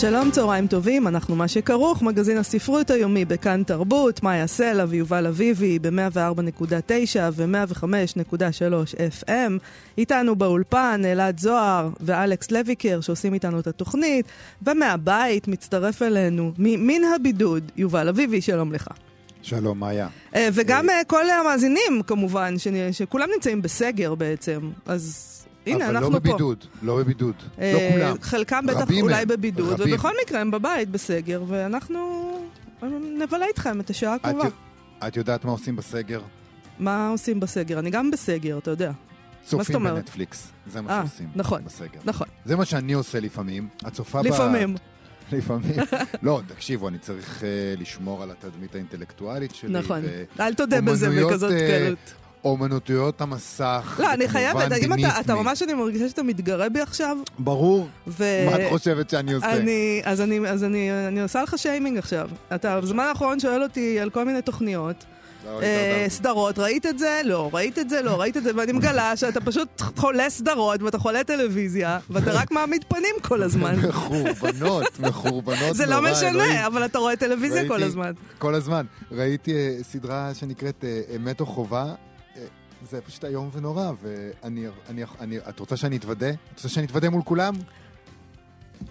שלום, 0.00 0.30
צהריים 0.30 0.66
טובים, 0.66 1.06
אנחנו 1.08 1.36
מה 1.36 1.48
שכרוך, 1.48 2.02
מגזין 2.02 2.38
הספרות 2.38 2.90
היומי 2.90 3.24
בכאן 3.24 3.62
תרבות, 3.62 4.22
מאיה 4.22 4.46
סלע 4.46 4.84
ויובל 4.88 5.26
אביבי 5.26 5.78
ב-104.9 5.78 7.18
ו-105.3 7.32 9.24
FM. 9.24 9.52
איתנו 9.98 10.36
באולפן 10.36 11.02
אלעד 11.04 11.38
זוהר 11.38 11.88
ואלכס 12.00 12.50
לויקר 12.50 13.00
שעושים 13.00 13.34
איתנו 13.34 13.60
את 13.60 13.66
התוכנית, 13.66 14.26
ומהבית 14.62 15.48
מצטרף 15.48 16.02
אלינו, 16.02 16.52
מן 16.58 17.04
הבידוד, 17.14 17.72
יובל 17.76 18.08
אביבי, 18.08 18.40
שלום 18.40 18.72
לך. 18.72 18.88
שלום, 19.42 19.80
מאיה. 19.80 20.08
אה, 20.34 20.48
וגם 20.52 20.90
אה, 20.90 21.00
כל 21.06 21.30
המאזינים, 21.30 22.02
כמובן, 22.06 22.54
שכולם 22.92 23.28
נמצאים 23.34 23.62
בסגר 23.62 24.14
בעצם, 24.14 24.70
אז... 24.86 25.34
הנה, 25.74 25.88
אנחנו 25.88 26.10
לא 26.10 26.18
פה. 26.18 26.18
אבל 26.18 26.28
לא 26.28 26.32
בבידוד, 26.32 26.64
לא 26.82 26.96
בבידוד. 26.96 27.34
אה, 27.58 27.72
לא 27.72 27.78
כולם. 27.92 28.16
חלקם 28.22 28.66
בטח 28.66 28.90
אולי 29.00 29.26
בבידוד, 29.26 29.80
רבים. 29.80 29.94
ובכל 29.94 30.12
מקרה 30.22 30.40
הם 30.40 30.50
בבית 30.50 30.88
בסגר, 30.90 31.42
ואנחנו 31.48 32.28
נבלה 33.18 33.46
איתכם 33.46 33.80
את 33.80 33.90
השעה 33.90 34.14
הקרובה. 34.14 34.48
את, 35.08 35.16
יודעת 35.16 35.44
מה 35.44 35.52
עושים 35.52 35.76
בסגר? 35.76 36.20
מה 36.78 37.08
עושים 37.08 37.40
בסגר? 37.40 37.78
אני 37.78 37.90
גם 37.90 38.10
בסגר, 38.10 38.58
אתה 38.58 38.70
יודע. 38.70 38.92
צופים 39.44 39.84
בנטפליקס, 39.84 40.48
זה 40.66 40.80
מה 40.80 40.88
아, 40.88 40.92
אה, 40.92 41.02
שעושים 41.08 41.28
נכון, 41.34 41.64
בסגר. 41.64 42.00
נכון. 42.04 42.26
זה 42.44 42.56
מה 42.56 42.64
שאני 42.64 42.92
עושה 42.92 43.20
לפעמים. 43.20 43.68
את 43.86 43.92
צופה 43.92 44.20
לפעמים. 44.20 44.74
ב... 44.74 44.78
לפעמים. 45.36 45.76
לא, 46.22 46.40
תקשיבו, 46.46 46.88
אני 46.88 46.98
צריך 46.98 47.40
uh, 47.40 47.80
לשמור 47.80 48.22
על 48.22 48.30
התדמית 48.30 48.74
האינטלקטואלית 48.74 49.54
שלי. 49.54 49.72
נכון. 49.72 50.02
אל 50.40 50.54
תודה 50.54 50.80
בזה 50.80 51.10
בכזאת 51.10 51.52
אה, 51.52 51.84
קלות. 51.84 52.14
אומנותויות 52.44 53.20
המסך, 53.20 54.00
לא, 54.02 54.12
אני 54.12 54.28
חייבת, 54.28 54.72
אם 54.72 54.92
אתה, 54.92 55.20
אתה 55.20 55.34
ממש, 55.34 55.62
אני 55.62 55.74
מרגישה 55.74 56.08
שאתה 56.08 56.22
מתגרה 56.22 56.68
בי 56.68 56.80
עכשיו. 56.80 57.16
ברור. 57.38 57.88
ו... 58.06 58.24
מה 58.50 58.56
את 58.56 58.70
חושבת 58.70 59.10
שאני 59.10 59.32
עושה? 59.32 59.52
אני, 59.52 60.02
אז 60.04 60.20
אני, 60.20 60.48
אז 60.48 60.64
אני, 60.64 60.90
אני 61.08 61.20
עושה 61.20 61.42
לך 61.42 61.58
שיימינג 61.58 61.98
עכשיו. 61.98 62.30
אתה 62.54 62.80
בזמן 62.80 63.04
האחרון 63.04 63.40
שואל 63.40 63.62
אותי 63.62 64.00
על 64.00 64.10
כל 64.10 64.24
מיני 64.24 64.42
תוכניות. 64.42 65.04
לא, 65.46 65.62
אה, 65.62 66.06
סדרות, 66.08 66.58
ראית 66.58 66.86
את 66.86 66.98
זה? 66.98 67.20
לא. 67.24 67.50
ראית 67.52 67.78
את 67.78 67.90
זה? 67.90 68.02
לא. 68.02 68.20
ראית 68.20 68.36
את 68.36 68.42
זה? 68.42 68.50
ואני 68.56 68.72
מגלה 68.72 69.16
שאתה 69.16 69.40
פשוט 69.40 69.82
חולה 69.96 70.30
סדרות 70.30 70.82
ואתה 70.82 70.98
חולה 70.98 71.24
טלוויזיה, 71.24 71.98
ואתה 72.10 72.32
רק 72.32 72.50
מעמיד 72.50 72.84
פנים 72.88 73.14
כל 73.22 73.42
הזמן. 73.42 73.74
מחורבנות, 73.88 75.00
מחורבנות. 75.00 75.76
זה 75.76 75.86
לא 75.86 76.02
משנה, 76.02 76.66
אבל 76.66 76.84
אתה 76.84 76.98
רואה 76.98 77.16
טלוויזיה 77.16 77.68
כל 77.68 77.82
הזמן. 77.82 78.12
כל 78.38 78.54
הזמן. 78.54 78.86
ראיתי 79.12 79.54
אה, 79.54 79.76
סדרה 79.82 80.30
שנקראת 80.34 80.84
אה, 80.84 81.16
אמת 81.16 81.40
או 81.40 81.46
חובה, 81.46 81.94
זה 82.82 83.00
פשוט 83.00 83.24
איום 83.24 83.50
ונורא, 83.52 83.92
ואני... 84.02 84.66
אני, 84.88 85.04
אני, 85.20 85.38
את 85.38 85.60
רוצה 85.60 85.76
שאני 85.76 85.96
אתוודה? 85.96 86.30
את 86.30 86.56
רוצה 86.56 86.68
שאני 86.68 86.86
אתוודה 86.86 87.10
מול 87.10 87.22
כולם? 87.22 87.54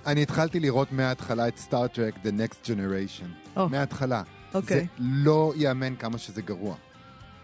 אני 0.05 0.21
התחלתי 0.21 0.59
לראות 0.59 0.91
מההתחלה 0.91 1.47
את 1.47 1.57
סטארט-טרק 1.57 2.15
The 2.15 2.30
Next 2.39 2.65
Generation. 2.65 3.58
Oh. 3.58 3.59
מההתחלה. 3.71 4.21
אוקיי. 4.53 4.77
Okay. 4.77 4.80
זה 4.80 4.85
לא 4.99 5.53
ייאמן 5.55 5.95
כמה 5.95 6.17
שזה 6.17 6.41
גרוע. 6.41 6.75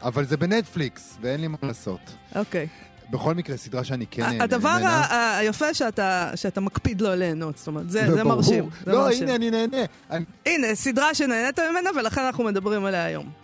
אבל 0.01 0.25
זה 0.25 0.37
בנטפליקס, 0.37 1.17
ואין 1.21 1.41
לי 1.41 1.47
מה 1.47 1.57
לעשות. 1.63 1.99
אוקיי. 2.35 2.67
Okay. 2.67 3.11
בכל 3.11 3.33
מקרה, 3.33 3.57
סדרה 3.57 3.83
שאני 3.83 4.05
כן 4.07 4.21
נהנה 4.21 4.43
הדבר 4.43 4.77
ממנה... 4.77 5.37
היפה 5.37 5.73
שאתה, 5.73 6.31
שאתה 6.35 6.61
מקפיד 6.61 7.01
לא 7.01 7.15
ליהנות, 7.15 7.57
זאת 7.57 7.67
אומרת, 7.67 7.89
זה, 7.89 8.13
זה 8.13 8.23
מרשים. 8.23 8.69
זה 8.85 8.91
לא, 8.91 9.03
מרשים. 9.03 9.23
הנה, 9.23 9.35
אני 9.35 9.51
נהנה. 9.51 9.77
אני... 10.11 10.25
הנה, 10.45 10.75
סדרה 10.75 11.13
שנהנית 11.13 11.59
ממנה, 11.59 11.89
ולכן 11.95 12.21
אנחנו 12.21 12.43
מדברים 12.43 12.85
עליה 12.85 13.05
היום. 13.05 13.42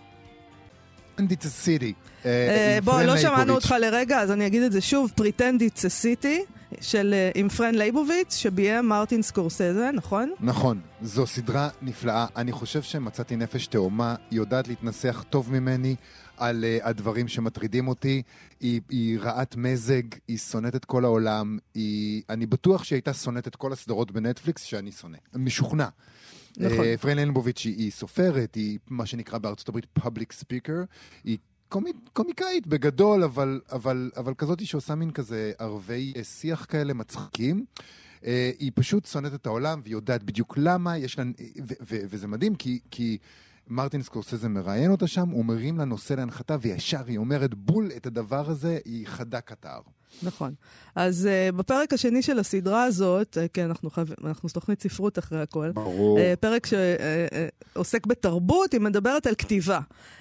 Pretend 1.19 1.31
it's 1.31 1.45
a 1.45 1.65
city. 1.65 1.93
אה, 2.25 2.29
אה, 2.29 2.79
בוא, 2.83 3.01
לא 3.01 3.17
שמענו 3.17 3.53
אותך 3.53 3.75
לרגע, 3.81 4.19
אז 4.19 4.31
אני 4.31 4.47
אגיד 4.47 4.61
את 4.61 4.71
זה 4.71 4.81
שוב, 4.81 5.11
Pretend 5.19 5.61
it's 5.61 5.79
a 5.79 6.03
city. 6.03 6.53
של, 6.81 7.13
אה, 7.13 7.31
עם 7.35 7.49
פרן 7.49 7.75
לייבוביץ', 7.75 8.35
שביים 8.35 8.87
מרטין 8.87 9.21
סקורסזה, 9.21 9.89
נכון? 9.93 10.33
נכון. 10.39 10.79
זו 11.01 11.27
סדרה 11.27 11.69
נפלאה. 11.81 12.25
אני 12.35 12.51
חושב 12.51 12.81
שמצאתי 12.81 13.35
נפש 13.35 13.67
תאומה, 13.67 14.15
היא 14.31 14.37
יודעת 14.37 14.67
להתנסח 14.67 15.23
טוב 15.29 15.51
ממני 15.51 15.95
על 16.37 16.63
uh, 16.63 16.87
הדברים 16.87 17.27
שמטרידים 17.27 17.87
אותי. 17.87 18.21
היא, 18.59 18.81
היא 18.89 19.19
רעת 19.19 19.55
מזג, 19.55 20.01
היא 20.27 20.37
שונאת 20.37 20.75
את 20.75 20.85
כל 20.85 21.05
העולם. 21.05 21.57
היא... 21.73 22.21
אני 22.29 22.45
בטוח 22.45 22.83
שהיא 22.83 22.97
הייתה 22.97 23.13
שונאת 23.13 23.47
את 23.47 23.55
כל 23.55 23.73
הסדרות 23.73 24.11
בנטפליקס 24.11 24.63
שאני 24.63 24.91
שונא. 24.91 25.17
משוכנע. 25.35 25.87
נכון. 26.57 26.85
Uh, 26.93 26.97
פרן 27.01 27.15
ליינבוביץ' 27.15 27.65
היא, 27.65 27.77
היא 27.77 27.91
סופרת, 27.91 28.55
היא 28.55 28.79
מה 28.87 29.05
שנקרא 29.05 29.37
בארצות 29.37 29.69
הברית 29.69 29.85
פאבליק 29.93 30.31
ספיקר, 30.31 30.83
היא 31.23 31.37
קומי, 31.69 31.91
קומיקאית 32.13 32.67
בגדול, 32.67 33.23
אבל, 33.23 33.61
אבל, 33.71 34.11
אבל 34.17 34.33
כזאת 34.33 34.65
שעושה 34.65 34.95
מין 34.95 35.11
כזה 35.11 35.51
ערבי 35.59 36.13
אה, 36.15 36.23
שיח 36.23 36.65
כאלה 36.69 36.93
מצחיקים. 36.93 37.65
Uh, 38.19 38.23
היא 38.59 38.71
פשוט 38.75 39.05
שונאת 39.05 39.33
את 39.33 39.45
העולם 39.45 39.81
והיא 39.83 39.91
יודעת 39.91 40.23
בדיוק 40.23 40.57
למה, 40.57 40.97
יש 40.97 41.19
לה... 41.19 41.25
ו- 41.67 41.73
ו- 41.81 42.01
וזה 42.09 42.27
מדהים 42.27 42.55
כי... 42.55 42.79
כי 42.91 43.17
מרטין 43.69 44.01
סקורסזה 44.01 44.49
מראיין 44.49 44.91
אותה 44.91 45.07
שם, 45.07 45.29
הוא 45.29 45.45
מרים 45.45 45.77
לה 45.77 45.85
נושא 45.85 46.13
להנחתה, 46.13 46.57
וישר 46.61 47.05
היא 47.07 47.17
אומרת 47.17 47.53
בול 47.55 47.91
את 47.97 48.05
הדבר 48.05 48.49
הזה, 48.49 48.79
היא 48.85 49.07
חדה 49.07 49.41
קטר. 49.41 49.79
נכון. 50.23 50.53
אז 50.99 51.29
uh, 51.31 51.55
בפרק 51.55 51.93
השני 51.93 52.21
של 52.21 52.39
הסדרה 52.39 52.83
הזאת, 52.83 53.37
uh, 53.37 53.47
כן, 53.53 53.65
אנחנו, 53.65 53.89
חייב, 53.89 54.13
אנחנו 54.25 54.49
תוכנית 54.49 54.81
ספרות 54.81 55.19
אחרי 55.19 55.41
הכל. 55.41 55.71
ברור. 55.71 56.17
Uh, 56.17 56.21
פרק 56.39 56.67
שעוסק 56.67 58.03
uh, 58.03 58.05
uh, 58.05 58.09
בתרבות, 58.09 58.73
היא 58.73 58.81
מדברת 58.81 59.27
על 59.27 59.35
כתיבה. 59.35 59.79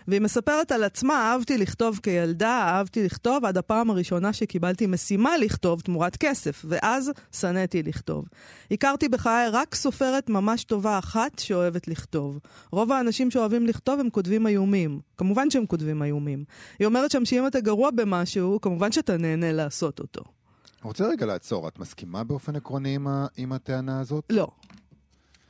והיא 0.09 0.21
מספרת 0.21 0.73
על 0.73 0.85
עצמה, 0.85 1.15
אהבתי 1.15 1.59
לכתוב 1.59 2.01
כילדה, 2.03 2.63
אהבתי 2.69 3.05
לכתוב 3.05 3.45
עד 3.45 3.59
הפעם 3.59 3.91
הראשונה 3.91 4.33
שקיבלתי 4.33 4.87
משימה 4.87 5.39
לכתוב 5.39 5.81
תמורת 5.81 6.17
כסף, 6.17 6.65
ואז 6.69 7.11
שנאתי 7.33 7.83
לכתוב. 7.83 8.25
הכרתי 8.71 9.09
בחיי 9.09 9.49
רק 9.49 9.75
סופרת 9.75 10.31
ממש 10.31 10.65
טובה 10.65 10.99
אחת 10.99 11.39
שאוהבת 11.39 11.89
לכתוב. 11.89 12.39
רוב 12.73 12.93
האנשים 12.93 13.31
שאוהבים 13.31 13.67
לכתוב 13.67 14.01
הם 14.01 14.11
כותבים 14.11 14.47
איומים. 14.47 15.01
כמובן 15.17 15.51
שהם 15.51 15.67
כותבים 15.67 16.03
איומים. 16.03 16.45
היא 16.79 16.87
אומרת 16.87 17.11
שם 17.11 17.25
שאם 17.25 17.47
אתה 17.47 17.61
גרוע 17.61 17.91
במשהו, 17.91 18.61
כמובן 18.61 18.93
שאתה 18.93 19.17
נהנה 19.17 19.53
לעשות 19.53 20.01
אותו. 20.01 20.38
רוצה 20.83 21.07
רגע 21.07 21.27
לעצור, 21.27 21.69
את 21.69 21.79
מסכימה 21.79 22.25
באופן 22.25 22.57
עקרוני 22.57 22.95
עם, 22.95 23.07
ה... 23.09 23.27
עם 23.37 23.53
הטענה 23.53 24.01
הזאת? 24.01 24.25
לא. 24.31 24.49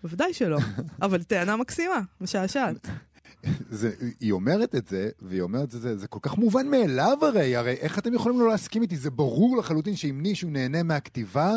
בוודאי 0.03 0.35
שלא, 0.35 0.59
אבל 1.03 1.23
טענה 1.23 1.57
מקסימה, 1.57 2.01
משעשעת. 2.21 2.89
זה, 3.71 3.93
היא 4.21 4.33
אומרת 4.33 4.75
את 4.75 4.89
זה, 4.89 5.11
והיא 5.23 5.43
אומרת 5.43 5.75
את 5.75 5.81
זה, 5.81 5.97
זה 5.97 6.09
כל 6.09 6.19
כך 6.23 6.39
מובן 6.39 6.69
מאליו 6.69 7.19
הרי, 7.23 7.57
הרי 7.57 7.73
איך 7.73 7.99
אתם 7.99 8.15
יכולים 8.15 8.41
לא 8.41 8.49
להסכים 8.49 8.83
איתי? 8.83 8.97
זה 8.97 9.11
ברור 9.11 9.57
לחלוטין 9.57 9.97
שאם 9.97 10.21
מישהו 10.23 10.51
נהנה 10.51 10.83
מהכתיבה, 10.83 11.53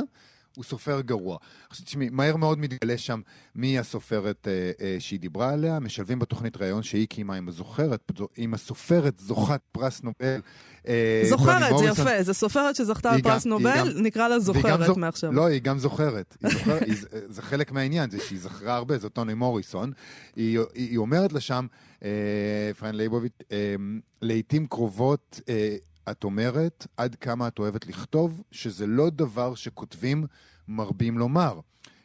הוא 0.56 0.63
סופר 0.63 1.01
גרוע. 1.01 1.38
עכשיו 1.69 1.85
תשמעי, 1.85 2.09
מהר 2.12 2.35
מאוד 2.35 2.59
מתגלה 2.59 2.97
שם 2.97 3.22
מי 3.56 3.79
הסופרת 3.79 4.47
אה, 4.47 4.72
אה, 4.85 4.95
שהיא 5.00 5.19
דיברה 5.19 5.50
עליה, 5.53 5.79
משלבים 5.79 6.19
בתוכנית 6.19 6.57
ראיון 6.57 6.84
שהיא 6.84 7.07
קיימה 7.07 7.35
עם 7.35 7.47
הזוכרת, 7.47 8.12
עם 8.38 8.53
הסופרת 8.53 9.19
זוכת 9.19 9.61
פרס 9.72 10.01
נובל. 10.03 10.41
אה, 10.88 11.23
זוכרת, 11.29 11.78
זה 11.78 11.85
יפה, 11.85 12.23
זו 12.23 12.34
סופרת 12.34 12.75
שזכתה 12.75 13.11
על 13.11 13.22
פרס 13.22 13.45
נובל, 13.45 13.94
גם, 13.95 14.03
נקרא 14.03 14.28
לה 14.28 14.40
זוכרת 14.40 14.85
זוכ... 14.85 14.97
מעכשיו. 14.97 15.31
לא, 15.31 15.45
היא 15.45 15.61
גם 15.61 15.79
זוכרת. 15.79 16.38
היא 16.44 16.51
זוכר, 16.53 16.78
היא, 16.85 16.95
זה 17.29 17.41
חלק 17.41 17.72
מהעניין, 17.72 18.09
זה 18.09 18.19
שהיא 18.19 18.40
זכרה 18.40 18.75
הרבה, 18.75 18.97
זו 18.97 19.09
טוני 19.09 19.34
מוריסון. 19.34 19.91
היא, 20.35 20.59
היא, 20.59 20.90
היא 20.90 20.97
אומרת 20.97 21.34
לה 21.34 21.40
שם, 21.40 21.67
אה, 22.03 22.72
פרן 22.79 22.95
לייבוביץ', 22.95 23.38
אה, 23.51 23.75
לעיתים 24.22 24.67
קרובות, 24.67 25.41
אה, 25.49 25.75
את 26.11 26.23
אומרת 26.23 26.87
עד 26.97 27.16
כמה 27.16 27.47
את 27.47 27.59
אוהבת 27.59 27.87
לכתוב, 27.87 28.41
שזה 28.52 28.87
לא 28.87 29.09
דבר 29.09 29.55
שכותבים 29.55 30.25
מרבים 30.72 31.18
לומר. 31.18 31.59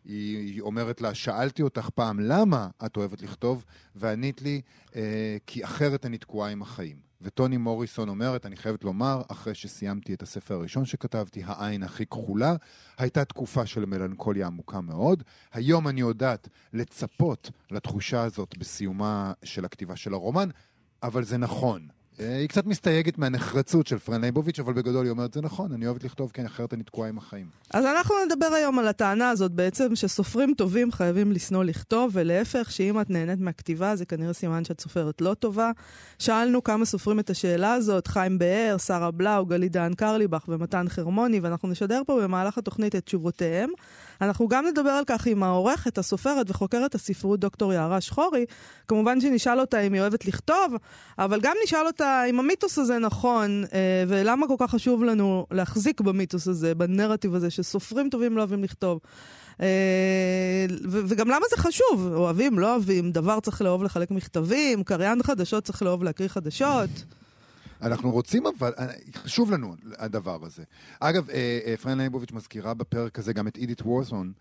היא 0.05 0.61
אומרת 0.61 1.01
לה, 1.01 1.15
שאלתי 1.15 1.63
אותך 1.63 1.89
פעם 1.95 2.21
למה 2.21 2.69
את 2.87 2.97
אוהבת 2.97 3.23
לכתוב, 3.23 3.65
וענית 3.95 4.43
לי, 4.43 4.61
אה, 4.97 5.37
כי 5.47 5.65
אחרת 5.65 6.07
אני 6.07 6.19
תקועה 6.19 6.51
עם 6.51 6.63
החיים. 6.63 7.07
וטוני 7.23 7.57
מוריסון 7.57 8.09
אומרת, 8.09 8.47
אני 8.47 8.57
חייבת 8.57 8.85
לומר, 8.85 9.23
אחרי 9.29 9.55
שסיימתי 9.55 10.15
את 10.15 10.23
הספר 10.23 10.55
הראשון 10.55 10.85
שכתבתי, 10.85 11.43
העין 11.45 11.83
הכי 11.83 12.07
כחולה, 12.07 12.55
הייתה 12.99 13.25
תקופה 13.25 13.67
של 13.67 13.85
מלנכוליה 13.85 14.47
עמוקה 14.47 14.81
מאוד. 14.81 15.23
היום 15.53 15.89
אני 15.89 16.01
יודעת 16.01 16.49
לצפות 16.73 17.51
לתחושה 17.71 18.23
הזאת 18.23 18.59
בסיומה 18.59 19.33
של 19.45 19.65
הכתיבה 19.65 19.97
של 19.97 20.15
הרומן, 20.15 20.49
אבל 21.03 21.25
זה 21.25 21.37
נכון. 21.37 21.89
אה, 22.21 22.37
היא 22.37 22.49
קצת 22.49 22.67
מסתייגת 22.67 23.19
מהנחרצות 23.19 23.87
של 23.87 23.99
פרן 23.99 24.25
ליבוביץ', 24.25 24.59
אבל 24.59 24.73
בגדול 24.73 25.05
היא 25.05 25.11
אומרת, 25.11 25.35
זה 25.35 25.41
נכון, 25.41 25.73
אני 25.73 25.87
אוהבת 25.87 26.05
לכתוב, 26.05 26.31
כן, 26.35 26.47
אחרת 26.47 26.75
אני 26.75 26.83
תקועה 26.83 27.09
עם 27.09 27.19
החיים. 27.19 27.47
אז 27.75 27.85
אנחנו 27.85 28.15
נדבר 28.27 28.47
היום 28.47 28.79
על 28.79 28.89
הטענה 28.89 29.31
הזאת 29.31 29.53
בעצם, 29.53 29.97
שסופרים 29.97 30.55
טובים 30.55 30.93
חייבים 30.93 31.33
לשנוא 31.33 31.65
לכתוב, 31.65 32.11
ולהפך, 32.13 32.71
שאם 32.71 33.01
את 33.01 33.11
נהנית 33.11 33.41
מהכתיבה, 33.41 33.97
זה 33.97 34.05
כנראה 34.05 34.33
סימן 34.33 34.65
שאת 34.65 34.81
סופרת 34.81 35.21
לא 35.21 35.35
טובה. 35.35 35.71
שאלנו 36.19 36.65
כמה 36.65 36.85
סופרים 36.85 37.19
את 37.19 37.31
השאלה 37.31 37.73
הזאת, 37.73 38.07
חיים 38.07 38.39
באר, 38.39 38.77
שרה 38.79 39.11
בלאו, 39.11 39.47
גלית 39.47 39.73
דהן 39.73 39.95
קרליבך 39.95 40.45
ומתן 40.49 40.89
חרמוני, 40.89 41.41
ואנחנו 41.41 41.69
נשדר 41.69 42.03
פה 42.07 42.21
במהלך 42.23 42.59
התוכנית 42.59 42.95
את 42.95 43.05
תשובותיהם. 43.05 43.71
אנחנו 44.21 44.49
גם 44.49 44.67
נדבר 44.67 44.91
על 44.91 45.05
כך 45.07 45.27
עם 45.27 45.43
העורכת, 45.43 45.99
הסופרת 45.99 46.51
וחוקרת 46.51 46.95
הספרות 46.95 47.41
דוקטור 47.41 47.73
יערה 47.73 48.01
שחורי. 48.01 48.45
כמובן 48.89 49.21
שנשאל 49.21 49.61
אותה 49.61 49.81
אם 49.81 49.93
היא 49.93 50.01
אוהבת 50.01 50.27
לכתוב, 50.27 50.75
אבל 51.19 51.41
גם 51.41 51.55
נשאל 51.65 51.87
אותה 51.87 52.06
אם 52.31 52.41
המיתוס 52.41 52.79
הזה 52.79 52.99
נכון, 52.99 53.65
אה, 53.73 54.05
ולמה 54.09 54.47
כל 54.49 54.55
כך 54.59 54.71
חשוב 54.71 55.05
לנו 55.05 55.47
להחזיק 55.51 56.01
במיתוס 56.01 56.49
הזה, 56.49 56.75
בנרטיב 56.75 57.35
הזה, 57.35 57.51
שסופרים 57.51 58.11
טובים 58.11 58.37
לא 58.37 58.41
אוהבים 58.41 58.65
לכתוב. 58.65 59.01
אה, 59.61 60.67
וגם 60.85 61.29
למה 61.29 61.47
זה 61.51 61.57
חשוב? 61.63 62.13
אוהבים, 62.15 62.59
לא 62.59 62.73
אוהבים, 62.73 63.13
דבר 63.13 63.41
צריך 63.41 63.63
לאהוב 63.63 63.83
לחלק 63.83 64.11
מכתבים, 64.11 64.85
קריין 64.85 65.23
חדשות 65.23 65.65
צריך 65.65 65.83
לאהוב 65.83 66.05
להקריא 66.05 66.29
חדשות. 66.29 66.91
אנחנו 67.83 68.11
רוצים 68.11 68.47
אבל, 68.47 68.73
אה, 68.79 68.87
חשוב 69.15 69.51
לנו 69.51 69.75
הדבר 69.99 70.45
הזה. 70.45 70.63
אגב, 71.01 71.31
אה, 71.31 71.59
אה, 71.67 71.77
פרן 71.77 72.01
ליבוביץ' 72.01 72.33
מזכירה 72.33 72.75
בפרק 72.75 73.19
הזה 73.19 73.33
גם 73.33 73.49
את 73.49 73.57
אידית 73.57 73.83
וורסון, 73.83 74.33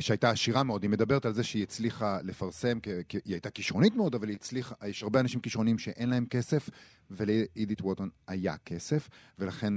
שהייתה 0.00 0.30
עשירה 0.30 0.62
מאוד, 0.62 0.82
היא 0.82 0.90
מדברת 0.90 1.26
על 1.26 1.34
זה 1.34 1.42
שהיא 1.42 1.62
הצליחה 1.62 2.18
לפרסם, 2.22 2.78
היא 3.12 3.20
הייתה 3.34 3.50
כישרונית 3.50 3.96
מאוד, 3.96 4.14
אבל 4.14 4.28
היא 4.28 4.36
הצליחה, 4.36 4.74
יש 4.86 5.02
הרבה 5.02 5.20
אנשים 5.20 5.40
כישרונים 5.40 5.78
שאין 5.78 6.08
להם 6.08 6.26
כסף, 6.30 6.70
ולאידית 7.10 7.82
וורסון 7.82 8.08
היה 8.26 8.56
כסף, 8.64 9.08
ולכן 9.38 9.74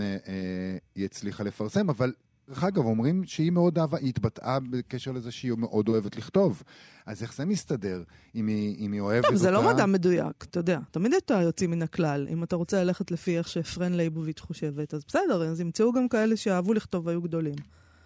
היא 0.96 1.06
הצליחה 1.06 1.44
לפרסם, 1.44 1.90
אבל 1.90 2.14
דרך 2.50 2.64
אגב, 2.64 2.86
אומרים 2.86 3.24
שהיא 3.26 3.52
מאוד 3.52 3.80
אהבה, 3.80 3.98
היא 3.98 4.10
התבטאה 4.10 4.60
בקשר 4.60 5.12
לזה 5.12 5.32
שהיא 5.32 5.52
מאוד 5.58 5.90
אוהבת 5.90 6.16
לכתוב. 6.16 6.64
אז 7.06 7.24
איך 7.24 7.34
זה 7.34 7.46
מסתדר 7.46 8.04
אם 8.36 8.48
היא, 8.48 8.86
אם 8.86 8.92
היא 8.92 9.02
אוהבת 9.02 9.26
טוב, 9.26 9.34
אותה? 9.34 9.44
זה 9.44 9.52
לא 9.52 9.74
מדע 9.74 9.86
מדויק, 9.86 10.44
אתה 10.44 10.60
יודע. 10.60 10.80
תמיד 10.92 11.14
אתה 11.14 11.34
יוצאים 11.34 11.72
מן 11.72 11.82
הכלל. 11.82 12.28
אם 12.30 12.44
אתה 12.44 12.56
רוצה 12.56 12.84
ללכת 12.84 13.12
לפי 13.12 13.38
איך 13.38 13.48
שפרן 13.48 13.94
ליבוביץ' 13.94 14.40
חושבת, 14.40 14.94
אז 14.94 15.04
בסדר, 15.08 15.44
אז 15.44 15.62
ימצאו 15.62 15.94
גם 15.94 16.08
כאלה 16.08 16.38
שאהבו 16.38 16.74
לכתוב 16.74 17.08
והיו 17.08 17.22
גדולים. 17.22 17.56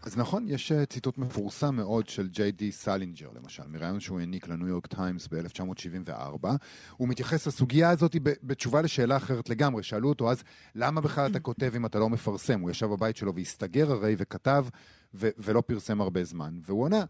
אז 0.04 0.18
נכון, 0.18 0.46
יש 0.48 0.72
אה, 0.72 0.86
ציטוט 0.86 1.18
מפורסם 1.18 1.76
מאוד 1.76 2.08
של 2.10 2.28
ג'יי 2.30 2.52
די 2.52 2.72
סלינג'ר, 2.72 3.30
למשל, 3.36 3.64
מראיון 3.68 4.00
שהוא 4.00 4.20
העניק 4.20 4.48
לניו 4.48 4.68
יורק 4.68 4.88
טיימס 4.88 5.28
ב-1974. 5.32 6.48
הוא 6.98 7.08
מתייחס 7.08 7.48
לסוגיה 7.48 7.90
הזאת 7.90 8.16
בתשובה 8.44 8.82
לשאלה 8.82 9.18
אחרת 9.18 9.50
לגמרי. 9.50 9.84
שאלו 9.84 10.10
אותו 10.10 10.32
אז, 10.32 10.44
למה 10.76 11.02
בכלל 11.02 11.32
אתה 11.32 11.40
כותב 11.40 11.72
אם 11.76 11.86
אתה 11.86 12.00
לא 12.00 12.10
מפרסם? 12.10 12.60
הוא 12.60 12.72
ישב 12.72 12.86
בבית 12.88 13.16
שלו 13.18 13.36
והסתגר 13.36 13.92
הרי 13.92 14.16
וכתב, 14.18 14.66
ולא 15.14 15.62
פרסם 15.62 16.02
הרבה 16.02 16.24
זמן. 16.24 16.60
והוא 16.66 16.84
עונה, 16.84 17.04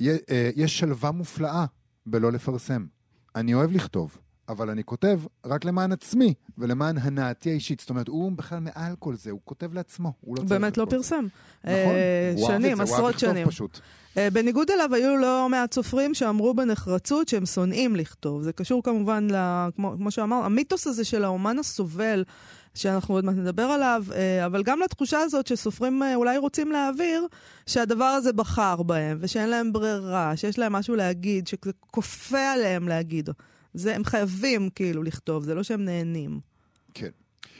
"יה- 0.00 0.16
אה, 0.30 0.50
יש 0.56 0.78
שלווה 0.78 1.10
מופלאה 1.10 1.64
בלא 2.06 2.32
לפרסם. 2.32 2.86
אני 3.36 3.54
אוהב 3.54 3.72
לכתוב. 3.72 4.18
אבל 4.48 4.70
אני 4.70 4.84
כותב 4.84 5.20
רק 5.46 5.64
למען 5.64 5.92
עצמי 5.92 6.34
ולמען 6.58 6.98
הנאתי 6.98 7.50
האישית. 7.50 7.80
זאת 7.80 7.90
אומרת, 7.90 8.08
הוא 8.08 8.32
בכלל 8.32 8.58
מעל 8.58 8.94
כל 8.98 9.14
זה, 9.14 9.30
הוא 9.30 9.40
כותב 9.44 9.74
לעצמו, 9.74 10.12
הוא 10.20 10.36
לא 10.36 10.40
צריך 10.40 10.50
באמת 10.50 10.76
לא. 10.76 10.86
פרסם. 10.90 11.24
נכון, 11.64 11.74
אה, 11.74 12.34
שנים, 12.46 12.80
עשרות 12.80 13.18
שנים. 13.18 13.48
פשוט. 13.48 13.80
אה, 14.16 14.30
בניגוד 14.30 14.70
אליו, 14.70 14.94
היו 14.94 15.16
לא 15.16 15.46
מעט 15.50 15.74
סופרים 15.74 16.14
שאמרו 16.14 16.54
בנחרצות 16.54 17.28
שהם 17.28 17.46
שונאים 17.46 17.96
לכתוב. 17.96 18.42
זה 18.42 18.52
קשור 18.52 18.82
כמובן, 18.82 19.28
כמו, 19.76 19.94
כמו 19.96 20.10
שאמר, 20.10 20.36
המיתוס 20.36 20.86
הזה 20.86 21.04
של 21.04 21.24
האומן 21.24 21.58
הסובל, 21.58 22.24
שאנחנו 22.74 23.14
עוד 23.14 23.24
מעט 23.24 23.34
נדבר 23.36 23.62
עליו, 23.62 24.04
אה, 24.14 24.46
אבל 24.46 24.62
גם 24.62 24.80
לתחושה 24.80 25.18
הזאת 25.20 25.46
שסופרים 25.46 26.02
אולי 26.14 26.38
רוצים 26.38 26.72
להעביר, 26.72 27.26
שהדבר 27.66 28.04
הזה 28.04 28.32
בחר 28.32 28.82
בהם, 28.82 29.18
ושאין 29.20 29.48
להם 29.48 29.72
ברירה, 29.72 30.36
שיש 30.36 30.58
להם 30.58 30.72
משהו 30.72 30.94
להגיד, 30.96 31.46
שזה 31.46 31.72
כופה 31.90 32.52
עליהם 32.52 32.88
להגיד. 32.88 33.30
זה, 33.76 33.96
הם 33.96 34.04
חייבים 34.04 34.70
כאילו 34.70 35.02
לכתוב, 35.02 35.44
זה 35.44 35.54
לא 35.54 35.62
שהם 35.62 35.84
נהנים. 35.84 36.40
כן. 36.94 37.10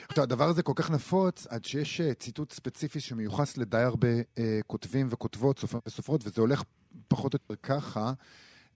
עכשיו, 0.09 0.25
הדבר 0.25 0.49
הזה 0.49 0.63
כל 0.63 0.73
כך 0.77 0.91
נפוץ, 0.91 1.47
עד 1.47 1.65
שיש 1.65 2.01
אה, 2.01 2.15
ציטוט 2.15 2.53
ספציפי 2.53 3.01
שמיוחס 3.01 3.57
לדי 3.57 3.79
הרבה 3.79 4.09
אה, 4.39 4.61
כותבים 4.67 5.07
וכותבות, 5.11 5.59
סופרים 5.59 5.83
וסופרות, 5.87 6.21
וזה 6.27 6.41
הולך 6.41 6.63
פחות 7.09 7.35
או 7.35 7.39
יותר 7.43 7.63
ככה, 7.63 8.13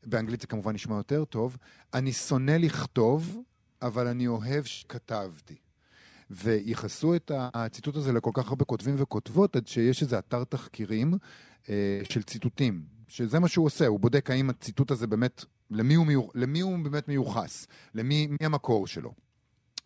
באנגלית 0.06 0.40
זה 0.40 0.46
כמובן 0.46 0.74
נשמע 0.74 0.96
יותר 0.96 1.24
טוב, 1.24 1.56
אני 1.94 2.12
שונא 2.12 2.50
לכתוב, 2.50 3.38
אבל 3.82 4.06
אני 4.06 4.26
אוהב 4.26 4.64
שכתבתי. 4.64 5.56
וייחסו 6.30 7.14
את 7.16 7.30
הציטוט 7.34 7.96
הזה 7.96 8.12
לכל 8.12 8.30
כך 8.34 8.48
הרבה 8.48 8.64
כותבים 8.64 8.94
וכותבות, 8.98 9.56
עד 9.56 9.66
שיש 9.66 10.02
איזה 10.02 10.18
אתר 10.18 10.44
תחקירים 10.44 11.14
אה, 11.68 12.00
של 12.10 12.22
ציטוטים, 12.22 12.84
שזה 13.10 13.38
מה 13.38 13.48
שהוא 13.48 13.66
עושה, 13.66 13.86
הוא 13.86 14.00
בודק 14.00 14.30
האם 14.30 14.50
הציטוט 14.50 14.90
הזה 14.90 15.06
באמת, 15.06 15.44
למי 15.70 15.94
הוא, 15.94 16.06
מיוח, 16.06 16.30
למי 16.34 16.60
הוא 16.60 16.78
באמת 16.78 17.08
מיוחס, 17.08 17.66
למי 17.94 18.26
מי 18.26 18.46
המקור 18.46 18.86
שלו. 18.86 19.12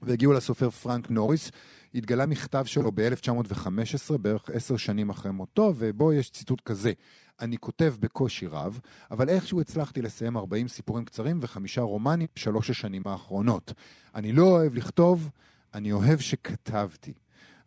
והגיעו 0.03 0.33
לסופר 0.33 0.71
פרנק 0.71 1.11
נוריס, 1.11 1.51
התגלה 1.95 2.27
מכתב 2.27 2.65
שלו 2.65 2.93
ב-1915, 2.95 4.19
בערך 4.19 4.51
עשר 4.53 4.77
שנים 4.77 5.11
אחרי 5.11 5.33
מותו, 5.33 5.75
ובו 5.77 6.13
יש 6.13 6.31
ציטוט 6.31 6.61
כזה: 6.61 6.93
אני 7.41 7.59
כותב 7.59 7.95
בקושי 8.01 8.47
רב, 8.47 8.81
אבל 9.11 9.29
איכשהו 9.29 9.61
הצלחתי 9.61 10.03
לסיים 10.03 10.37
40 10.37 10.69
סיפורים 10.69 11.05
קצרים 11.05 11.39
וחמישה 11.43 11.81
רומנים 11.81 12.27
בשלוש 12.37 12.71
השנים 12.71 13.03
האחרונות. 13.05 13.73
אני 14.15 14.33
לא 14.33 14.43
אוהב 14.43 14.75
לכתוב, 14.75 15.31
אני 15.75 15.93
אוהב 15.93 16.19
שכתבתי. 16.19 17.13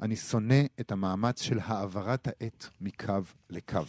אני 0.02 0.16
שונא 0.16 0.64
את 0.80 0.92
המאמץ 0.92 1.42
של 1.42 1.60
העברת 1.64 2.28
העט 2.28 2.68
מקו 2.82 3.14
לקו. 3.50 3.82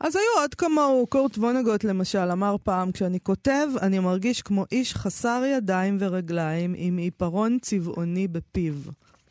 אז 0.00 0.16
היו 0.16 0.40
עוד 0.42 0.54
כמוהו, 0.54 1.06
קורט 1.06 1.38
וונגוט 1.38 1.84
למשל 1.84 2.30
אמר 2.32 2.56
פעם, 2.62 2.92
כשאני 2.92 3.20
כותב, 3.20 3.68
אני 3.82 3.98
מרגיש 3.98 4.42
כמו 4.42 4.64
איש 4.72 4.94
חסר 4.94 5.42
ידיים 5.56 5.96
ורגליים 6.00 6.74
עם 6.76 6.96
עיפרון 6.96 7.58
צבעוני 7.62 8.28
בפיו. 8.28 8.74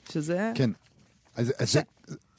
שזה... 0.10 0.52
כן. 0.56 0.70
אז, 1.36 1.54
אז 1.60 1.72
זה, 1.74 1.82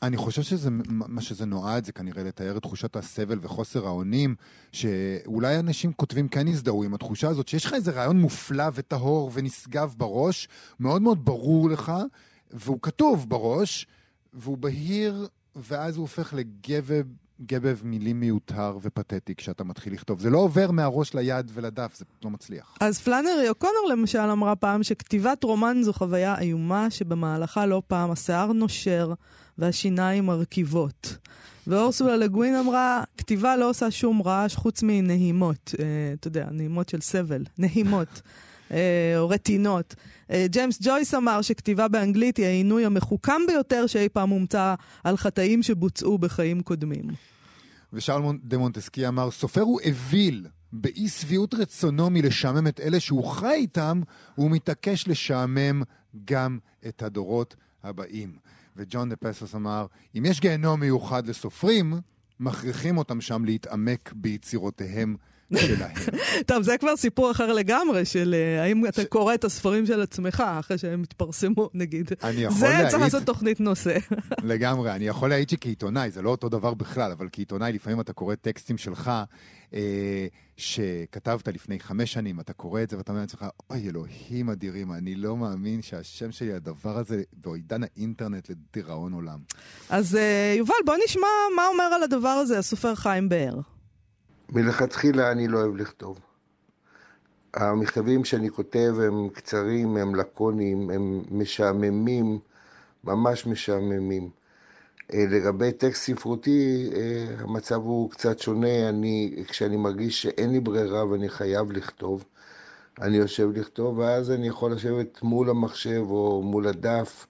אני 0.02 0.16
חושב 0.16 0.42
שזה, 0.42 0.70
מה 0.88 1.20
שזה 1.20 1.46
נועד, 1.46 1.84
זה 1.84 1.92
כנראה 1.92 2.22
לתאר 2.22 2.56
את 2.56 2.62
תחושת 2.62 2.96
הסבל 2.96 3.38
וחוסר 3.42 3.86
האונים, 3.86 4.34
שאולי 4.72 5.58
אנשים 5.58 5.92
כותבים 5.92 6.28
כן 6.28 6.48
יזדהו 6.48 6.84
עם 6.84 6.94
התחושה 6.94 7.28
הזאת, 7.28 7.48
שיש 7.48 7.64
לך 7.64 7.72
איזה 7.72 7.90
רעיון 7.90 8.20
מופלא 8.20 8.64
וטהור 8.74 9.30
ונשגב 9.34 9.94
בראש, 9.96 10.48
מאוד 10.80 11.02
מאוד 11.02 11.24
ברור 11.24 11.70
לך, 11.70 11.92
והוא 12.50 12.78
כתוב 12.82 13.28
בראש, 13.28 13.86
והוא 14.32 14.58
בהיר, 14.58 15.28
ואז 15.56 15.96
הוא 15.96 16.02
הופך 16.02 16.34
לגבב 16.34 17.06
גבב 17.42 17.78
מילים 17.84 18.20
מיותר 18.20 18.78
ופתטי 18.82 19.34
כשאתה 19.34 19.64
מתחיל 19.64 19.92
לכתוב. 19.92 20.20
זה 20.20 20.30
לא 20.30 20.38
עובר 20.38 20.70
מהראש 20.70 21.14
ליד 21.14 21.50
ולדף, 21.54 21.96
זה 21.96 22.04
לא 22.24 22.30
מצליח. 22.30 22.74
אז 22.80 22.98
פלאנרי 22.98 23.48
אוקונור 23.48 23.88
למשל 23.90 24.18
אמרה 24.18 24.56
פעם 24.56 24.82
שכתיבת 24.82 25.44
רומן 25.44 25.76
זו 25.82 25.92
חוויה 25.92 26.38
איומה 26.40 26.90
שבמהלכה 26.90 27.66
לא 27.66 27.82
פעם 27.86 28.10
השיער 28.10 28.52
נושר 28.52 29.12
והשיניים 29.58 30.26
מרכיבות. 30.26 31.16
ואורסולה 31.66 32.16
לגווין 32.16 32.54
אמרה, 32.54 33.04
כתיבה 33.18 33.56
לא 33.56 33.70
עושה 33.70 33.90
שום 33.90 34.22
רעש 34.22 34.54
חוץ 34.54 34.82
מנהימות, 34.82 35.74
אה, 35.78 35.84
אתה 36.14 36.28
יודע, 36.28 36.46
נהימות 36.50 36.88
של 36.88 37.00
סבל, 37.00 37.44
נהימות. 37.58 38.22
אה, 38.72 39.14
או 39.18 39.28
רטינות. 39.28 39.94
אה, 40.30 40.46
ג'יימס 40.48 40.78
ג'ויס 40.82 41.14
אמר 41.14 41.42
שכתיבה 41.42 41.88
באנגלית 41.88 42.36
היא 42.36 42.46
העינוי 42.46 42.86
המחוכם 42.86 43.40
ביותר 43.46 43.86
שאי 43.86 44.08
פעם 44.08 44.30
הומצא 44.30 44.74
על 45.04 45.16
חטאים 45.16 45.62
שבוצעו 45.62 46.18
בחיים 46.18 46.62
קודמים. 46.62 47.04
ושארל 47.92 48.22
דה 48.44 48.58
מונטסקייה 48.58 49.08
אמר, 49.08 49.30
סופר 49.30 49.60
הוא 49.60 49.80
אוויל. 49.80 50.46
באי 50.72 51.08
שביעות 51.08 51.54
רצונו 51.54 52.10
מלשעמם 52.10 52.66
את 52.66 52.80
אלה 52.80 53.00
שהוא 53.00 53.24
חי 53.24 53.54
איתם, 53.54 54.00
הוא 54.34 54.50
מתעקש 54.50 55.08
לשעמם 55.08 55.82
גם 56.24 56.58
את 56.88 57.02
הדורות 57.02 57.56
הבאים. 57.84 58.36
וג'ון 58.76 59.08
דה 59.08 59.16
פסוס 59.16 59.54
אמר, 59.54 59.86
אם 60.18 60.24
יש 60.26 60.40
גיהנום 60.40 60.80
מיוחד 60.80 61.26
לסופרים, 61.26 61.94
מכריחים 62.40 62.98
אותם 62.98 63.20
שם 63.20 63.44
להתעמק 63.44 64.12
ביצירותיהם 64.16 65.16
שלהם. 65.54 65.94
טוב, 66.46 66.62
זה 66.62 66.78
כבר 66.78 66.96
סיפור 66.96 67.30
אחר 67.30 67.52
לגמרי, 67.52 68.04
של 68.04 68.34
uh, 68.34 68.62
האם 68.62 68.86
אתה 68.86 69.04
קורא 69.04 69.34
את 69.34 69.44
הספרים 69.44 69.86
של 69.86 70.00
עצמך 70.00 70.42
אחרי 70.60 70.78
שהם 70.78 71.02
התפרסמו, 71.02 71.70
נגיד. 71.74 72.10
אני 72.22 72.40
יכול 72.40 72.58
זה 72.58 72.68
להעיד... 72.68 72.88
צריך 72.88 73.02
לעשות 73.02 73.22
תוכנית 73.22 73.60
נושא. 73.60 73.96
לגמרי, 74.42 74.92
אני 74.92 75.06
יכול 75.06 75.28
להעיד 75.28 75.48
שכעיתונאי, 75.48 76.10
זה 76.10 76.22
לא 76.22 76.30
אותו 76.30 76.48
דבר 76.48 76.74
בכלל, 76.74 77.12
אבל 77.12 77.28
כעיתונאי 77.32 77.72
לפעמים 77.72 78.00
אתה 78.00 78.12
קורא 78.12 78.34
טקסטים 78.34 78.78
שלך 78.78 79.10
אה, 79.74 80.26
שכתבת 80.56 81.48
לפני 81.48 81.80
חמש 81.80 82.12
שנים, 82.12 82.40
אתה 82.40 82.52
קורא 82.52 82.82
את 82.82 82.90
זה 82.90 82.96
ואתה 82.96 83.12
אומר 83.12 83.20
לעצמך, 83.20 83.44
אוי 83.70 83.88
אלוהים 83.88 84.50
אדירים, 84.50 84.92
אני 84.92 85.14
לא 85.14 85.36
מאמין 85.36 85.82
שהשם 85.82 86.32
שלי, 86.32 86.52
הדבר 86.52 86.98
הזה, 86.98 87.22
בעידן 87.32 87.82
האינטרנט 87.82 88.50
לדיראון 88.50 89.12
עולם. 89.12 89.38
אז 89.90 90.14
uh, 90.14 90.58
יובל, 90.58 90.74
בוא 90.84 90.94
נשמע 91.04 91.28
מה 91.56 91.66
אומר 91.66 91.84
על 91.84 92.02
הדבר 92.02 92.28
הזה 92.28 92.58
הסופר 92.58 92.94
חיים 92.94 93.28
באר. 93.28 93.75
מלכתחילה 94.52 95.32
אני 95.32 95.48
לא 95.48 95.58
אוהב 95.58 95.76
לכתוב. 95.76 96.20
המכתבים 97.54 98.24
שאני 98.24 98.50
כותב 98.50 98.94
הם 99.06 99.28
קצרים, 99.28 99.96
הם 99.96 100.14
לקוניים, 100.14 100.90
הם 100.90 101.22
משעממים, 101.30 102.38
ממש 103.04 103.46
משעממים. 103.46 104.30
אה, 105.14 105.24
לגבי 105.30 105.72
טקסט 105.72 106.02
ספרותי, 106.02 106.90
אה, 106.94 107.26
המצב 107.38 107.74
הוא 107.74 108.10
קצת 108.10 108.38
שונה. 108.38 108.88
אני, 108.88 109.44
כשאני 109.48 109.76
מרגיש 109.76 110.22
שאין 110.22 110.50
לי 110.50 110.60
ברירה 110.60 111.06
ואני 111.06 111.28
חייב 111.28 111.72
לכתוב, 111.72 112.24
אני 113.00 113.16
יושב 113.16 113.48
לכתוב, 113.54 113.98
ואז 113.98 114.30
אני 114.30 114.48
יכול 114.48 114.72
לשבת 114.72 115.22
מול 115.22 115.50
המחשב 115.50 116.02
או 116.10 116.42
מול 116.42 116.66
הדף 116.66 117.26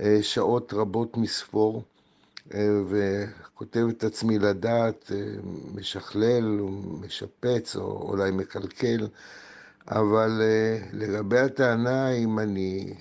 אה, 0.00 0.18
שעות 0.22 0.72
רבות 0.72 1.16
מספור, 1.16 1.82
וכותב 2.88 3.86
את 3.88 4.04
עצמי 4.04 4.38
לדעת, 4.38 5.12
משכלל, 5.74 6.60
משפץ 7.00 7.76
או 7.76 8.10
אולי 8.10 8.30
מקלקל. 8.30 9.08
אבל 9.88 10.42
לגבי 10.92 11.38
הטענה 11.38 12.10
אם 12.10 12.38
אני 12.38 12.94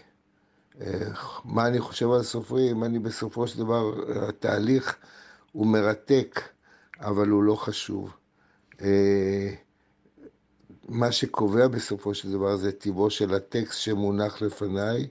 מה 1.46 1.68
אני 1.68 1.80
חושב 1.80 2.12
על 2.12 2.24
סופרים, 2.24 2.84
אני 2.84 3.00
בסופו 3.00 3.48
של 3.48 3.60
דבר, 3.60 3.94
התהליך 4.28 4.96
הוא 5.52 5.68
מרתק, 5.68 6.42
אבל 7.00 7.30
הוא 7.30 7.44
לא 7.44 7.56
חשוב. 7.56 8.14
אה, 8.82 9.54
מה 10.90 11.12
שקובע 11.12 11.68
בסופו 11.68 12.14
של 12.14 12.32
דבר 12.32 12.56
זה 12.56 12.72
טיבו 12.72 13.10
של 13.10 13.34
הטקסט 13.34 13.80
שמונח 13.80 14.42
לפניי, 14.42 15.08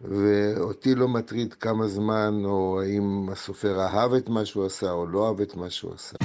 ואותי 0.00 0.94
לא 0.94 1.08
מטריד 1.08 1.54
כמה 1.54 1.88
זמן, 1.88 2.42
או 2.44 2.80
האם 2.82 3.28
הסופר 3.32 3.80
אהב 3.80 4.12
את 4.12 4.28
מה 4.28 4.44
שהוא 4.44 4.66
עשה 4.66 4.90
או 4.90 5.06
לא 5.06 5.28
אהב 5.28 5.40
את 5.40 5.56
מה 5.56 5.70
שהוא 5.70 5.94
עשה. 5.94 6.23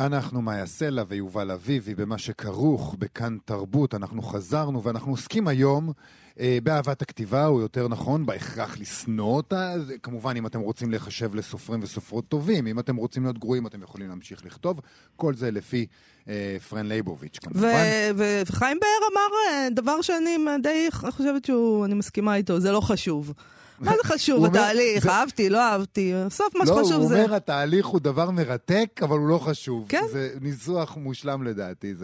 אנחנו 0.00 0.42
מאיה 0.42 0.66
סלע 0.66 1.02
ויובל 1.08 1.50
אביבי 1.50 1.94
במה 1.94 2.18
שכרוך 2.18 2.96
בכאן 2.98 3.36
תרבות. 3.44 3.94
אנחנו 3.94 4.22
חזרנו 4.22 4.82
ואנחנו 4.82 5.10
עוסקים 5.10 5.48
היום 5.48 5.92
אה, 6.40 6.58
באהבת 6.62 7.02
הכתיבה, 7.02 7.46
או 7.46 7.60
יותר 7.60 7.88
נכון, 7.88 8.26
בהכרח 8.26 8.78
לשנוא 8.78 9.36
אותה. 9.36 9.74
כמובן, 10.02 10.36
אם 10.36 10.46
אתם 10.46 10.60
רוצים 10.60 10.90
להיחשב 10.90 11.34
לסופרים 11.34 11.80
וסופרות 11.82 12.28
טובים, 12.28 12.66
אם 12.66 12.78
אתם 12.78 12.96
רוצים 12.96 13.22
להיות 13.22 13.38
גרועים, 13.38 13.66
אתם 13.66 13.82
יכולים 13.82 14.08
להמשיך 14.08 14.46
לכתוב. 14.46 14.80
כל 15.16 15.34
זה 15.34 15.50
לפי 15.50 15.86
אה, 16.28 16.56
פרן 16.68 16.86
לייבוביץ', 16.86 17.38
כמובן. 17.38 17.68
וחיים 18.16 18.78
באר 18.80 19.08
אמר 19.12 19.36
אה, 19.48 19.68
דבר 19.70 20.02
שאני 20.02 20.36
די 20.62 20.88
חושבת 20.90 21.44
שהוא, 21.44 21.84
אני 21.84 21.94
מסכימה 21.94 22.34
איתו, 22.34 22.60
זה 22.60 22.72
לא 22.72 22.80
חשוב. 22.80 23.32
מה 23.80 23.92
זה 24.02 24.08
חשוב 24.08 24.44
התהליך? 24.44 25.06
אהבתי, 25.06 25.50
לא 25.50 25.60
אהבתי. 25.60 26.12
בסוף 26.26 26.54
מה 26.54 26.66
שחשוב 26.66 26.84
זה... 26.84 26.94
לא, 26.94 26.96
הוא 26.96 27.12
אומר 27.12 27.34
התהליך 27.34 27.86
הוא 27.86 28.00
דבר 28.00 28.30
מרתק, 28.30 29.00
אבל 29.02 29.18
הוא 29.18 29.28
לא 29.28 29.38
חשוב. 29.38 29.86
כן. 29.88 30.02
זה 30.12 30.34
ניסוח 30.40 30.96
מושלם 30.96 31.42
לדעתי. 31.42 31.94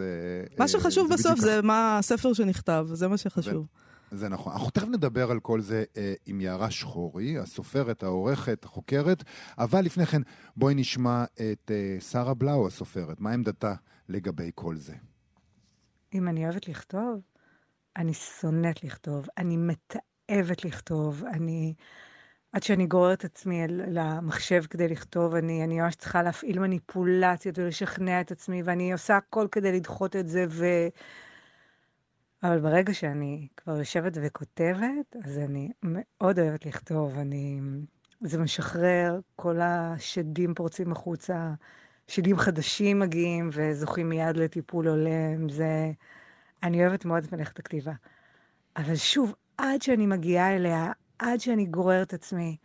מה 0.57 0.63
אה, 0.63 0.67
שחשוב 0.67 1.13
בסוף 1.13 1.39
זה 1.39 1.61
מה 1.61 1.97
הספר 1.97 2.33
שנכתב, 2.33 2.87
זה 2.93 3.07
מה 3.07 3.17
שחשוב. 3.17 3.65
זה 4.11 4.29
נכון. 4.29 4.53
אנחנו 4.53 4.69
תכף 4.69 4.87
נדבר 4.87 5.31
על 5.31 5.39
כל 5.39 5.61
זה 5.61 5.83
אה, 5.97 6.13
עם 6.25 6.41
יערה 6.41 6.71
שחורי, 6.71 7.37
הסופרת, 7.37 8.03
העורכת, 8.03 8.65
החוקרת, 8.65 9.23
אבל 9.57 9.81
לפני 9.81 10.05
כן 10.05 10.21
בואי 10.55 10.75
נשמע 10.75 11.23
את 11.23 11.71
אה, 11.71 11.97
שרה 11.99 12.33
בלאו, 12.33 12.67
הסופרת. 12.67 13.21
מה 13.21 13.31
עמדתה 13.31 13.73
לגבי 14.09 14.51
כל 14.55 14.75
זה? 14.75 14.93
אם 16.13 16.27
אני 16.27 16.45
אוהבת 16.45 16.67
לכתוב, 16.67 17.21
אני 17.97 18.13
שונאת 18.13 18.83
לכתוב. 18.83 19.27
אני 19.37 19.57
מתארת 19.57 20.16
אוהבת 20.31 20.65
לכתוב. 20.65 21.23
אני, 21.33 21.73
עד 22.53 22.63
שאני 22.63 22.87
גוררת 22.87 23.25
עצמי 23.25 23.67
למחשב 23.67 24.63
כדי 24.69 24.87
לכתוב, 24.87 25.35
אני, 25.35 25.63
אני 25.63 25.81
ממש 25.81 25.95
צריכה 25.95 26.23
להפעיל 26.23 26.59
מניפולציות 26.59 27.59
ולשכנע 27.59 28.21
את 28.21 28.31
עצמי, 28.31 28.61
ואני 28.63 28.93
עושה 28.93 29.17
הכל 29.17 29.47
כדי 29.51 29.71
לדחות 29.71 30.15
את 30.15 30.27
זה, 30.27 30.45
ו... 30.49 30.65
אבל 32.43 32.59
ברגע 32.59 32.93
שאני 32.93 33.47
כבר 33.57 33.77
יושבת 33.77 34.17
וכותבת, 34.21 35.15
אז 35.23 35.37
אני 35.37 35.71
מאוד 35.83 36.39
אוהבת 36.39 36.65
לכתוב. 36.65 37.17
אני... 37.17 37.59
זה 38.21 38.37
משחרר, 38.37 39.19
כל 39.35 39.59
השדים 39.61 40.53
פורצים 40.53 40.91
החוצה, 40.91 41.53
שדים 42.07 42.37
חדשים 42.37 42.99
מגיעים 42.99 43.49
וזוכים 43.53 44.09
מיד 44.09 44.37
לטיפול 44.37 44.87
הולם. 44.87 45.49
זה... 45.49 45.91
אני 46.63 46.81
אוהבת 46.81 47.05
מאוד 47.05 47.23
את 47.23 47.33
מלאכת 47.33 47.59
הכתיבה. 47.59 47.93
אבל 48.77 48.95
שוב, 48.95 49.35
עד 49.57 49.81
שאני 49.81 50.05
מגיעה 50.05 50.55
אליה, 50.55 50.91
עד 51.19 51.39
שאני 51.39 51.65
גוררת 51.65 52.13
עצמי. 52.13 52.57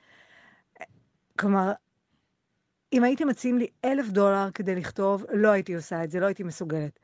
כלומר, 1.39 1.73
אם 2.93 3.05
הייתם 3.05 3.29
מציעים 3.29 3.59
לי 3.59 3.67
אלף 3.85 4.09
דולר 4.09 4.49
כדי 4.55 4.75
לכתוב, 4.75 5.25
לא 5.33 5.49
הייתי 5.49 5.75
עושה 5.75 6.05
את 6.05 6.11
זה, 6.11 6.21
לא 6.21 6.27
הייתי 6.27 6.43
מסוגלת. 6.43 6.99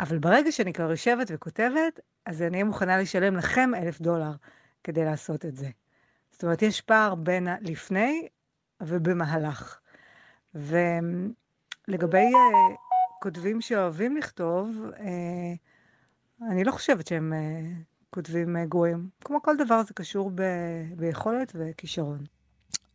אבל 0.00 0.18
ברגע 0.18 0.52
שאני 0.52 0.72
כבר 0.72 0.90
יושבת 0.90 1.26
וכותבת, 1.30 2.00
אז 2.26 2.42
אני 2.42 2.52
אהיה 2.52 2.64
מוכנה 2.64 2.98
לשלם 2.98 3.36
לכם 3.36 3.70
אלף 3.74 4.00
דולר 4.00 4.32
כדי 4.84 5.04
לעשות 5.04 5.44
את 5.46 5.56
זה. 5.56 5.68
זאת 6.30 6.44
אומרת, 6.44 6.62
יש 6.62 6.80
פער 6.80 7.14
בין 7.14 7.48
הלפני 7.48 8.28
ובמהלך. 8.80 9.80
ולגבי 10.54 12.28
uh, 12.32 12.76
כותבים 13.20 13.60
שאוהבים 13.60 14.16
לכתוב, 14.16 14.76
uh, 14.96 15.00
אני 16.50 16.64
לא 16.64 16.72
חושבת 16.72 17.06
שהם 17.06 17.32
uh, 17.32 17.89
כותבים 18.10 18.56
אה, 18.56 18.64
גרועים. 18.64 19.08
כמו 19.24 19.42
כל 19.42 19.56
דבר, 19.56 19.82
זה 19.88 19.94
קשור 19.94 20.30
ב... 20.34 20.42
ביכולת 20.96 21.52
וכישרון. 21.54 22.18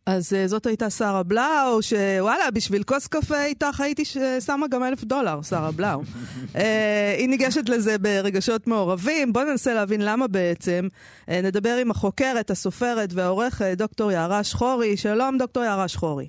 אז 0.06 0.32
uh, 0.32 0.48
זאת 0.48 0.66
הייתה 0.66 0.90
שרה 0.90 1.22
בלאו, 1.22 1.82
שוואלה, 1.82 2.50
בשביל 2.54 2.82
כוס 2.82 3.06
קפה 3.06 3.44
איתך 3.44 3.80
הייתי 3.80 4.02
שמה 4.40 4.66
גם 4.68 4.84
אלף 4.84 5.04
דולר, 5.04 5.42
שרה 5.42 5.72
בלאו. 5.72 6.00
uh, 6.02 6.58
היא 7.18 7.28
ניגשת 7.28 7.68
לזה 7.68 7.98
ברגשות 7.98 8.66
מעורבים. 8.66 9.32
בואו 9.32 9.44
ננסה 9.44 9.74
להבין 9.74 10.00
למה 10.00 10.26
בעצם. 10.26 10.88
נדבר 11.28 11.76
עם 11.76 11.90
החוקרת, 11.90 12.50
הסופרת 12.50 13.12
והעורכת, 13.12 13.74
דוקטור 13.76 14.12
יערה 14.12 14.44
שחורי. 14.44 14.96
שלום, 14.96 15.38
דוקטור 15.38 15.62
יערה 15.62 15.88
שחורי. 15.88 16.28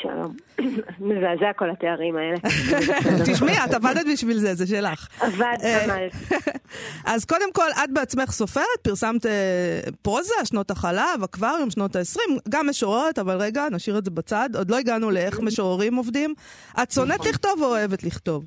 שלום. 0.00 0.36
מזעזע 1.08 1.52
כל 1.56 1.70
התארים 1.70 2.16
האלה. 2.16 2.36
תשמעי, 3.32 3.64
את 3.64 3.74
עבדת 3.74 4.06
בשביל 4.12 4.38
זה, 4.38 4.54
זה 4.54 4.66
שלך. 4.66 5.08
עבד, 5.20 5.56
אה, 5.62 5.84
עמלת. 5.84 6.12
אז 7.12 7.24
קודם 7.24 7.52
כל, 7.52 7.68
את 7.84 7.90
בעצמך 7.92 8.30
סופרת, 8.30 8.64
פרסמת 8.82 9.26
אה, 9.26 9.80
פרוזה, 10.02 10.34
שנות 10.44 10.70
החלב, 10.70 11.22
אקווריום, 11.24 11.70
שנות 11.70 11.96
ה-20, 11.96 12.20
גם 12.48 12.68
משוררת, 12.68 13.18
אבל 13.18 13.36
רגע, 13.36 13.66
נשאיר 13.70 13.98
את 13.98 14.04
זה 14.04 14.10
בצד, 14.10 14.50
עוד 14.56 14.70
לא 14.70 14.76
הגענו 14.78 15.10
לאיך 15.10 15.40
משוררים 15.40 15.94
עובדים. 15.94 16.34
את 16.82 16.90
שונאת 16.90 17.20
נכון. 17.20 17.30
לכתוב 17.30 17.62
או 17.62 17.66
אוהבת 17.66 18.04
לכתוב? 18.04 18.44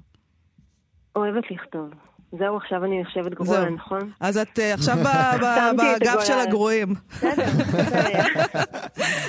אוהבת 1.15 1.51
לכתוב. 1.51 1.89
זהו, 2.39 2.57
עכשיו 2.57 2.83
אני 2.83 3.01
נחשבת 3.01 3.33
גרועה, 3.33 3.69
נכון? 3.69 4.11
אז 4.19 4.37
את 4.37 4.59
אה, 4.59 4.61
עכשיו 4.73 4.97
בגב 5.79 6.19
של 6.23 6.39
הגרועים. 6.39 6.95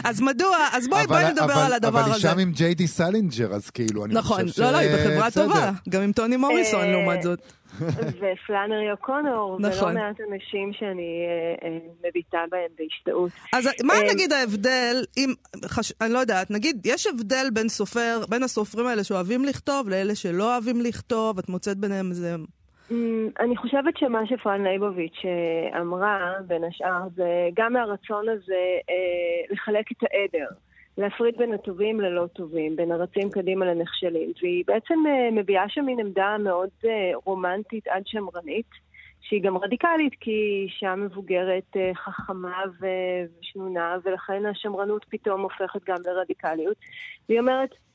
אז 0.08 0.20
מדוע, 0.20 0.56
אז 0.72 0.88
בואי 0.88 1.06
בואי 1.06 1.30
נדבר 1.30 1.58
על 1.66 1.72
הדבר 1.72 1.98
הזה. 1.98 2.06
אבל 2.06 2.12
היא 2.12 2.20
שם 2.20 2.38
עם 2.38 2.52
ג'יי 2.52 2.74
די 2.74 2.86
סלינג'ר, 2.86 3.52
אז 3.54 3.70
כאילו, 3.70 4.04
אני 4.04 4.14
נכון, 4.14 4.42
חושב 4.42 4.52
ש... 4.52 4.60
נכון, 4.60 4.72
לא, 4.72 4.78
לא, 4.78 4.78
היא 4.78 4.90
בחברה 4.96 5.30
טובה, 5.30 5.70
גם 5.88 6.02
עם 6.02 6.12
טוני 6.12 6.36
מוריסון 6.36 6.80
אה, 6.80 6.92
לעומת 6.92 7.22
זאת. 7.22 7.52
ופלאנרי 7.80 8.92
אוקונור, 8.92 9.58
נכון. 9.60 9.88
ולא 9.88 9.94
מעט 9.94 10.16
אנשים 10.20 10.72
שאני 10.72 11.26
אה, 11.26 11.68
אה, 11.68 11.78
מביטה 12.08 12.38
בהם 12.50 12.70
בהשתאות. 12.78 13.30
אז 13.52 13.68
מה 13.84 13.94
אה, 13.94 14.12
נגיד 14.12 14.32
ההבדל, 14.32 15.04
אם, 15.16 15.34
חש... 15.64 15.92
אני 16.00 16.12
לא 16.12 16.18
יודעת, 16.18 16.50
נגיד, 16.50 16.86
יש 16.86 17.06
הבדל 17.06 17.46
בין 17.52 17.68
סופר, 17.68 18.24
בין 18.28 18.42
הסופרים 18.42 18.86
האלה 18.86 19.04
שאוהבים 19.04 19.44
לכתוב 19.44 19.88
לאלה 19.88 20.14
שלא 20.14 20.52
אוהבים 20.52 20.80
לכתוב, 20.80 21.38
את 21.38 21.48
מוצאת 21.48 21.76
ביניהם 21.78 22.10
איזה 22.10 22.36
אני 23.40 23.56
חושבת 23.56 23.96
שמה 23.96 24.26
שפרן 24.26 24.66
ליבוביץ' 24.66 25.22
אה, 25.24 25.80
אמרה, 25.80 26.34
בין 26.46 26.64
השאר, 26.64 27.02
זה 27.14 27.48
גם 27.54 27.72
מהרצון 27.72 28.28
הזה 28.28 28.64
אה, 28.90 29.44
לחלק 29.50 29.92
את 29.92 29.96
העדר. 30.02 30.46
להפריד 30.98 31.36
בין 31.36 31.54
הטובים 31.54 32.00
ללא 32.00 32.26
טובים, 32.26 32.76
בין 32.76 32.92
הרצים 32.92 33.30
קדימה 33.30 33.66
לנכשלים. 33.66 34.32
והיא 34.42 34.64
בעצם 34.66 34.94
אה, 35.08 35.30
מביעה 35.32 35.68
שם 35.68 35.84
מין 35.84 36.00
עמדה 36.00 36.36
מאוד 36.38 36.70
רומנטית 37.24 37.88
עד 37.88 38.02
שמרנית, 38.06 38.70
שהיא 39.20 39.42
גם 39.42 39.56
רדיקלית, 39.56 40.12
כי 40.20 40.30
היא 40.30 40.64
אישה 40.64 40.94
מבוגרת, 40.94 41.76
חכמה 41.94 42.62
ושנונה, 42.80 43.96
ולכן 44.04 44.46
השמרנות 44.46 45.06
פתאום 45.08 45.40
הופכת 45.40 45.84
גם 45.86 45.96
לרדיקליות. 46.04 46.76
והיא 47.28 47.40
אומרת, 47.40 47.70
אמ, 47.70 47.85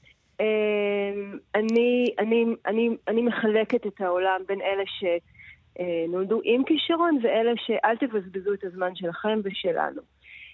אני, 1.56 2.14
אני, 2.20 2.46
אני, 2.66 2.90
אני 3.08 3.22
מחלקת 3.22 3.88
את 3.88 4.02
העולם 4.02 4.42
בין 4.48 4.60
אלה 4.62 4.84
שנולדו 5.00 6.42
עם 6.44 6.64
כישרון 6.64 7.18
ואלה 7.24 7.52
שאל 7.58 7.98
תבזבזו 7.98 8.54
את 8.54 8.64
הזמן 8.64 8.96
שלכם 8.96 9.40
ושלנו. 9.44 10.02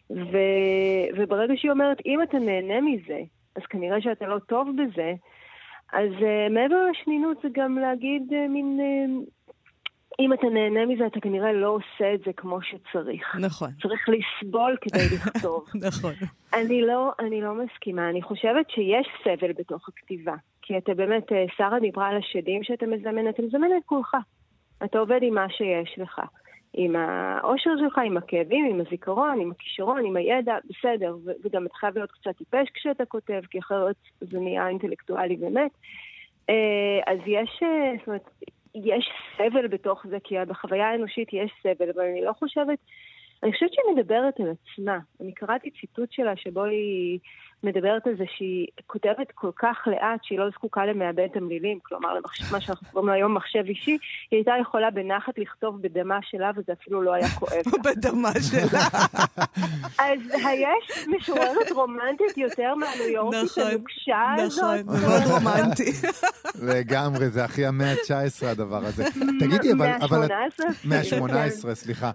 ו, 0.10 0.38
וברגע 1.18 1.54
שהיא 1.58 1.72
אומרת, 1.72 1.98
אם 2.06 2.24
אתה 2.24 2.40
נהנה 2.40 2.82
מזה, 2.82 3.20
אז 3.56 3.62
כנראה 3.70 4.02
שאתה 4.02 4.28
לא 4.28 4.40
טוב 4.40 4.70
בזה, 4.78 5.14
אז 5.94 6.12
uh, 6.12 6.54
מעבר 6.54 6.86
לשנינות 6.92 7.38
זה 7.44 7.48
גם 7.52 7.78
להגיד 7.78 8.22
uh, 8.30 8.50
מין... 8.50 8.80
Uh, 8.80 9.37
אם 10.20 10.34
אתה 10.34 10.48
נהנה 10.48 10.86
מזה, 10.86 11.06
אתה 11.06 11.20
כנראה 11.20 11.54
לא 11.54 11.68
עושה 11.70 12.14
את 12.14 12.20
זה 12.26 12.34
כמו 12.34 12.60
שצריך. 12.62 13.36
נכון. 13.40 13.70
צריך 13.82 14.10
לסבול 14.10 14.78
כדי 14.82 15.04
לכתוב. 15.16 15.66
נכון. 15.76 16.14
אני 16.54 16.82
לא, 16.82 17.12
אני 17.20 17.42
לא 17.42 17.54
מסכימה. 17.54 18.10
אני 18.10 18.22
חושבת 18.22 18.70
שיש 18.70 19.08
סבל 19.24 19.52
בתוך 19.52 19.90
הכתיבה. 19.90 20.36
כי 20.62 20.78
אתה 20.78 20.94
באמת, 20.94 21.32
אה, 21.32 21.46
שרה 21.58 21.80
דיברה 21.80 22.08
על 22.08 22.18
השדים 22.18 22.64
שאתה 22.64 22.86
מזמן, 22.86 23.30
אתה 23.30 23.42
מזמן 23.42 23.68
את 23.78 23.84
כולך. 23.86 24.18
אתה 24.84 25.00
עובד 25.00 25.20
עם 25.24 25.34
מה 25.34 25.50
שיש 25.50 26.00
לך. 26.00 26.22
עם 26.74 26.96
האושר 26.96 27.70
שלך, 27.80 27.98
עם 27.98 28.18
הכאבים, 28.18 28.66
עם 28.66 28.82
הזיכרון, 28.88 29.40
עם 29.42 29.52
הכישרון, 29.52 30.06
עם 30.06 30.16
הידע, 30.16 30.56
בסדר. 30.70 31.16
וגם 31.44 31.66
אתה 31.66 31.76
חייב 31.76 31.98
להיות 31.98 32.12
קצת 32.12 32.38
טיפש 32.38 32.68
כשאתה 32.74 33.06
כותב, 33.06 33.42
כי 33.50 33.60
אחרת 33.60 33.96
זה 34.22 34.40
נהיה 34.40 34.68
אינטלקטואלי 34.68 35.36
באמת. 35.36 35.72
אה, 36.50 37.14
אז 37.14 37.20
יש, 37.26 37.60
אה, 37.64 37.94
זאת 38.00 38.08
אומרת, 38.08 38.30
יש 38.86 39.10
סבל 39.38 39.68
בתוך 39.68 40.06
זה, 40.10 40.18
כי 40.24 40.36
בחוויה 40.48 40.90
האנושית 40.90 41.34
יש 41.34 41.52
סבל, 41.64 41.90
אבל 41.96 42.04
אני 42.04 42.22
לא 42.22 42.34
חושבת... 42.34 42.80
אני 43.44 43.54
חושבת 43.54 43.70
שהיא 43.74 43.96
מדברת 43.96 44.40
על 44.40 44.46
עצמה. 44.52 45.00
אני 45.22 45.34
קראתי 45.34 45.70
ציטוט 45.82 46.12
שלה 46.12 46.34
שבו 46.36 46.64
היא 46.64 47.20
מדברת 47.64 48.08
על 48.08 48.14
זה 48.18 48.24
שהיא 48.38 48.68
כותבת 48.88 49.32
כל 49.36 49.52
כך 49.60 49.78
לאט 49.88 50.20
שהיא 50.24 50.40
לא 50.40 50.50
זקוקה 50.50 50.86
למעבד 50.86 51.28
תמלילים, 51.28 51.80
כלומר 51.84 52.14
למחשב, 52.14 52.46
מה 52.52 52.62
שאנחנו 52.62 52.88
קוראים 52.92 53.08
לו 53.10 53.14
היום 53.14 53.34
מחשב 53.34 53.64
אישי, 53.66 53.92
היא 53.92 53.98
הייתה 54.38 54.52
יכולה 54.62 54.92
בנחת 54.92 55.34
לכתוב 55.38 55.82
בדמה 55.82 56.20
שלה 56.22 56.52
וזה 56.58 56.74
אפילו 56.82 57.02
לא 57.02 57.14
היה 57.14 57.28
כואב. 57.30 57.62
בדמה 57.86 58.32
שלה. 58.52 58.80
אז 60.08 60.20
יש 60.54 61.08
משוררת 61.08 61.72
רומנטית 61.72 62.38
יותר 62.38 62.76
מהניו 62.76 63.08
יורקית 63.14 63.44
נכון, 63.44 63.64
הנוקשה 63.64 64.34
הזאת? 64.38 64.86
נכון, 64.86 65.02
מאוד 65.02 65.22
רומנטי. 65.32 65.92
לגמרי, 66.76 67.30
זה 67.30 67.44
הכי 67.44 67.66
המאה 67.66 67.92
ה-19 67.92 68.46
הדבר 68.46 68.86
הזה. 68.86 69.04
תגידי, 69.40 69.74
אבל... 69.74 69.92
אבל 70.02 70.26
את- 70.26 70.32
מה-18? 70.86 71.20
מה-18, 71.20 71.74
סליחה. 71.74 72.12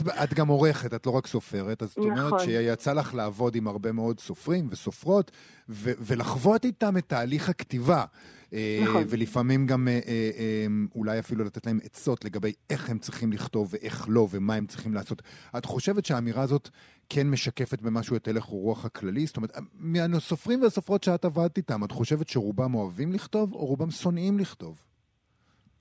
את, 0.00 0.08
את 0.08 0.34
גם 0.34 0.48
עורכת, 0.48 0.94
את 0.94 1.06
לא 1.06 1.10
רק 1.10 1.26
סופרת, 1.26 1.82
אז 1.82 1.88
זאת 1.88 1.98
אומרת 1.98 2.26
נכון. 2.26 2.38
שיצא 2.38 2.92
לך 2.92 3.14
לעבוד 3.14 3.54
עם 3.54 3.68
הרבה 3.68 3.92
מאוד 3.92 4.20
סופרים 4.20 4.68
וסופרות, 4.70 5.30
ו- 5.68 5.92
ולחוות 5.98 6.64
איתם 6.64 6.96
את 6.96 7.04
תהליך 7.06 7.48
הכתיבה. 7.48 8.04
אה, 8.52 8.80
נכון. 8.84 9.04
ולפעמים 9.08 9.66
גם 9.66 9.88
אה, 9.88 10.00
אה, 10.06 10.66
אולי 10.94 11.18
אפילו 11.18 11.44
לתת 11.44 11.66
להם 11.66 11.78
עצות 11.84 12.24
לגבי 12.24 12.52
איך 12.70 12.90
הם 12.90 12.98
צריכים 12.98 13.32
לכתוב 13.32 13.68
ואיך 13.70 14.06
לא, 14.08 14.28
ומה 14.30 14.54
הם 14.54 14.66
צריכים 14.66 14.94
לעשות. 14.94 15.22
את 15.58 15.64
חושבת 15.64 16.06
שהאמירה 16.06 16.42
הזאת 16.42 16.68
כן 17.08 17.30
משקפת 17.30 17.82
במשהו 17.82 18.16
את 18.16 18.28
הלך 18.28 18.44
הרוח 18.44 18.84
הכללי? 18.84 19.26
זאת 19.26 19.36
אומרת, 19.36 19.56
מהסופרים 19.78 20.62
והסופרות 20.62 21.04
שאת 21.04 21.24
עבדת 21.24 21.56
איתם, 21.56 21.84
את 21.84 21.92
חושבת 21.92 22.28
שרובם 22.28 22.74
אוהבים 22.74 23.12
לכתוב, 23.12 23.52
או 23.52 23.66
רובם 23.66 23.90
שונאים 23.90 24.38
לכתוב? 24.38 24.82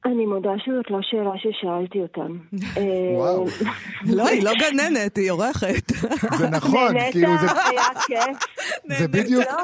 אני 0.05 0.25
מודה 0.25 0.49
שזאת 0.57 0.91
לא 0.91 0.99
שאלה 1.01 1.31
ששאלתי 1.37 1.99
אותם. 2.01 2.37
אה, 2.77 2.83
וואו. 3.15 3.45
לא, 4.17 4.27
היא 4.27 4.43
לא 4.43 4.51
גננת, 4.59 5.17
היא 5.17 5.31
עורכת. 5.31 5.91
זה 6.37 6.49
נכון? 6.49 6.95
כאילו 7.11 7.31
זה... 7.41 7.47
היה 7.51 7.83
כיף. 8.07 8.37
זה 8.99 9.07
בדיוק, 9.07 9.43
לא. 9.51 9.63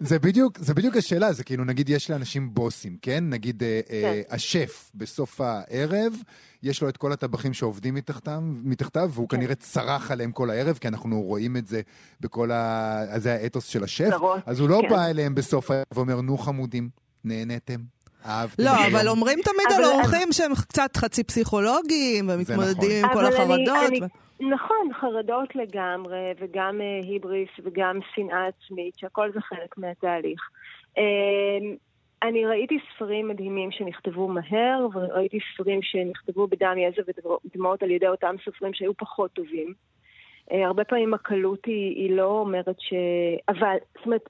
זה 0.00 0.18
בדיוק, 0.18 0.58
זה 0.58 0.74
בדיוק 0.74 0.96
השאלה, 0.96 1.32
זה 1.32 1.44
כאילו 1.44 1.64
נגיד 1.64 1.88
יש 1.88 2.10
לאנשים 2.10 2.54
בוסים, 2.54 2.96
כן? 3.02 3.24
נגיד 3.30 3.62
אה, 3.62 3.80
אה, 3.90 4.02
כן. 4.02 4.34
השף 4.34 4.90
בסוף 4.94 5.40
הערב, 5.40 6.12
יש 6.62 6.82
לו 6.82 6.88
את 6.88 6.96
כל 6.96 7.12
הטבחים 7.12 7.52
שעובדים 7.52 7.94
מתחתם, 7.94 8.54
מתחתיו, 8.64 9.10
והוא 9.12 9.28
כן. 9.28 9.36
כנראה 9.36 9.54
צרח 9.54 10.10
עליהם 10.10 10.32
כל 10.32 10.50
הערב, 10.50 10.78
כי 10.78 10.88
אנחנו 10.88 11.22
רואים 11.22 11.56
את 11.56 11.66
זה 11.66 11.80
בכל 12.20 12.50
ה... 12.50 12.98
אז 13.08 13.22
זה 13.22 13.34
האתוס 13.34 13.66
של 13.66 13.84
השף, 13.84 14.10
צרות, 14.10 14.40
אז 14.46 14.60
הוא 14.60 14.68
לא 14.68 14.80
כן. 14.82 14.88
בא 14.88 15.06
אליהם 15.06 15.34
בסוף 15.34 15.70
הערב 15.70 15.84
ואומר, 15.94 16.20
נו 16.20 16.38
חמודים, 16.38 16.88
נהניתם, 17.24 17.80
אהבתם. 18.26 18.62
לא, 18.62 18.70
אבל 18.70 18.98
היום." 18.98 19.18
אומרים 19.18 19.38
תמיד 19.44 19.78
על 19.78 19.84
אורחים 19.84 20.32
שהם 20.32 20.54
קצת 20.54 20.96
חצי 20.96 21.24
פסיכולוגיים, 21.24 22.28
ומתמודדים 22.28 23.04
עם 23.04 23.12
כל 23.12 23.26
החרדות. 23.26 24.10
נכון, 24.40 24.92
חרדות 25.00 25.56
לגמרי, 25.56 26.32
וגם 26.38 26.80
אה, 26.80 27.00
היבריס 27.08 27.48
וגם 27.64 27.98
שנאה 28.14 28.46
עצמית, 28.46 28.98
שהכל 28.98 29.32
זה 29.32 29.40
חלק 29.40 29.78
מהתהליך. 29.78 30.40
אה, 30.98 31.58
אני 32.22 32.46
ראיתי 32.46 32.78
ספרים 32.94 33.28
מדהימים 33.28 33.70
שנכתבו 33.70 34.28
מהר, 34.28 34.86
וראיתי 34.94 35.38
ספרים 35.54 35.82
שנכתבו 35.82 36.46
בדם, 36.46 36.74
יזע 36.78 37.02
ודמעות 37.44 37.82
על 37.82 37.90
ידי 37.90 38.08
אותם 38.08 38.34
סופרים 38.44 38.74
שהיו 38.74 38.94
פחות 38.94 39.32
טובים. 39.32 39.74
אה, 40.52 40.66
הרבה 40.66 40.84
פעמים 40.84 41.14
הקלות 41.14 41.64
היא, 41.66 41.94
היא 41.96 42.16
לא 42.16 42.26
אומרת 42.26 42.76
ש... 42.80 42.92
אבל, 43.48 43.76
זאת 43.96 44.06
אומרת, 44.06 44.28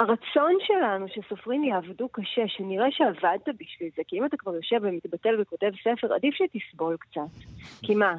הרצון 0.00 0.52
שלנו 0.60 1.06
שסופרים 1.08 1.64
יעבדו 1.64 2.08
קשה, 2.08 2.48
שנראה 2.48 2.86
שעבדת 2.90 3.48
בשביל 3.58 3.90
זה, 3.96 4.02
כי 4.08 4.18
אם 4.18 4.24
אתה 4.24 4.36
כבר 4.36 4.54
יושב 4.54 4.80
ומתבטל 4.82 5.40
וכותב 5.40 5.70
ספר, 5.84 6.14
עדיף 6.14 6.34
שתסבול 6.34 6.96
קצת. 6.96 7.48
כי 7.82 7.94
מה? 7.94 8.14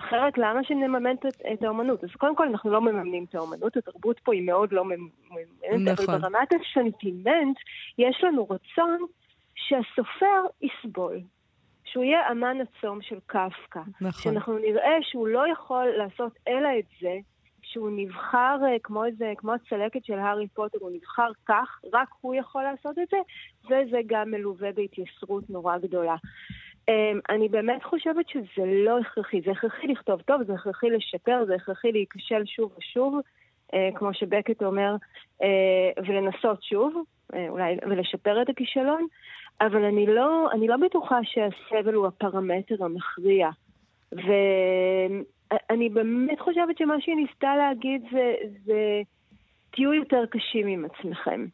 אחרת 0.00 0.38
למה 0.38 0.64
שנממן 0.64 1.14
את, 1.14 1.26
את 1.52 1.62
האומנות? 1.62 2.04
אז 2.04 2.10
קודם 2.10 2.36
כל 2.36 2.48
אנחנו 2.48 2.70
לא 2.70 2.80
מממנים 2.80 3.24
את 3.28 3.34
האומנות, 3.34 3.76
התרבות 3.76 4.20
פה 4.20 4.34
היא 4.34 4.42
מאוד 4.46 4.72
לא 4.72 4.84
מממנת, 4.84 5.98
נכון. 5.98 6.14
אבל 6.14 6.18
ברמת 6.18 6.48
הסנטימנט 6.52 7.56
יש 7.98 8.24
לנו 8.24 8.46
רצון 8.50 8.98
שהסופר 9.54 10.42
יסבול. 10.62 11.20
שהוא 11.84 12.04
יהיה 12.04 12.30
אמן 12.30 12.56
הצום 12.60 13.02
של 13.02 13.18
קפקא. 13.26 13.80
נכון. 14.00 14.22
שאנחנו 14.22 14.58
נראה 14.58 14.96
שהוא 15.02 15.28
לא 15.28 15.52
יכול 15.52 15.84
לעשות 15.98 16.32
אלא 16.48 16.68
את 16.78 16.84
זה, 17.00 17.18
שהוא 17.72 17.90
נבחר 17.96 18.56
אה, 18.64 18.76
כמו 18.82 19.04
איזה, 19.04 19.32
כמו 19.36 19.52
הצלקת 19.52 20.04
של 20.04 20.18
הארי 20.18 20.48
פוטר, 20.48 20.78
הוא 20.80 20.90
נבחר 20.94 21.30
כך, 21.46 21.80
רק 21.92 22.08
הוא 22.20 22.34
יכול 22.34 22.62
לעשות 22.62 22.98
את 22.98 23.08
זה, 23.10 23.16
וזה 23.64 23.98
גם 24.06 24.30
מלווה 24.30 24.72
בהתייסרות 24.72 25.50
נורא 25.50 25.78
גדולה. 25.78 26.16
אמ, 26.88 27.20
אני 27.30 27.48
באמת 27.48 27.84
חושבת 27.84 28.28
שזה 28.28 28.64
לא 28.66 28.98
הכרחי, 28.98 29.40
זה 29.40 29.50
הכרחי 29.50 29.86
לכתוב 29.86 30.20
טוב, 30.20 30.42
זה 30.42 30.54
הכרחי 30.54 30.90
לשפר, 30.90 31.44
זה 31.46 31.54
הכרחי 31.54 31.92
להיכשל 31.92 32.42
שוב 32.44 32.72
ושוב, 32.78 33.20
אה, 33.74 33.88
כמו 33.94 34.14
שבקט 34.14 34.62
אומר, 34.62 34.96
אה, 35.42 36.02
ולנסות 36.06 36.62
שוב, 36.62 37.04
אולי, 37.48 37.76
ולשפר 37.90 38.42
את 38.42 38.48
הכישלון, 38.48 39.06
אבל 39.60 39.84
אני 39.84 40.06
לא, 40.06 40.48
אני 40.52 40.68
לא 40.68 40.76
בטוחה 40.76 41.18
שהסבל 41.22 41.94
הוא 41.94 42.06
הפרמטר 42.06 42.84
המכריע. 42.84 43.50
ואני 45.52 45.88
באמת 45.88 46.40
חושבת 46.40 46.78
שמה 46.78 46.94
שהיא 47.00 47.16
ניסתה 47.16 47.56
להגיד 47.56 48.02
זה, 48.12 48.32
זה 48.64 49.00
תהיו 49.70 49.94
יותר 49.94 50.24
קשים 50.30 50.66
עם 50.66 50.84
עצמכם. 50.84 51.46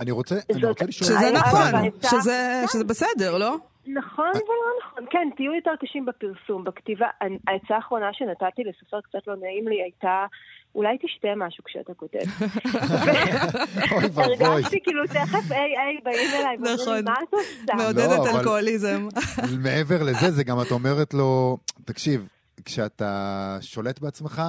אני 0.00 0.10
רוצה, 0.10 0.34
אני 0.34 0.60
זאת- 0.60 0.64
רוצה 0.68 0.84
לשאול... 0.84 1.08
שזה 1.10 1.32
נכון, 1.34 1.90
שזה 2.02 2.62
שזה 2.72 2.84
בסדר, 2.84 3.38
לא? 3.38 3.56
נכון 3.86 4.28
ולא 4.34 4.70
נכון. 4.82 5.04
כן, 5.10 5.28
תהיו 5.36 5.54
יותר 5.54 5.70
קשים 5.80 6.04
בפרסום, 6.04 6.64
בכתיבה. 6.64 7.06
אני- 7.22 7.38
העצה 7.48 7.74
האחרונה 7.76 8.10
שנתתי 8.12 8.62
לסופר 8.64 9.00
קצת 9.00 9.26
לא 9.26 9.36
נעים 9.36 9.68
לי 9.68 9.82
הייתה, 9.82 10.26
אולי 10.74 10.96
תשתה 11.02 11.28
משהו 11.36 11.64
כשאתה 11.64 11.92
כותב. 11.94 12.18
אוי 13.92 14.04
ואבוי. 14.14 14.24
הרגשתי 14.46 14.78
כאילו 14.82 15.06
תכף 15.06 15.52
איי 15.52 15.60
איי 15.78 15.98
באים 16.04 16.30
אליי, 16.34 16.56
נכון. 16.74 17.04
מה 17.04 17.14
את 17.28 17.34
עושה? 17.34 17.74
מעודדת 17.74 18.18
אבל- 18.28 18.38
אלכוהוליזם. 18.38 19.08
מעבר 19.58 20.02
לזה, 20.02 20.30
זה 20.30 20.44
גם 20.44 20.60
את 20.60 20.70
אומרת 20.70 21.14
לו, 21.14 21.58
תקשיב, 21.84 22.28
כשאתה 22.64 23.18
שולט 23.60 23.98
בעצמך, 24.00 24.42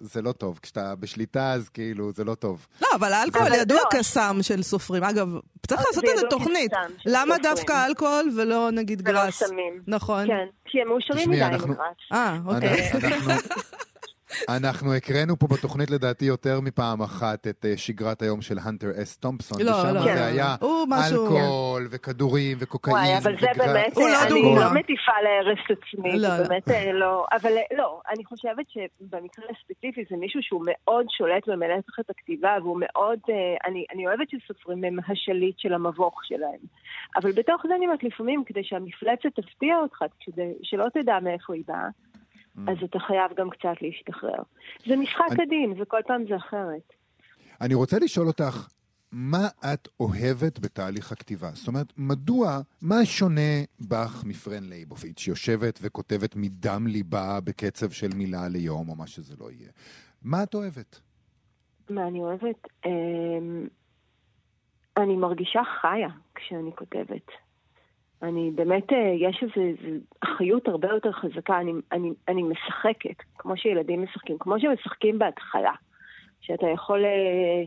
זה 0.00 0.22
לא 0.22 0.32
טוב. 0.32 0.58
כשאתה 0.62 0.94
בשליטה, 0.94 1.52
אז 1.52 1.68
כאילו, 1.68 2.12
זה 2.12 2.24
לא 2.24 2.34
טוב. 2.34 2.66
לא, 2.82 2.88
אבל 2.94 3.12
האלכוהול 3.12 3.54
ידוע 3.54 3.78
לא. 3.78 3.98
כסם 3.98 4.36
של 4.42 4.62
סופרים. 4.62 5.04
אגב, 5.04 5.28
צריך 5.66 5.80
זה 5.80 5.86
לעשות 5.88 6.04
איזה 6.04 6.26
תוכנית. 6.30 6.72
למה 7.06 7.34
סופרים. 7.34 7.42
דווקא 7.54 7.86
אלכוהול 7.86 8.30
ולא 8.36 8.70
נגיד 8.70 9.02
ולא 9.08 9.12
גראס? 9.20 9.42
סמים. 9.42 9.82
נכון. 9.86 10.26
כן, 10.26 10.46
כי 10.64 10.80
הם 10.80 10.88
מאושרים 10.88 11.30
מדי 11.30 11.42
עם 11.44 11.56
גראס. 11.56 11.76
אה, 12.12 12.38
אוקיי. 12.46 12.90
אנחנו- 14.48 14.94
הקראנו 14.94 15.38
פה 15.38 15.46
בתוכנית 15.46 15.90
לדעתי 15.90 16.24
יותר 16.24 16.60
מפעם 16.60 17.02
אחת 17.02 17.46
את 17.46 17.64
אה, 17.64 17.76
שגרת 17.76 18.22
היום 18.22 18.42
של 18.42 18.58
הנטר 18.64 18.90
אס 19.02 19.16
תומפסון, 19.16 19.62
לא, 19.62 19.70
ושם 19.70 19.94
לא. 19.94 20.00
זה 20.02 20.26
היה 20.26 20.56
הוא 20.60 20.86
משהו... 20.88 21.24
אלכוהול 21.24 21.88
וכדורים 21.90 22.56
וקוקאין 22.60 22.96
וואי, 22.96 23.18
אבל 23.18 23.34
זה. 23.40 23.46
באמת, 23.56 23.96
לא 23.96 24.22
אני. 24.26 24.42
לא 24.42 24.74
מטיפה 24.74 25.12
להרס 25.24 25.58
עצמי, 25.64 26.18
לא, 26.18 26.36
זה. 26.36 26.48
באמת 26.48 26.68
אה, 26.68 26.92
לא, 26.92 27.26
אבל 27.32 27.52
אה, 27.56 27.76
לא, 27.78 28.00
אני 28.10 28.24
חושבת 28.24 28.66
שבמקרה 28.70 29.44
הספציפי 29.50 30.04
זה 30.10 30.16
מישהו 30.16 30.42
שהוא 30.42 30.62
מאוד 30.66 31.06
שולט 31.18 31.48
ומלך 31.48 31.98
את 32.00 32.10
הכתיבה, 32.10 32.56
והוא 32.62 32.80
מאוד, 32.80 33.18
אני, 33.66 33.84
אני 33.94 34.06
אוהבת 34.06 34.28
שסופרים 34.30 34.84
הם 34.84 34.96
השליט 35.08 35.58
של 35.58 35.74
המבוך 35.74 36.20
שלהם. 36.24 36.60
אבל 37.16 37.32
בתוך 37.32 37.62
זה 37.68 37.74
אני 37.74 37.86
אומרת, 37.86 38.02
לפעמים 38.04 38.44
כדי 38.46 38.64
שהמפלצת 38.64 39.40
תפתיע 39.40 39.76
אותך, 39.76 39.98
כדי 40.20 40.52
שלא 40.62 40.86
תדע 40.94 41.18
מאיפה 41.22 41.54
היא 41.54 41.62
באה, 41.68 41.88
אז 42.68 42.76
אתה 42.84 42.98
חייב 42.98 43.30
גם 43.36 43.50
קצת 43.50 43.82
להשתחרר. 43.82 44.42
זה 44.86 44.96
משחק 44.96 45.20
אני- 45.30 45.42
הדין, 45.42 45.82
וכל 45.82 46.00
פעם 46.06 46.24
זה 46.28 46.36
אחרת. 46.36 46.92
אני 47.60 47.74
רוצה 47.74 47.98
לשאול 47.98 48.26
אותך, 48.26 48.68
מה 49.12 49.48
את 49.72 49.88
אוהבת 50.00 50.58
בתהליך 50.58 51.12
הכתיבה? 51.12 51.50
זאת 51.54 51.68
אומרת, 51.68 51.92
מדוע, 51.96 52.60
מה 52.82 53.04
שונה 53.04 53.50
בך 53.88 54.22
מפרן 54.26 54.64
לייבוביץ', 54.64 55.18
שיושבת 55.20 55.78
וכותבת 55.82 56.36
מדם 56.36 56.86
ליבה 56.86 57.38
בקצב 57.44 57.90
של 57.90 58.08
מילה 58.14 58.48
ליום, 58.48 58.88
או 58.88 58.94
מה 58.96 59.06
שזה 59.06 59.34
לא 59.40 59.50
יהיה? 59.50 59.68
מה 60.22 60.42
את 60.42 60.54
אוהבת? 60.54 61.00
מה 61.90 62.06
אני 62.08 62.18
אוהבת? 62.18 62.68
אמ, 62.86 63.66
אני 64.96 65.16
מרגישה 65.16 65.60
חיה 65.80 66.08
כשאני 66.34 66.70
כותבת. 66.76 67.26
אני 68.22 68.50
באמת, 68.54 68.92
אה, 68.92 69.12
יש 69.18 69.42
איזו 69.42 69.68
אחריות 70.20 70.68
הרבה 70.68 70.88
יותר 70.88 71.12
חזקה. 71.12 71.60
אני, 71.60 71.72
אני, 71.92 72.10
אני 72.28 72.42
משחקת, 72.42 73.22
כמו 73.38 73.56
שילדים 73.56 74.02
משחקים, 74.02 74.38
כמו 74.38 74.60
שמשחקים 74.60 75.18
בהתחלה. 75.18 75.72
שאתה 76.40 76.66
יכול... 76.66 77.04
אה, 77.04 77.62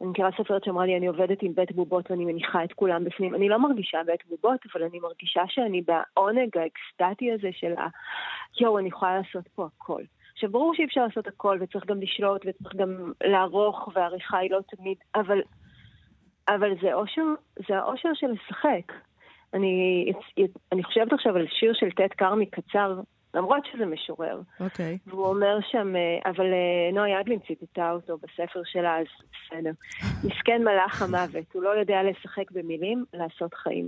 אני 0.00 0.08
מכירה 0.08 0.30
סופרת 0.36 0.64
שאמרה 0.64 0.86
לי, 0.86 0.96
אני 0.96 1.06
עובדת 1.06 1.42
עם 1.42 1.54
בית 1.54 1.72
בובות 1.72 2.10
ואני 2.10 2.24
מניחה 2.24 2.64
את 2.64 2.72
כולם 2.72 3.04
בפנים. 3.04 3.34
אני 3.34 3.48
לא 3.48 3.58
מרגישה 3.58 3.98
בית 4.06 4.26
בובות, 4.26 4.60
אבל 4.72 4.82
אני 4.82 4.98
מרגישה 4.98 5.42
שאני 5.48 5.82
בעונג 5.82 6.58
האקסטטי 6.58 7.32
הזה 7.32 7.48
של 7.52 7.72
ה... 7.72 7.86
יואו, 8.60 8.78
אני 8.78 8.88
יכולה 8.88 9.18
לעשות 9.18 9.48
פה 9.54 9.66
הכל. 9.66 10.02
עכשיו, 10.32 10.50
ברור 10.50 10.74
שאי 10.74 10.84
אפשר 10.84 11.00
לעשות 11.06 11.26
הכל, 11.26 11.58
וצריך 11.60 11.86
גם 11.86 12.00
לשלוט, 12.00 12.46
וצריך 12.46 12.76
גם 12.76 13.12
לערוך, 13.24 13.88
והעריכה 13.94 14.38
היא 14.38 14.50
לא 14.50 14.58
תמיד, 14.76 14.98
אבל, 15.14 15.42
אבל 16.48 16.70
זה, 16.82 16.94
אושר, 16.94 17.22
זה 17.68 17.78
האושר 17.78 18.14
של 18.14 18.26
לשחק. 18.26 18.92
אני, 19.56 20.12
אני 20.72 20.84
חושבת 20.84 21.12
עכשיו 21.12 21.36
על 21.36 21.46
שיר 21.50 21.72
של 21.74 21.90
טט 21.90 22.14
כרמי 22.18 22.46
קצר, 22.46 23.00
למרות 23.34 23.62
שזה 23.72 23.86
משורר. 23.86 24.40
אוקיי. 24.60 24.98
Okay. 25.06 25.10
והוא 25.10 25.26
אומר 25.26 25.58
שם, 25.70 25.96
אה, 25.96 26.30
אבל 26.30 26.44
אה, 26.44 26.92
נועה 26.92 27.20
ידלין 27.20 27.38
ציטטה 27.46 27.92
אותו 27.92 28.18
בספר 28.18 28.62
שלה, 28.64 28.98
אז 28.98 29.06
בסדר. 29.32 29.70
מסכן 30.24 30.62
מלאך 30.64 31.02
המוות, 31.02 31.44
הוא 31.52 31.62
לא 31.62 31.68
יודע 31.68 32.02
לשחק 32.02 32.50
במילים, 32.50 33.04
לעשות 33.14 33.54
חיים. 33.54 33.86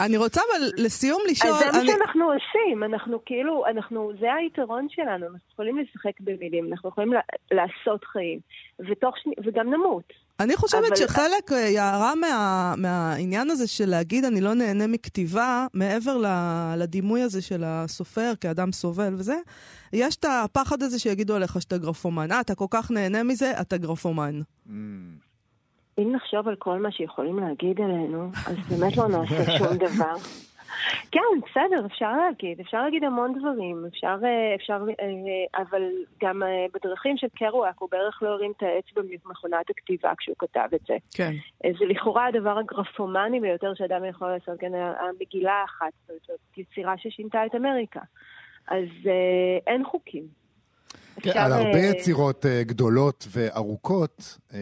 אני 0.00 0.16
רוצה 0.16 0.40
אבל 0.40 0.84
לסיום 0.84 1.22
לשאול... 1.30 1.50
אז 1.50 1.58
זה 1.58 1.64
מה 1.72 1.78
אני... 1.78 1.86
שאנחנו 1.86 2.24
עושים, 2.24 2.84
אנחנו 2.84 3.24
כאילו, 3.24 3.66
אנחנו, 3.66 4.12
זה 4.20 4.34
היתרון 4.34 4.86
שלנו, 4.90 5.26
אנחנו 5.26 5.48
יכולים 5.52 5.78
לשחק 5.78 6.20
במילים, 6.20 6.68
אנחנו 6.72 6.88
יכולים 6.88 7.12
לעשות 7.52 8.04
חיים, 8.04 8.38
ותוך 8.80 9.14
וגם 9.44 9.70
נמות. 9.74 10.12
אני 10.40 10.56
חושבת 10.56 10.84
אבל- 10.88 10.96
שחלק, 10.96 11.52
אה, 11.52 11.58
יערה, 11.58 12.14
מה, 12.14 12.74
מהעניין 12.76 13.50
הזה 13.50 13.66
של 13.66 13.88
להגיד 13.88 14.24
אני 14.24 14.40
לא 14.40 14.54
נהנה 14.54 14.86
מכתיבה, 14.86 15.66
מעבר 15.74 16.16
לדימוי 16.76 17.22
הזה 17.22 17.42
של 17.42 17.62
הסופר 17.66 18.32
כאדם 18.40 18.72
סובל 18.72 19.14
וזה, 19.14 19.36
יש 19.92 20.16
את 20.16 20.24
הפחד 20.28 20.82
הזה 20.82 20.98
שיגידו 20.98 21.34
עליך 21.36 21.62
שאתה 21.62 21.78
גרפומן. 21.78 22.32
אה, 22.32 22.40
אתה 22.40 22.54
כל 22.54 22.66
כך 22.70 22.90
נהנה 22.90 23.22
מזה, 23.22 23.52
אתה 23.60 23.76
גרפומן. 23.76 24.40
Mm. 24.66 24.70
אם 25.98 26.12
נחשוב 26.16 26.48
על 26.48 26.54
כל 26.58 26.78
מה 26.78 26.92
שיכולים 26.92 27.38
להגיד 27.38 27.80
עלינו, 27.80 28.30
אז 28.46 28.56
באמת 28.70 28.96
לא 28.96 29.08
נעשה 29.08 29.58
שום 29.58 29.76
דבר. 29.76 30.14
כן, 31.10 31.20
בסדר, 31.44 31.86
אפשר 31.86 32.12
להגיד, 32.16 32.60
אפשר 32.60 32.82
להגיד 32.82 33.04
המון 33.04 33.38
דברים, 33.38 33.84
אפשר, 33.88 34.16
אה, 34.24 34.54
אפשר, 34.54 34.78
אה, 35.00 35.62
אבל 35.62 35.82
גם 36.22 36.42
אה, 36.42 36.66
בדרכים 36.74 37.16
של 37.16 37.26
קרואק, 37.36 37.78
הוא 37.78 37.88
בערך 37.90 38.22
לא 38.22 38.28
הרים 38.28 38.52
את 38.56 38.62
האצבע 38.62 39.02
ממכונת 39.08 39.70
הכתיבה 39.70 40.12
כשהוא 40.18 40.36
כתב 40.38 40.68
את 40.74 40.80
זה. 40.86 40.96
כן. 41.14 41.32
זה 41.78 41.84
לכאורה 41.84 42.26
הדבר 42.26 42.58
הגרפומני 42.58 43.40
ביותר 43.40 43.74
שאדם 43.74 44.04
יכול 44.04 44.28
לעשות, 44.28 44.60
כן, 44.60 44.72
המגילה 44.74 45.52
האחת, 45.52 45.92
זאת 46.06 46.40
יצירה 46.56 46.94
ששינתה 46.98 47.46
את 47.46 47.54
אמריקה. 47.54 48.00
אז 48.68 48.88
אין 49.66 49.84
חוקים. 49.84 50.41
כן, 51.20 51.30
אפשר, 51.30 51.40
על 51.40 51.52
הרבה 51.52 51.78
אה, 51.78 51.84
יצירות 51.84 52.46
אה, 52.46 52.62
גדולות 52.64 53.26
וארוכות 53.30 54.38
אה, 54.54 54.58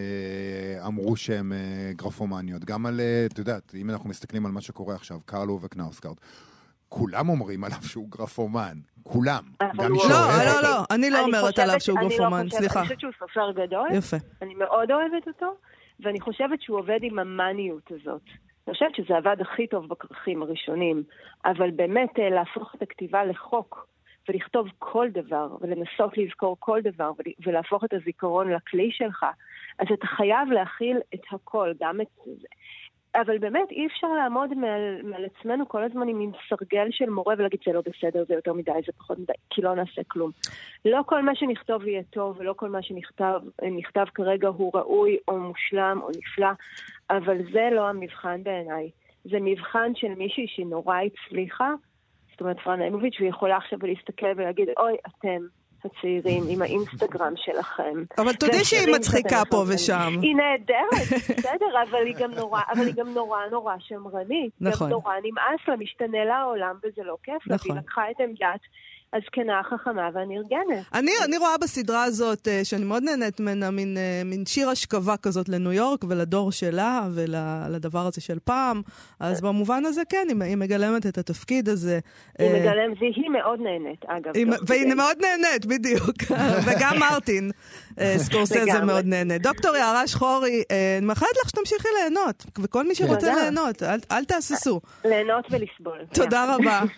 אמרו 0.86 1.16
שהן 1.16 1.52
אה, 1.52 1.58
גרפומניות. 1.96 2.64
גם 2.64 2.86
על, 2.86 3.00
את 3.26 3.38
יודעת, 3.38 3.72
אם 3.74 3.90
אנחנו 3.90 4.08
מסתכלים 4.10 4.46
על 4.46 4.52
מה 4.52 4.60
שקורה 4.60 4.94
עכשיו, 4.94 5.18
קרלו 5.24 5.58
וקנאוסקארט, 5.62 6.16
כולם 6.88 7.28
אומרים 7.28 7.64
עליו 7.64 7.78
שהוא 7.82 8.08
גרפומן. 8.10 8.76
כולם. 9.02 9.42
גם 9.62 9.92
מי 9.92 9.98
לא, 9.98 10.04
שאוהב 10.04 10.46
לא, 10.46 10.56
אותו. 10.56 10.62
לא, 10.62 10.84
אני 10.90 11.10
לא 11.10 11.16
אני 11.18 11.24
אומרת 11.24 11.40
חושבת- 11.44 11.58
עליו 11.58 11.80
שהוא 11.80 11.98
לא 12.00 12.08
גרפומן, 12.08 12.48
סליחה. 12.50 12.78
אני 12.80 12.86
חושבת 12.88 13.00
שהוא 13.00 13.12
סופר 13.18 13.50
גדול. 13.52 13.88
יפה. 13.92 14.16
אני 14.42 14.54
מאוד 14.54 14.90
אוהבת 14.90 15.26
אותו, 15.26 15.46
ואני 16.00 16.20
חושבת 16.20 16.62
שהוא 16.62 16.78
עובד 16.78 16.98
עם 17.02 17.18
המאניות 17.18 17.90
הזאת. 17.90 18.22
אני 18.66 18.74
חושבת 18.74 18.94
שזה 18.94 19.16
עבד 19.16 19.36
הכי 19.40 19.66
טוב 19.66 19.88
בכרכים 19.88 20.42
הראשונים, 20.42 21.02
אבל 21.44 21.70
באמת 21.70 22.10
להפוך 22.34 22.74
את 22.76 22.82
הכתיבה 22.82 23.24
לחוק, 23.24 23.86
ולכתוב 24.30 24.68
כל 24.78 25.08
דבר, 25.12 25.48
ולנסות 25.60 26.18
לזכור 26.18 26.56
כל 26.58 26.80
דבר, 26.82 27.12
ול- 27.18 27.34
ולהפוך 27.46 27.84
את 27.84 27.92
הזיכרון 27.92 28.52
לכלי 28.52 28.90
שלך, 28.92 29.26
אז 29.78 29.86
אתה 29.92 30.06
חייב 30.06 30.48
להכיל 30.50 30.98
את 31.14 31.22
הכל, 31.32 31.72
גם 31.80 32.00
את 32.00 32.06
זה. 32.24 32.48
אבל 33.14 33.38
באמת 33.38 33.70
אי 33.70 33.86
אפשר 33.86 34.06
לעמוד 34.06 34.54
מעל, 34.54 35.02
מעל 35.02 35.24
עצמנו 35.24 35.68
כל 35.68 35.82
הזמן 35.84 36.08
עם 36.08 36.18
מין 36.18 36.30
סרגל 36.48 36.88
של 36.90 37.10
מורה 37.10 37.34
ולהגיד 37.38 37.60
זה 37.66 37.72
לא 37.72 37.80
בסדר, 37.80 38.24
זה 38.28 38.34
יותר 38.34 38.52
מדי, 38.52 38.72
זה 38.86 38.92
פחות 38.98 39.18
מדי, 39.18 39.32
כי 39.50 39.62
לא 39.62 39.74
נעשה 39.74 40.02
כלום. 40.08 40.30
לא 40.84 41.00
כל 41.06 41.22
מה 41.22 41.34
שנכתוב 41.34 41.86
יהיה 41.86 42.02
טוב, 42.10 42.36
ולא 42.38 42.52
כל 42.52 42.68
מה 42.68 42.82
שנכתב 42.82 43.40
נכתב 43.62 44.04
כרגע 44.14 44.48
הוא 44.48 44.70
ראוי 44.74 45.18
או 45.28 45.38
מושלם 45.38 46.00
או 46.02 46.08
נפלא, 46.10 46.50
אבל 47.10 47.36
זה 47.52 47.68
לא 47.72 47.88
המבחן 47.88 48.42
בעיניי. 48.42 48.90
זה 49.24 49.38
מבחן 49.40 49.92
של 49.94 50.14
מישהי 50.14 50.46
שהיא 50.48 50.66
נורא 50.66 50.96
הצליחה, 51.00 51.74
זאת 52.40 52.44
אומרת 52.44 52.60
פרן 52.64 52.82
אימוביץ', 52.82 53.16
והיא 53.18 53.30
יכולה 53.30 53.56
עכשיו 53.56 53.78
להסתכל 53.82 54.26
ולהגיד, 54.36 54.68
אוי, 54.78 54.96
אתם 55.06 55.46
הצעירים 55.84 56.42
עם 56.48 56.62
האינסטגרם 56.62 57.32
שלכם. 57.36 58.04
אבל 58.18 58.32
תודי 58.34 58.64
שהיא 58.64 58.94
מצחיקה 58.94 59.42
פה 59.50 59.56
מפרסמים." 59.56 59.74
ושם. 59.74 60.20
היא 60.22 60.36
נהדרת, 60.36 61.08
בסדר, 61.38 61.82
אבל 61.90 62.06
היא 62.06 62.14
גם 62.18 62.30
נורא, 62.30 62.60
אבל 62.72 62.86
היא 62.86 62.94
גם 62.94 63.08
נורא 63.14 63.38
נורא 63.50 63.74
שמרנית. 63.78 64.52
נכון. 64.60 64.86
גם 64.86 64.92
נורא 64.92 65.14
נמאס 65.24 65.68
לה, 65.68 65.76
משתנה 65.76 66.24
לה 66.24 66.36
העולם 66.36 66.76
וזה 66.82 67.02
לא 67.02 67.16
כיף 67.22 67.46
לה, 67.46 67.54
נכון. 67.54 67.70
והיא 67.70 67.82
לקחה 67.82 68.10
את 68.10 68.16
עמדת 68.20 68.60
הזקנה 69.14 69.60
החכמה 69.60 70.08
והנרגנת. 70.14 70.84
אני, 70.94 71.10
אני 71.24 71.36
רואה 71.38 71.58
בסדרה 71.58 72.04
הזאת, 72.04 72.48
אה, 72.48 72.60
שאני 72.64 72.84
מאוד 72.84 73.02
נהנית 73.02 73.40
ממנה, 73.40 73.70
מין, 73.70 73.96
אה, 73.96 74.22
מין 74.24 74.46
שיר 74.46 74.68
השכבה 74.68 75.16
כזאת 75.16 75.48
לניו 75.48 75.72
יורק 75.72 76.04
ולדור 76.08 76.52
שלה 76.52 77.02
ולדבר 77.14 78.06
הזה 78.06 78.20
של 78.20 78.38
פעם. 78.44 78.82
אז 79.20 79.40
במובן 79.40 79.84
הזה, 79.84 80.02
כן, 80.08 80.26
היא, 80.28 80.42
היא 80.42 80.56
מגלמת 80.56 81.06
את 81.06 81.18
התפקיד 81.18 81.68
הזה. 81.68 81.98
היא 82.38 82.48
אה, 82.48 82.60
מגלמת, 82.60 82.96
והיא 83.00 83.30
מאוד 83.30 83.60
נהנית, 83.60 84.04
אגב. 84.06 84.32
היא- 84.36 84.46
והיא 84.66 84.84
כדי. 84.84 84.94
מאוד 84.94 85.16
נהנית, 85.20 85.66
בדיוק. 85.66 86.16
וגם 86.66 86.98
מרטין 86.98 87.50
אה, 88.00 88.14
סקורסזה. 88.18 88.80
מאוד 88.86 89.04
נהנה. 89.06 89.38
דוקטור 89.38 89.76
יערה 89.76 90.06
שחורי, 90.06 90.62
אה, 90.70 90.96
אני 90.98 91.06
מאחלת 91.06 91.28
לך 91.42 91.48
שתמשיכי 91.48 91.88
ליהנות, 92.00 92.46
וכל 92.58 92.86
מי 92.88 92.94
שרוצה. 92.94 93.34
ליהנות, 93.34 93.82
אל, 93.82 93.98
אל 94.12 94.24
תהססו. 94.24 94.80
ליהנות 95.04 95.44
ולסבול. 95.50 95.98
תודה 96.14 96.54
רבה. 96.54 96.80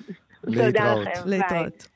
תודה 0.46 0.62
להתראות. 0.64 1.08
להתראות. 1.26 1.91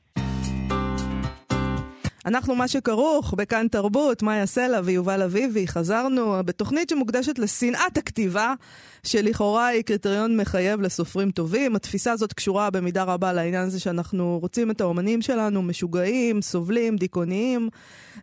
אנחנו 2.27 2.55
מה 2.55 2.69
שכרוך 2.69 3.35
בכאן 3.37 3.69
תרבות, 3.69 4.23
מאיה 4.23 4.47
סלע 4.47 4.81
ויובל 4.85 5.23
אביבי. 5.23 5.69
חזרנו 5.69 6.37
בתוכנית 6.45 6.89
שמוקדשת 6.89 7.39
לשנאת 7.39 7.97
הכתיבה, 7.97 8.55
שלכאורה 9.03 9.67
היא 9.67 9.83
קריטריון 9.83 10.37
מחייב 10.37 10.81
לסופרים 10.81 11.31
טובים. 11.31 11.77
התפיסה 11.77 12.13
הזאת 12.13 12.33
קשורה 12.33 12.71
במידה 12.71 13.03
רבה 13.03 13.33
לעניין 13.33 13.63
הזה 13.63 13.81
שאנחנו 13.81 14.39
רוצים 14.43 14.71
את 14.71 14.81
האומנים 14.81 15.23
שלנו 15.23 15.63
משוגעים, 15.63 16.43
סובלים, 16.43 16.97
דיכאוניים. 16.97 17.69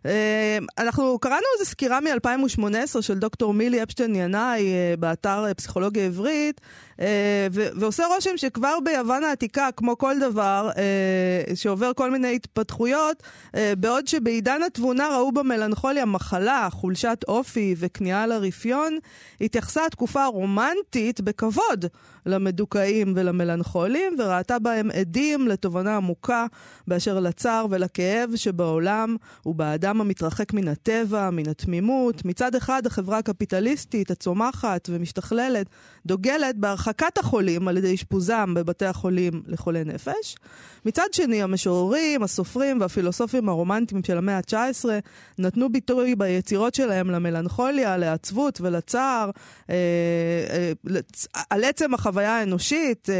אה, 0.06 0.58
אנחנו 0.78 1.18
קראנו 1.20 1.46
איזו 1.58 1.70
סקירה 1.70 2.00
מ-2018 2.00 3.02
של 3.02 3.18
דוקטור 3.18 3.54
מילי 3.54 3.82
אפשטיין 3.82 4.16
ינאי 4.16 4.62
אה, 4.62 4.94
באתר 4.98 5.44
אה, 5.46 5.54
פסיכולוגיה 5.54 6.06
עברית, 6.06 6.60
ועושה 7.52 8.06
רושם 8.06 8.36
שכבר 8.36 8.78
ביוון 8.84 9.24
העתיקה, 9.24 9.68
כמו 9.76 9.98
כל 9.98 10.14
דבר 10.20 10.70
אה, 10.76 11.54
שעובר 11.54 11.92
כל 11.96 12.10
מיני 12.10 12.34
התפתחויות, 12.34 13.22
אה, 13.54 13.72
בעוד 13.78 14.06
שבעידן 14.06 14.62
התבונה 14.62 15.08
ראו 15.16 15.32
במלנכוליה 15.32 16.04
מחלה, 16.04 16.68
חולשת 16.70 17.24
אופי 17.28 17.74
וכניעה 17.78 18.26
לרפיון, 18.26 18.98
התייחסה 19.40 19.86
התקופה 19.86 20.24
הרומנטית 20.24 21.20
בכבוד 21.20 21.84
למדוכאים 22.26 23.12
ולמלנכולים, 23.16 24.16
וראתה 24.18 24.58
בהם 24.58 24.90
עדים 24.90 25.48
לתובנה 25.48 25.96
עמוקה 25.96 26.46
באשר 26.88 27.20
לצער 27.20 27.66
ולכאב 27.70 28.30
שבעולם 28.36 29.16
ובאדם 29.46 30.00
המתרחק 30.00 30.52
מן 30.52 30.68
הטבע, 30.68 31.30
מן 31.30 31.48
התמימות. 31.48 32.24
מצד 32.24 32.54
אחד, 32.54 32.86
החברה 32.86 33.18
הקפיטליסטית, 33.18 34.10
הצומחת 34.10 34.88
ומשתכללת, 34.92 35.66
דוגלת 36.06 36.56
בהרחקת 36.86 37.18
החולים 37.18 37.68
על 37.68 37.76
ידי 37.76 37.94
אשפוזם 37.94 38.54
בבתי 38.54 38.86
החולים 38.86 39.42
לחולי 39.46 39.84
נפש. 39.84 40.36
מצד 40.84 41.06
שני, 41.12 41.42
המשוררים, 41.42 42.22
הסופרים 42.22 42.80
והפילוסופים 42.80 43.48
הרומנטיים 43.48 44.04
של 44.04 44.18
המאה 44.18 44.36
ה-19 44.36 44.84
נתנו 45.38 45.72
ביטוי 45.72 46.14
ביצירות 46.14 46.74
שלהם 46.74 47.10
למלנכוליה, 47.10 47.96
לעצבות 47.96 48.60
ולצער, 48.60 49.30
אה, 49.70 49.74
אה, 50.50 50.72
לצ- 50.86 51.26
על 51.50 51.64
עצם 51.64 51.94
החוויה 51.94 52.38
האנושית, 52.38 53.10
אה, 53.10 53.14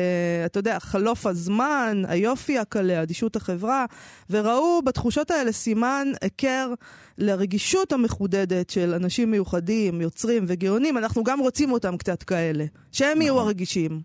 אתה 0.46 0.58
יודע, 0.58 0.78
חלוף 0.80 1.26
הזמן, 1.26 2.02
היופי 2.08 2.58
הקלה, 2.58 3.02
אדישות 3.02 3.36
החברה, 3.36 3.84
וראו 4.30 4.82
בתחושות 4.84 5.30
האלה 5.30 5.52
סימן 5.52 6.08
היכר 6.22 6.74
לרגישות 7.18 7.92
המחודדת 7.92 8.70
של 8.70 8.94
אנשים 8.94 9.30
מיוחדים, 9.30 10.00
יוצרים 10.00 10.44
וגאונים. 10.46 10.98
אנחנו 10.98 11.24
גם 11.24 11.40
רוצים 11.40 11.72
אותם 11.72 11.96
קצת 11.96 12.22
כאלה, 12.22 12.64
שהם 12.92 13.22
יהיו 13.22 13.34
נכון. 13.34 13.46
הרגישים. 13.46 14.00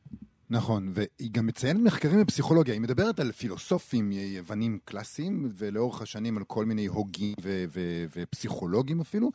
נכון, 0.49 0.91
והיא 0.93 1.31
גם 1.31 1.45
מציינת 1.45 1.81
מחקרים 1.81 2.21
בפסיכולוגיה, 2.21 2.73
היא 2.73 2.81
מדברת 2.81 3.19
על 3.19 3.31
פילוסופים 3.31 4.11
יוונים 4.11 4.79
קלאסיים, 4.85 5.51
ולאורך 5.57 6.01
השנים 6.01 6.37
על 6.37 6.43
כל 6.43 6.65
מיני 6.65 6.85
הוגים 6.85 7.33
ו- 7.41 7.65
ו- 7.69 8.05
ופסיכולוגים 8.15 9.01
אפילו, 9.01 9.31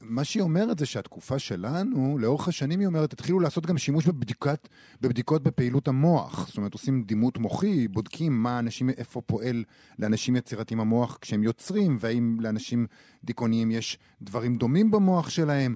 מה 0.00 0.24
שהיא 0.24 0.42
אומרת 0.42 0.78
זה 0.78 0.86
שהתקופה 0.86 1.38
שלנו, 1.38 2.18
לאורך 2.18 2.48
השנים 2.48 2.80
היא 2.80 2.86
אומרת, 2.86 3.12
התחילו 3.12 3.40
לעשות 3.40 3.66
גם 3.66 3.78
שימוש 3.78 4.06
בבדיקת, 4.06 4.68
בבדיקות 5.00 5.42
בפעילות 5.42 5.88
המוח. 5.88 6.46
זאת 6.48 6.56
אומרת, 6.56 6.72
עושים 6.72 7.02
דימות 7.02 7.38
מוחי, 7.38 7.88
בודקים 7.88 8.42
מה 8.42 8.58
אנשים, 8.58 8.90
איפה 8.90 9.20
פועל 9.20 9.64
לאנשים 9.98 10.36
יצירתיים 10.36 10.80
המוח 10.80 11.18
כשהם 11.20 11.42
יוצרים, 11.42 11.96
והאם 12.00 12.40
לאנשים 12.40 12.86
דיכאוניים 13.24 13.70
יש 13.70 13.98
דברים 14.22 14.56
דומים 14.56 14.90
במוח 14.90 15.30
שלהם. 15.30 15.74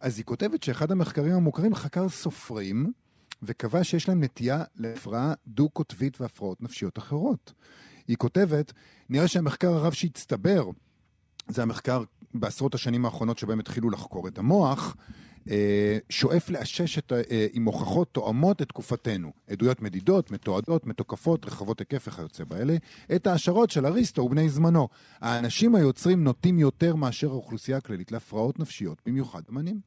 אז 0.00 0.18
היא 0.18 0.24
כותבת 0.24 0.62
שאחד 0.62 0.92
המחקרים 0.92 1.32
המוכרים 1.32 1.74
חקר 1.74 2.08
סופרים, 2.08 2.92
וקבע 3.42 3.84
שיש 3.84 4.08
להם 4.08 4.22
נטייה 4.24 4.64
להפרעה 4.76 5.34
דו-קוטבית 5.46 6.20
והפרעות 6.20 6.62
נפשיות 6.62 6.98
אחרות. 6.98 7.52
היא 8.08 8.16
כותבת, 8.16 8.72
נראה 9.08 9.28
שהמחקר 9.28 9.68
הרב 9.68 9.92
שהצטבר, 9.92 10.70
זה 11.48 11.62
המחקר 11.62 12.04
בעשרות 12.34 12.74
השנים 12.74 13.04
האחרונות 13.04 13.38
שבהם 13.38 13.60
התחילו 13.60 13.90
לחקור 13.90 14.28
את 14.28 14.38
המוח, 14.38 14.96
אה, 15.50 15.98
שואף 16.08 16.50
לאשש 16.50 16.98
את, 16.98 17.12
אה, 17.12 17.46
עם 17.52 17.64
הוכחות 17.64 18.08
תואמות 18.12 18.62
את 18.62 18.68
תקופתנו. 18.68 19.32
עדויות 19.50 19.82
מדידות, 19.82 20.30
מתועדות, 20.30 20.86
מתוקפות, 20.86 21.46
רחבות 21.46 21.80
היקף 21.80 22.08
וכיוצא 22.08 22.44
באלה, 22.44 22.76
את 23.14 23.26
ההשערות 23.26 23.70
של 23.70 23.86
אריסטו 23.86 24.22
ובני 24.22 24.48
זמנו. 24.48 24.88
האנשים 25.20 25.74
היוצרים 25.74 26.24
נוטים 26.24 26.58
יותר 26.58 26.94
מאשר 26.94 27.30
האוכלוסייה 27.30 27.78
הכללית 27.78 28.12
להפרעות 28.12 28.58
נפשיות, 28.60 29.02
במיוחד 29.06 29.42
אמנים. 29.50 29.80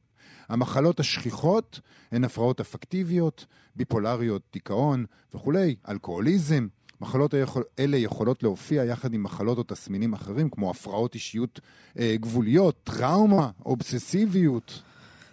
המחלות 0.48 1.00
השכיחות 1.00 1.80
הן 2.12 2.24
הפרעות 2.24 2.60
אפקטיביות, 2.60 3.46
ביפולריות, 3.76 4.42
דיכאון 4.52 5.04
וכולי, 5.34 5.76
אלכוהוליזם. 5.88 6.66
מחלות 7.00 7.34
אלה 7.78 7.96
יכולות 7.96 8.42
להופיע 8.42 8.84
יחד 8.84 9.14
עם 9.14 9.22
מחלות 9.22 9.58
או 9.58 9.62
תסמינים 9.62 10.12
אחרים, 10.12 10.50
כמו 10.50 10.70
הפרעות 10.70 11.14
אישיות 11.14 11.60
אה, 11.98 12.14
גבוליות, 12.20 12.74
טראומה, 12.84 13.50
אובססיביות. 13.66 14.82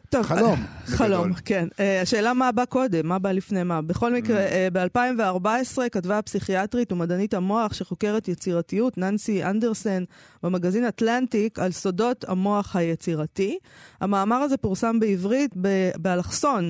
טוב, 0.10 0.26
חלום, 0.26 0.66
חלום, 0.98 1.22
בגדול. 1.22 1.42
כן. 1.46 1.68
אה, 1.80 2.02
השאלה 2.02 2.34
מה 2.34 2.52
בא 2.52 2.66
קודם, 2.66 3.08
מה 3.08 3.20
בא 3.20 3.32
לפני 3.32 3.64
מה. 3.64 3.82
בכל 3.82 4.14
מקרה, 4.14 4.38
Mm. 4.38 4.52
אה, 4.52 4.68
ב-2014 4.74 5.90
כתבה 5.92 6.18
הפסיכיאטרית 6.18 6.92
ומדענית 6.92 7.34
המוח 7.34 7.74
שחוקרת 7.74 8.28
יצירתיות, 8.28 8.98
ננסי 8.98 9.44
אנדרסן, 9.44 10.04
במגזין 10.44 10.88
אטלנטיק, 10.88 11.60
על 11.60 11.72
סודות 11.72 12.26
המוח 12.28 12.76
היצירתי. 12.76 13.58
המאמר 14.02 14.36
הזה 14.36 14.58
פורסם 14.58 15.00
בעברית 15.00 15.52
באלכסון, 15.98 16.70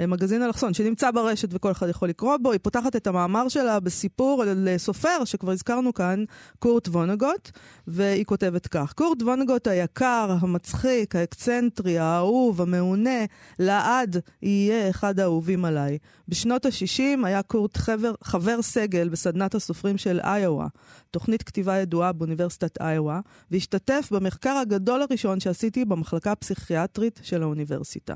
מגזין 0.00 0.42
אלכסון, 0.42 0.74
שנמצא 0.74 1.10
ברשת 1.10 1.48
וכל 1.52 1.70
אחד 1.70 1.88
יכול 1.88 2.08
לקרוא 2.08 2.36
בו. 2.36 2.52
היא 2.52 2.60
פותחת 2.62 2.96
את 2.96 3.06
המאמר 3.06 3.48
שלה 3.48 3.80
בסיפור 3.80 4.42
על 4.42 4.68
סופר 4.76 5.24
שכבר 5.24 5.52
הזכרנו 5.52 5.94
כאן, 5.94 6.24
קורט 6.58 6.88
וונגוט, 6.88 7.50
והיא 7.86 8.24
כותבת 8.24 8.66
כך: 8.66 8.92
קורט 8.92 9.22
וונגוט 9.22 9.66
היקר, 9.66 10.36
המצחיק, 10.40 11.16
האקצנטרי, 11.16 11.98
האהוב, 11.98 12.60
המעונה, 12.60 13.24
לעד 13.58 14.16
יהיה 14.42 14.90
אחד 14.90 15.20
האהובים 15.20 15.64
עליי. 15.64 15.98
בשנות 16.28 16.66
ה-60 16.66 17.26
היה 17.26 17.42
קורט 17.42 17.76
חבר, 17.76 18.12
חבר 18.24 18.62
סגל 18.62 19.08
בסדנת 19.08 19.54
הסופרים 19.54 19.98
של 19.98 20.20
איואה, 20.20 20.66
תוכנית 21.10 21.42
כתיבה 21.42 21.76
ידועה 21.76 22.12
באוניברסיטת 22.12 22.80
איואה, 22.80 23.20
והשתתף 23.50 24.08
במחקר 24.10 24.56
הגדול 24.56 25.02
הראשון 25.02 25.40
שעשיתי 25.40 25.84
במחלקה 25.84 26.32
הפסיכיאטרית 26.32 27.20
של 27.22 27.42
האוניברסיטה. 27.42 28.14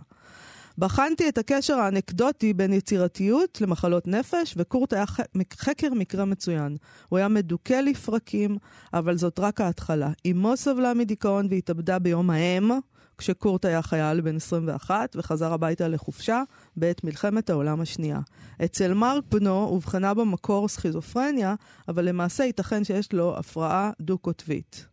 בחנתי 0.79 1.29
את 1.29 1.39
הקשר 1.39 1.75
האנקדוטי 1.75 2.53
בין 2.55 2.73
יצירתיות 2.73 3.61
למחלות 3.61 4.07
נפש, 4.07 4.55
וקורט 4.57 4.93
היה 4.93 5.07
ח- 5.07 5.21
חקר 5.57 5.95
מקרה 5.95 6.25
מצוין. 6.25 6.77
הוא 7.09 7.19
היה 7.19 7.29
מדוכא 7.29 7.75
לפרקים, 7.75 8.57
אבל 8.95 9.17
זאת 9.17 9.39
רק 9.39 9.61
ההתחלה. 9.61 10.11
אמו 10.31 10.57
סבלה 10.57 10.95
מדיכאון 10.95 11.47
והתאבדה 11.51 11.99
ביום 11.99 12.31
האם, 12.31 12.71
כשקורט 13.19 13.65
היה 13.65 13.83
חייל 13.83 14.21
בן 14.21 14.37
21 14.37 15.17
וחזר 15.17 15.53
הביתה 15.53 15.89
לחופשה 15.89 16.43
בעת 16.77 17.05
מלחמת 17.05 17.51
העולם 17.51 17.81
השנייה. 17.81 18.21
אצל 18.65 18.95
מרק 18.95 19.25
בנו 19.31 19.65
אובחנה 19.65 20.15
במקור 20.15 20.69
סכיזופרניה, 20.69 21.55
אבל 21.89 22.05
למעשה 22.05 22.45
ייתכן 22.45 22.85
שיש 22.85 23.13
לו 23.13 23.37
הפרעה 23.39 23.91
דו-קוטבית. 24.01 24.87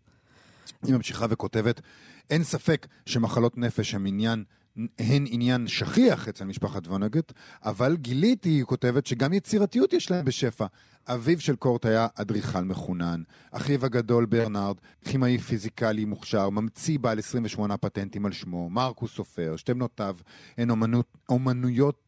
היא 0.83 0.93
ממשיכה 0.95 1.25
וכותבת, 1.29 1.81
אין 2.29 2.43
ספק 2.43 2.87
שמחלות 3.05 3.57
נפש 3.57 3.93
הם 3.93 4.05
עניין, 4.05 4.43
הן 4.99 5.25
עניין 5.27 5.67
שכיח 5.67 6.27
אצל 6.27 6.45
משפחת 6.45 6.87
וונגט, 6.87 7.33
אבל 7.63 7.97
גיליתי, 7.97 8.49
היא 8.49 8.63
כותבת, 8.63 9.05
שגם 9.05 9.33
יצירתיות 9.33 9.93
יש 9.93 10.11
להם 10.11 10.25
בשפע. 10.25 10.65
אביו 11.07 11.39
של 11.41 11.55
קורט 11.55 11.85
היה 11.85 12.07
אדריכל 12.15 12.61
מחונן, 12.61 13.21
אחיו 13.51 13.85
הגדול 13.85 14.25
ברנרד, 14.25 14.75
כימאי 15.05 15.37
פיזיקלי 15.37 16.05
מוכשר, 16.05 16.49
ממציא 16.49 16.99
בעל 16.99 17.19
28 17.19 17.77
פטנטים 17.77 18.25
על 18.25 18.31
שמו, 18.31 18.69
מרקוס 18.69 19.11
סופר, 19.11 19.55
שתי 19.57 19.73
בנותיו 19.73 20.15
הן 20.57 20.69
אומנות, 20.69 21.05
אומנויות 21.29 22.04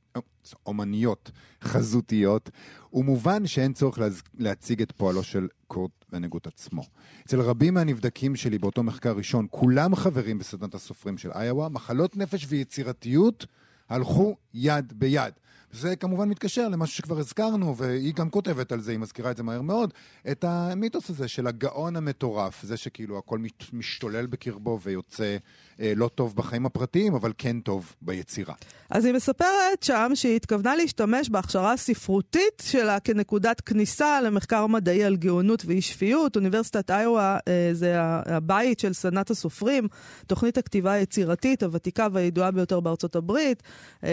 אומניות 0.65 1.32
חזותיות, 1.63 2.49
ומובן 2.93 3.47
שאין 3.47 3.73
צורך 3.73 3.99
להז... 3.99 4.21
להציג 4.38 4.82
את 4.82 4.91
פועלו 4.91 5.23
של 5.23 5.47
קורט 5.67 5.91
ונגוט 6.13 6.47
עצמו. 6.47 6.84
אצל 7.25 7.41
רבים 7.41 7.73
מהנבדקים 7.73 8.36
שלי 8.36 8.58
באותו 8.58 8.84
מחקר 8.84 9.12
ראשון, 9.12 9.47
כולם 9.49 9.95
חברים 9.95 10.38
בסדנת 10.38 10.75
הסופרים 10.75 11.17
של 11.17 11.32
איואה, 11.32 11.69
מחלות 11.69 12.17
נפש 12.17 12.45
ויצירתיות 12.49 13.45
הלכו 13.89 14.36
יד 14.53 14.93
ביד. 14.95 15.34
זה 15.78 15.96
כמובן 15.96 16.30
מתקשר 16.30 16.68
למשהו 16.68 16.96
שכבר 16.96 17.20
הזכרנו, 17.20 17.78
והיא 17.78 18.13
גם 18.13 18.30
כותבת 18.30 18.72
על 18.72 18.80
זה, 18.80 18.92
היא 18.92 19.00
מזכירה 19.00 19.32
את 19.32 19.38
זה 19.38 19.44
מהר 19.44 19.62
מאוד, 19.62 19.94
את 20.32 20.44
המיתוס 20.44 21.10
הזה 21.10 21.28
של 21.28 21.48
הגאון 21.48 21.96
המטורף, 21.96 22.63
זה 22.63 22.78
שכאילו 22.78 23.18
הכל 23.18 23.40
משתולל 23.74 24.26
בקרבו 24.26 24.80
ויוצא 24.84 25.38
אה, 25.80 25.94
לא 25.96 26.08
טוב 26.08 26.36
בחיים 26.36 26.66
הפרטיים, 26.66 27.16
אבל 27.16 27.34
כן 27.38 27.60
טוב 27.60 27.96
ביצירה. 28.02 28.54
אז 28.90 29.06
היא 29.06 29.13
מספרת 29.13 29.84
שם 29.84 30.12
שהיא 30.13 30.36
התכוונה 30.36 30.76
להשתמש 30.76 31.30
בהכשרה 31.30 31.74
הספרותית 31.74 32.63
שלה 32.63 33.00
כנקודת 33.00 33.62
כניסה 33.62 34.22
למחקר 34.22 34.68
מדעי 34.68 35.04
על 35.04 35.16
גאונות 35.16 35.66
ואי 35.66 35.82
שפיות. 35.82 36.36
אוניברסיטת 36.36 36.92
איואה 36.92 37.38
אה, 37.48 37.70
זה 37.74 37.96
הבית 38.26 38.80
של 38.80 38.94
סדנת 38.93 39.32
הסופרים, 39.32 39.88
תוכנית 40.28 40.58
הכתיבה 40.58 40.92
היצירתית 40.92 41.63
הוותיקה 41.63 42.08
והידועה 42.12 42.52
ביותר 42.52 42.80
בארצות 42.80 43.16
הברית. 43.16 43.63
אה, 44.04 44.10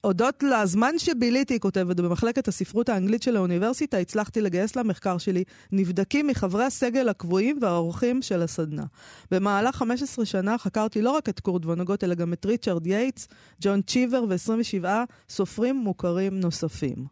הודות 0.00 0.42
לזמן 0.48 0.98
שביליתי, 0.98 1.54
היא 1.54 1.60
כותבת, 1.60 1.96
במחלקת 1.96 2.48
הספרות 2.48 2.88
האנגלית 2.88 3.22
של 3.22 3.36
האוניברסיטה, 3.36 3.98
הצלחתי 3.98 4.40
לגייס 4.40 4.76
למחקר 4.76 5.18
שלי 5.18 5.44
נבדקים 5.72 6.26
מחברי 6.26 6.64
הסגל 6.64 7.08
הקבועים 7.08 7.58
והאורחים 7.60 8.22
של 8.22 8.42
הסדנה. 8.42 8.84
במהלך 9.30 9.76
15 9.76 10.26
שנה 10.26 10.58
חקרתי 10.58 11.02
לא 11.02 11.10
רק 11.10 11.28
את 11.28 11.40
קורט 11.40 11.64
וונגוט, 11.64 12.04
אלא 12.04 12.14
גם 12.14 12.32
את 12.32 12.46
ריצ'רד 12.46 12.86
יייטס, 12.86 13.28
ג'ון 13.60 13.82
צ'יבר 13.82 14.24
ו-27 14.28 14.84
סופרים 15.28 15.76
מוכרים 15.76 16.40
נוספים. 16.40 17.06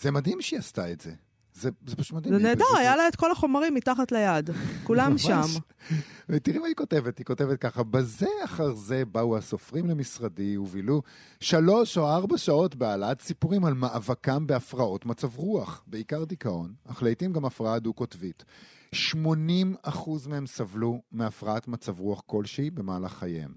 זה 0.00 0.10
מדהים 0.10 0.40
שהיא 0.40 0.58
עשתה 0.58 0.92
את 0.92 1.00
זה. 1.00 1.27
זה, 1.58 1.70
זה 1.86 1.96
פשוט 1.96 2.12
מדהים. 2.16 2.34
זה 2.34 2.42
נהדר, 2.42 2.64
היה 2.78 2.96
לה 2.96 3.08
את 3.08 3.16
כל 3.16 3.30
החומרים 3.30 3.74
מתחת 3.74 4.12
ליד. 4.12 4.50
כולם. 4.84 5.18
שם. 5.18 5.40
ותראי 6.28 6.58
מה 6.58 6.66
היא 6.66 6.74
כותבת, 6.74 7.18
היא 7.18 7.26
כותבת 7.26 7.60
ככה, 7.60 7.82
בזה 7.82 8.26
אחר 8.44 8.74
זה 8.74 9.04
באו 9.04 9.36
הסופרים 9.36 9.86
למשרדי 9.86 10.56
ובילו 10.56 11.02
שלוש 11.40 11.98
או 11.98 12.08
ארבע 12.08 12.38
שעות 12.38 12.74
בהעלאת 12.74 13.22
סיפורים 13.22 13.64
על 13.64 13.74
מאבקם 13.74 14.46
בהפרעות 14.46 15.06
מצב 15.06 15.36
רוח, 15.36 15.82
בעיקר 15.86 16.24
דיכאון, 16.24 16.72
אך 16.90 17.02
לעיתים 17.02 17.32
גם 17.32 17.44
הפרעה 17.44 17.78
דו-קוטבית. 17.78 18.44
80 18.92 19.74
אחוז 19.82 20.26
מהם 20.26 20.46
סבלו 20.46 21.00
מהפרעת 21.12 21.68
מצב 21.68 22.00
רוח 22.00 22.22
כלשהי 22.26 22.70
במהלך 22.70 23.12
חייהם. 23.12 23.50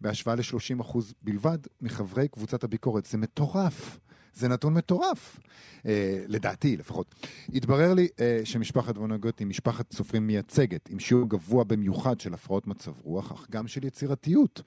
בהשוואה 0.00 0.36
ל-30 0.36 0.80
אחוז 0.80 1.14
בלבד 1.22 1.58
מחברי 1.80 2.28
קבוצת 2.28 2.64
הביקורת. 2.64 3.06
זה 3.06 3.18
מטורף. 3.18 3.98
זה 4.36 4.48
נתון 4.48 4.74
מטורף, 4.74 5.40
אה, 5.86 6.24
לדעתי 6.28 6.76
לפחות. 6.76 7.14
התברר 7.54 7.94
לי 7.94 8.08
אה, 8.20 8.40
שמשפחת 8.44 8.98
וונגוט 8.98 9.38
היא 9.38 9.46
משפחת 9.46 9.92
סופרים 9.92 10.26
מייצגת, 10.26 10.88
עם 10.90 10.98
שיעור 10.98 11.28
גבוה 11.28 11.64
במיוחד 11.64 12.20
של 12.20 12.34
הפרעות 12.34 12.66
מצב 12.66 12.92
רוח, 13.02 13.32
אך 13.32 13.46
גם 13.50 13.68
של 13.68 13.84
יצירתיות. 13.84 14.62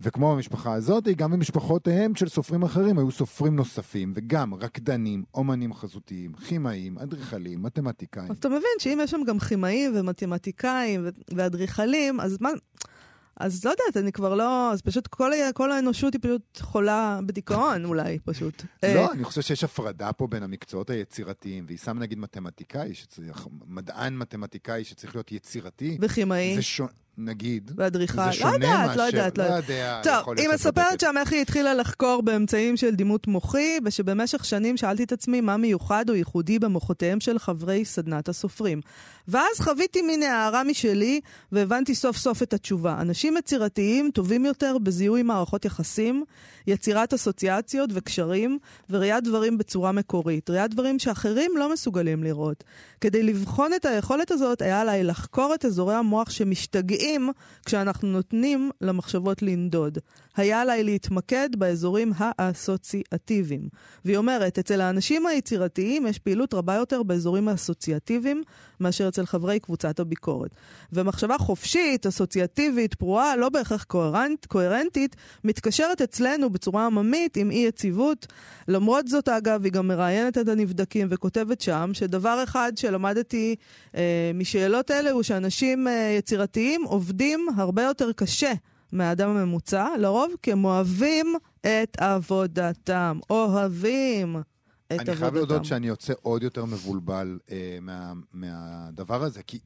וכמו 0.00 0.34
במשפחה 0.34 0.72
הזאת, 0.72 1.04
גם 1.16 1.30
במשפחותיהם 1.32 2.14
של 2.14 2.28
סופרים 2.28 2.62
אחרים 2.62 2.98
היו 2.98 3.10
סופרים 3.10 3.56
נוספים, 3.56 4.12
וגם 4.16 4.54
רקדנים, 4.54 5.24
אומנים 5.34 5.74
חזותיים, 5.74 6.32
כימאים, 6.32 6.98
אדריכלים, 6.98 7.62
מתמטיקאים. 7.62 8.32
אתה 8.32 8.48
מבין 8.48 8.70
שאם 8.78 8.98
יש 9.02 9.10
שם 9.10 9.20
גם 9.26 9.38
כימאים 9.38 9.92
ומתמטיקאים 9.94 11.06
ואדריכלים, 11.34 12.20
אז 12.20 12.38
מה... 12.40 12.50
אז 13.40 13.64
לא 13.64 13.70
יודעת, 13.70 13.96
אני 13.96 14.12
כבר 14.12 14.34
לא... 14.34 14.72
אז 14.72 14.82
פשוט 14.82 15.06
כל, 15.06 15.30
כל 15.54 15.72
האנושות 15.72 16.12
היא 16.12 16.20
פשוט 16.22 16.60
חולה 16.60 17.20
בדיכאון 17.26 17.84
אולי, 17.84 18.18
פשוט. 18.24 18.62
אה, 18.84 18.94
לא, 18.94 19.12
אני 19.12 19.24
חושב 19.24 19.40
שיש 19.40 19.64
הפרדה 19.64 20.12
פה 20.12 20.26
בין 20.26 20.42
המקצועות 20.42 20.90
היצירתיים, 20.90 21.64
והיא 21.66 21.78
שמה 21.78 22.00
נגיד 22.00 22.18
מתמטיקאי, 22.18 22.94
שצריך, 22.94 23.46
מדען 23.66 24.16
מתמטיקאי 24.16 24.84
שצריך 24.84 25.14
להיות 25.14 25.32
יצירתי. 25.32 25.98
וכימאי. 26.00 26.56
זה 26.56 26.62
שונה, 26.62 26.90
נגיד, 27.18 27.70
ואדריכל. 27.76 28.16
זה 28.16 28.26
לא 28.26 28.32
שונה 28.32 28.54
יודעת, 28.54 28.86
מאשר... 28.86 28.96
לא 28.96 29.02
יודעת, 29.02 29.38
לא 29.38 29.42
יודעת. 29.42 29.68
יודע, 29.68 30.00
טוב, 30.04 30.34
היא 30.38 30.48
מספרת. 30.54 31.00
שם 31.00 31.14
איך 31.20 31.32
היא 31.32 31.42
התחילה 31.42 31.74
לחקור 31.74 32.22
באמצעים 32.22 32.76
של 32.76 32.94
דימות 32.94 33.26
מוחי, 33.26 33.78
ושבמשך 33.84 34.44
שנים 34.44 34.76
שאלתי 34.76 35.04
את 35.04 35.12
עצמי 35.12 35.40
מה 35.40 35.56
מיוחד 35.56 36.10
או 36.10 36.14
ייחודי 36.14 36.58
במוחותיהם 36.58 37.20
של 37.20 37.38
חברי 37.38 37.84
סדנת 37.84 38.28
הסופרים. 38.28 38.80
ואז 39.28 39.60
חוויתי 39.60 40.02
מין 40.02 40.22
הערה 40.22 40.64
משלי, 40.64 41.20
והבנתי 41.52 41.94
סוף 41.94 42.16
סוף 42.16 42.42
את 42.42 42.54
התשובה. 42.54 42.96
אנשים 43.00 43.36
יצירתיים 43.36 44.10
טובים 44.14 44.44
יותר 44.44 44.76
בזיהוי 44.78 45.22
מערכות 45.22 45.64
יחסים, 45.64 46.24
יצירת 46.66 47.14
אסוציאציות 47.14 47.90
וקשרים, 47.92 48.58
וראיית 48.90 49.24
דברים 49.24 49.58
בצורה 49.58 49.92
מקורית. 49.92 50.50
ראיית 50.50 50.70
דברים 50.70 50.98
שאחרים 50.98 51.50
לא 51.56 51.72
מסוגלים 51.72 52.24
לראות. 52.24 52.64
כדי 53.00 53.22
לבחון 53.22 53.70
את 53.76 53.84
היכולת 53.84 54.30
הזאת, 54.30 54.62
היה 54.62 54.80
עליי 54.80 55.04
לחקור 55.04 55.54
את 55.54 55.64
אזורי 55.64 55.94
המוח 55.94 56.30
שמשתגעים 56.30 57.07
כשאנחנו 57.66 58.08
נותנים 58.08 58.70
למחשבות 58.80 59.42
לנדוד. 59.42 59.98
היה 60.36 60.60
עליי 60.60 60.84
להתמקד 60.84 61.48
באזורים 61.56 62.12
האסוציאטיביים. 62.18 63.68
והיא 64.04 64.16
אומרת, 64.16 64.58
אצל 64.58 64.80
האנשים 64.80 65.26
היצירתיים 65.26 66.06
יש 66.06 66.18
פעילות 66.18 66.54
רבה 66.54 66.74
יותר 66.74 67.02
באזורים 67.02 67.48
האסוציאטיביים 67.48 68.42
מאשר 68.80 69.08
אצל 69.08 69.26
חברי 69.26 69.60
קבוצת 69.60 70.00
הביקורת. 70.00 70.50
ומחשבה 70.92 71.38
חופשית, 71.38 72.06
אסוציאטיבית, 72.06 72.94
פרועה, 72.94 73.36
לא 73.36 73.48
בהכרח 73.48 73.84
קוהרנט, 73.84 74.46
קוהרנטית, 74.46 75.16
מתקשרת 75.44 76.02
אצלנו 76.02 76.50
בצורה 76.50 76.86
עממית 76.86 77.36
עם 77.36 77.50
אי-יציבות. 77.50 78.26
למרות 78.68 79.08
זאת, 79.08 79.28
אגב, 79.28 79.64
היא 79.64 79.72
גם 79.72 79.88
מראיינת 79.88 80.38
את 80.38 80.48
הנבדקים 80.48 81.08
וכותבת 81.10 81.60
שם 81.60 81.90
שדבר 81.92 82.44
אחד 82.44 82.72
שלמדתי 82.76 83.54
אה, 83.94 84.30
משאלות 84.34 84.90
אלה 84.90 85.10
הוא 85.10 85.22
שאנשים 85.22 85.88
אה, 85.88 86.14
יצירתיים 86.18 86.84
עובדים 86.98 87.46
הרבה 87.56 87.82
יותר 87.82 88.12
קשה 88.12 88.52
מהאדם 88.92 89.30
הממוצע, 89.30 89.88
לרוב 89.98 90.32
כי 90.42 90.52
הם 90.52 90.64
אוהבים 90.64 91.34
את 91.60 91.96
עבודתם. 92.00 93.18
אוהבים 93.30 94.36
את 94.36 94.92
אני 94.92 94.98
עבודתם. 94.98 95.14
חייב 95.14 95.34
להודות 95.34 95.64
שאני 95.64 95.86
יוצא 95.86 96.12
עוד 96.22 96.42
יותר 96.42 96.64
מבולבל 96.64 97.38
אה, 97.50 97.78
מה, 97.80 98.12
מהדבר 98.32 99.22
הזה, 99.22 99.42
כי 99.42 99.58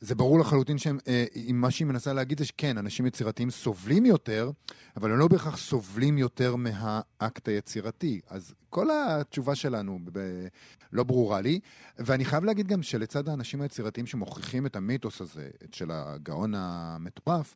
זה 0.00 0.14
ברור 0.14 0.38
לחלוטין 0.38 0.78
שהם, 0.78 0.98
אה, 1.08 1.24
מה 1.52 1.70
שהיא 1.70 1.86
מנסה 1.86 2.12
להגיד 2.12 2.38
זה 2.38 2.44
שכן, 2.44 2.78
אנשים 2.78 3.06
יצירתיים 3.06 3.50
סובלים 3.50 4.06
יותר, 4.06 4.50
אבל 4.96 5.12
הם 5.12 5.18
לא 5.18 5.28
בהכרח 5.28 5.56
סובלים 5.56 6.18
יותר 6.18 6.56
מהאקט 6.56 7.48
היצירתי. 7.48 8.20
אז 8.28 8.54
כל 8.70 8.88
התשובה 8.90 9.54
שלנו 9.54 9.98
ב- 10.12 10.46
לא 10.92 11.04
ברורה 11.04 11.40
לי, 11.40 11.60
ואני 11.98 12.24
חייב 12.24 12.44
להגיד 12.44 12.66
גם 12.66 12.82
שלצד 12.82 13.28
האנשים 13.28 13.60
היצירתיים 13.60 14.06
שמוכיחים 14.06 14.66
את 14.66 14.76
המיתוס 14.76 15.20
הזה, 15.20 15.48
את 15.64 15.74
של 15.74 15.90
הגאון 15.90 16.54
המטורף, 16.56 17.54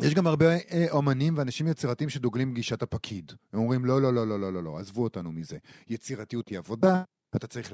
יש 0.00 0.14
גם 0.14 0.26
הרבה 0.26 0.46
אה, 0.46 0.86
אומנים 0.90 1.38
ואנשים 1.38 1.68
יצירתיים 1.68 2.10
שדוגלים 2.10 2.54
גישת 2.54 2.82
הפקיד. 2.82 3.32
הם 3.52 3.60
אומרים, 3.60 3.84
לא, 3.84 4.02
לא, 4.02 4.14
לא, 4.14 4.26
לא, 4.26 4.40
לא, 4.40 4.52
לא, 4.52 4.62
לא, 4.62 4.78
עזבו 4.78 5.04
אותנו 5.04 5.32
מזה. 5.32 5.58
יצירתיות 5.88 6.48
היא 6.48 6.58
עבודה, 6.58 7.02
אתה 7.36 7.46
צריך... 7.46 7.72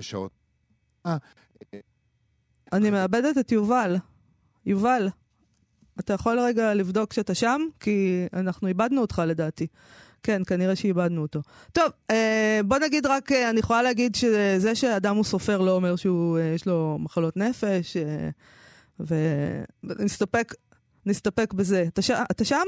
שעות. 0.00 0.32
אה, 1.74 1.78
אני 2.72 2.90
מאבדת 2.90 3.38
את 3.38 3.52
יובל. 3.52 3.96
יובל, 4.66 5.08
אתה 6.00 6.12
יכול 6.12 6.40
רגע 6.40 6.74
לבדוק 6.74 7.12
שאתה 7.12 7.34
שם? 7.34 7.60
כי 7.80 8.26
אנחנו 8.32 8.68
איבדנו 8.68 9.00
אותך 9.00 9.22
לדעתי. 9.26 9.66
כן, 10.22 10.42
כנראה 10.46 10.76
שאיבדנו 10.76 11.22
אותו. 11.22 11.40
טוב, 11.72 11.84
אה, 12.10 12.60
בוא 12.64 12.78
נגיד 12.78 13.06
רק, 13.06 13.32
אה, 13.32 13.50
אני 13.50 13.60
יכולה 13.60 13.82
להגיד 13.82 14.14
שזה 14.14 14.74
שאדם 14.74 15.16
הוא 15.16 15.24
סופר 15.24 15.60
לא 15.60 15.70
אומר 15.70 15.96
שיש 15.96 16.66
לו 16.66 16.98
מחלות 17.00 17.36
נפש, 17.36 17.96
אה, 17.96 18.30
ונסתפק 19.84 20.54
נסתפק 21.06 21.52
בזה. 21.52 21.84
אתה, 21.88 22.02
ש... 22.02 22.10
אתה 22.10 22.44
שם? 22.44 22.64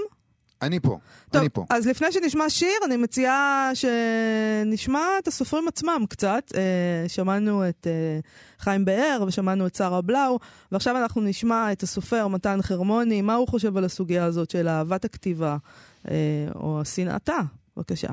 אני 0.63 0.81
פה, 0.81 0.99
טוב, 1.31 1.41
אני 1.41 1.49
פה. 1.49 1.65
אז 1.71 1.87
לפני 1.87 2.13
שנשמע 2.13 2.51
שיר, 2.51 2.79
אני 2.87 2.97
מציעה 2.97 3.71
שנשמע 3.75 5.07
את 5.19 5.29
הסופרים 5.29 5.69
עצמם 5.69 6.05
קצת. 6.09 6.53
אה, 6.55 7.09
שמענו 7.09 7.69
את 7.69 7.87
אה, 7.87 8.21
חיים 8.59 8.85
באר 8.85 9.25
ושמענו 9.27 9.67
את 9.67 9.75
שרה 9.75 10.01
בלאו, 10.01 10.39
ועכשיו 10.73 10.97
אנחנו 10.97 11.21
נשמע 11.21 11.73
את 11.73 11.83
הסופר 11.83 12.29
מתן 12.29 12.63
חרמוני, 12.63 13.23
מה 13.23 13.35
הוא 13.35 13.49
חושב 13.49 13.77
על 13.77 13.85
הסוגיה 13.85 14.25
הזאת 14.25 14.51
של 14.51 14.69
אהבת 14.69 15.05
הכתיבה, 15.05 15.57
אה, 16.11 16.15
או 16.55 16.81
שנאתה. 16.85 17.39
בבקשה. 17.77 18.09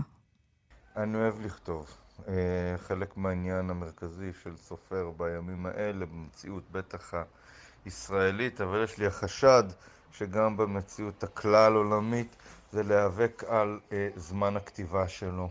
אני 0.97 1.17
אוהב 1.17 1.41
לכתוב. 1.41 1.88
אה, 2.27 2.34
חלק 2.77 3.17
מהעניין 3.17 3.69
המרכזי 3.69 4.32
של 4.43 4.58
סופר 4.58 5.12
בימים 5.17 5.65
האלה, 5.65 6.06
במציאות 6.06 6.63
בטח 6.71 7.13
הישראלית, 7.86 8.62
אבל 8.62 8.84
יש 8.84 8.97
לי 8.97 9.08
החשד 9.08 9.63
שגם 10.13 10.58
במציאות 10.58 11.23
הכלל 11.23 11.73
עולמית 11.73 12.36
זה 12.71 12.84
להיאבק 12.84 13.43
על 13.47 13.80
אה, 13.91 14.10
זמן 14.15 14.58
הכתיבה 14.58 15.08
שלו. 15.08 15.49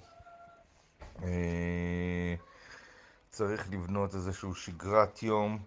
אה, 1.22 2.34
צריך 3.30 3.68
לבנות 3.70 4.14
איזשהו 4.14 4.54
שגרת 4.54 5.22
יום 5.22 5.58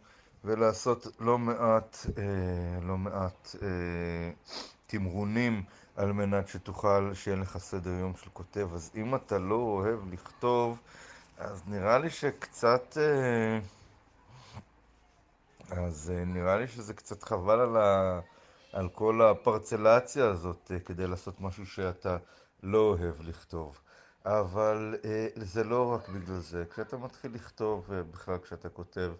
ולעשות 0.43 1.08
לא 1.19 1.38
מעט, 1.38 1.97
אה, 2.17 2.23
לא 2.81 2.97
מעט 2.97 3.55
אה, 3.62 4.31
תמרונים 4.88 5.63
על 5.95 6.12
מנת 6.12 6.47
שתוכל, 6.47 7.12
שיהיה 7.13 7.38
לך 7.38 7.58
סדר 7.58 7.89
יום 7.91 8.13
של 8.23 8.29
כותב. 8.34 8.69
אז 8.73 8.91
אם 8.95 9.15
אתה 9.15 9.39
לא 9.39 9.55
אוהב 9.55 10.13
לכתוב, 10.13 10.77
אז 11.38 11.63
נראה 11.67 11.97
לי 11.97 12.10
שקצת... 12.10 12.97
אה, 12.97 13.60
אז 15.71 16.12
אה, 16.15 16.25
נראה 16.25 16.58
לי 16.58 16.67
שזה 16.67 16.93
קצת 16.93 17.23
חבל 17.23 17.60
על, 17.60 17.77
על 18.75 18.89
כל 18.89 19.21
הפרצלציה 19.21 20.25
הזאת 20.25 20.71
אה, 20.73 20.79
כדי 20.79 21.07
לעשות 21.07 21.41
משהו 21.41 21.65
שאתה 21.65 22.17
לא 22.63 22.77
אוהב 22.77 23.21
לכתוב. 23.21 23.79
אבל 24.25 24.95
אה, 25.05 25.27
זה 25.35 25.63
לא 25.63 25.93
רק 25.93 26.09
בגלל 26.09 26.39
זה. 26.39 26.63
כשאתה 26.73 26.97
מתחיל 26.97 27.31
לכתוב, 27.33 27.93
אה, 27.93 28.03
בכלל 28.03 28.38
כשאתה 28.38 28.69
כותב, 28.69 29.13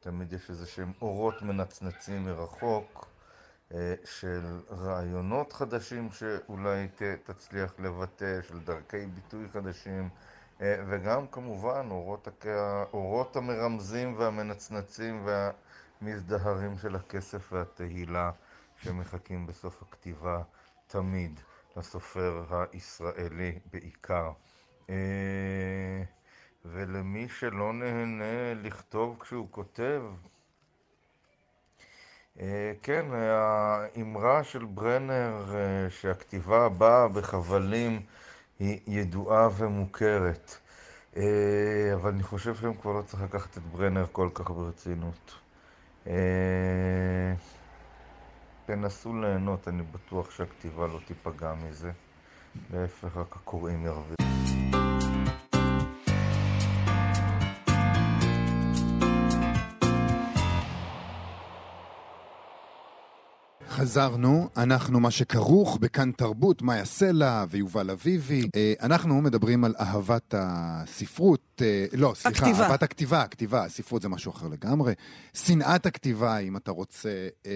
תמיד 0.00 0.32
יש 0.32 0.50
איזה 0.50 0.66
שהם 0.66 0.92
אורות 1.02 1.42
מנצנצים 1.42 2.24
מרחוק. 2.24 3.06
של 4.04 4.60
רעיונות 4.70 5.52
חדשים 5.52 6.08
שאולי 6.12 6.88
תצליח 7.24 7.72
לבטא, 7.78 8.42
של 8.48 8.60
דרכי 8.60 9.06
ביטוי 9.06 9.48
חדשים, 9.52 10.08
וגם 10.60 11.26
כמובן 11.26 11.86
אורות. 11.90 12.28
אורות 12.92 13.36
המרמזים 13.36 14.14
והמנצנצים 14.18 15.26
והמזדהרים 16.02 16.78
של 16.78 16.96
הכסף 16.96 17.52
והתהילה 17.52 18.30
שמחכים 18.82 19.46
בסוף 19.46 19.82
הכתיבה 19.82 20.42
תמיד 20.86 21.40
לסופר 21.76 22.44
הישראלי 22.72 23.58
בעיקר. 23.72 24.30
אה, 24.90 26.02
ולמי 26.64 27.28
שלא 27.28 27.72
נהנה 27.72 28.54
לכתוב 28.54 29.16
כשהוא 29.20 29.48
כותב, 29.50 30.02
אה, 32.40 32.72
כן, 32.82 33.06
האמרה 33.12 34.44
של 34.44 34.64
ברנר 34.64 35.54
אה, 35.54 35.90
שהכתיבה 35.90 36.68
באה 36.68 37.08
בחבלים 37.08 38.02
היא 38.58 38.80
ידועה 38.86 39.48
ומוכרת. 39.56 40.56
אבל 41.94 42.10
אני 42.10 42.22
חושב 42.22 42.54
שהיום 42.54 42.76
כבר 42.76 42.92
לא 42.92 43.02
צריך 43.02 43.22
לקחת 43.22 43.58
את 43.58 43.62
ברנר 43.62 44.06
כל 44.12 44.28
כך 44.34 44.50
ברצינות. 44.50 45.45
תנסו 48.66 49.20
ליהנות, 49.20 49.68
אני 49.68 49.82
בטוח 49.82 50.30
שהכתיבה 50.30 50.86
לא 50.86 50.98
תיפגע 51.06 51.54
מזה. 51.54 51.92
להפך, 52.72 53.16
רק 53.16 53.36
הקוראים 53.36 53.86
ירוויחו. 53.86 54.35
חזרנו, 63.86 64.48
אנחנו 64.56 65.00
מה 65.00 65.10
שכרוך 65.10 65.78
בכאן 65.80 66.12
תרבות, 66.12 66.62
מאיה 66.62 66.84
סלע 66.84 67.44
ויובל 67.50 67.90
אביבי. 67.90 68.48
אה, 68.56 68.72
אנחנו 68.82 69.20
מדברים 69.20 69.64
על 69.64 69.74
אהבת 69.80 70.34
הספרות, 70.38 71.62
אה, 71.62 71.86
לא, 71.92 72.12
סליחה, 72.16 72.46
הכתיבה. 72.46 72.66
אהבת 72.66 72.82
הכתיבה, 72.82 73.22
הכתיבה, 73.22 73.64
הספרות 73.64 74.02
זה 74.02 74.08
משהו 74.08 74.32
אחר 74.32 74.48
לגמרי. 74.48 74.94
שנאת 75.34 75.86
הכתיבה, 75.86 76.38
אם 76.38 76.56
אתה 76.56 76.70
רוצה 76.70 77.28
אה, 77.46 77.52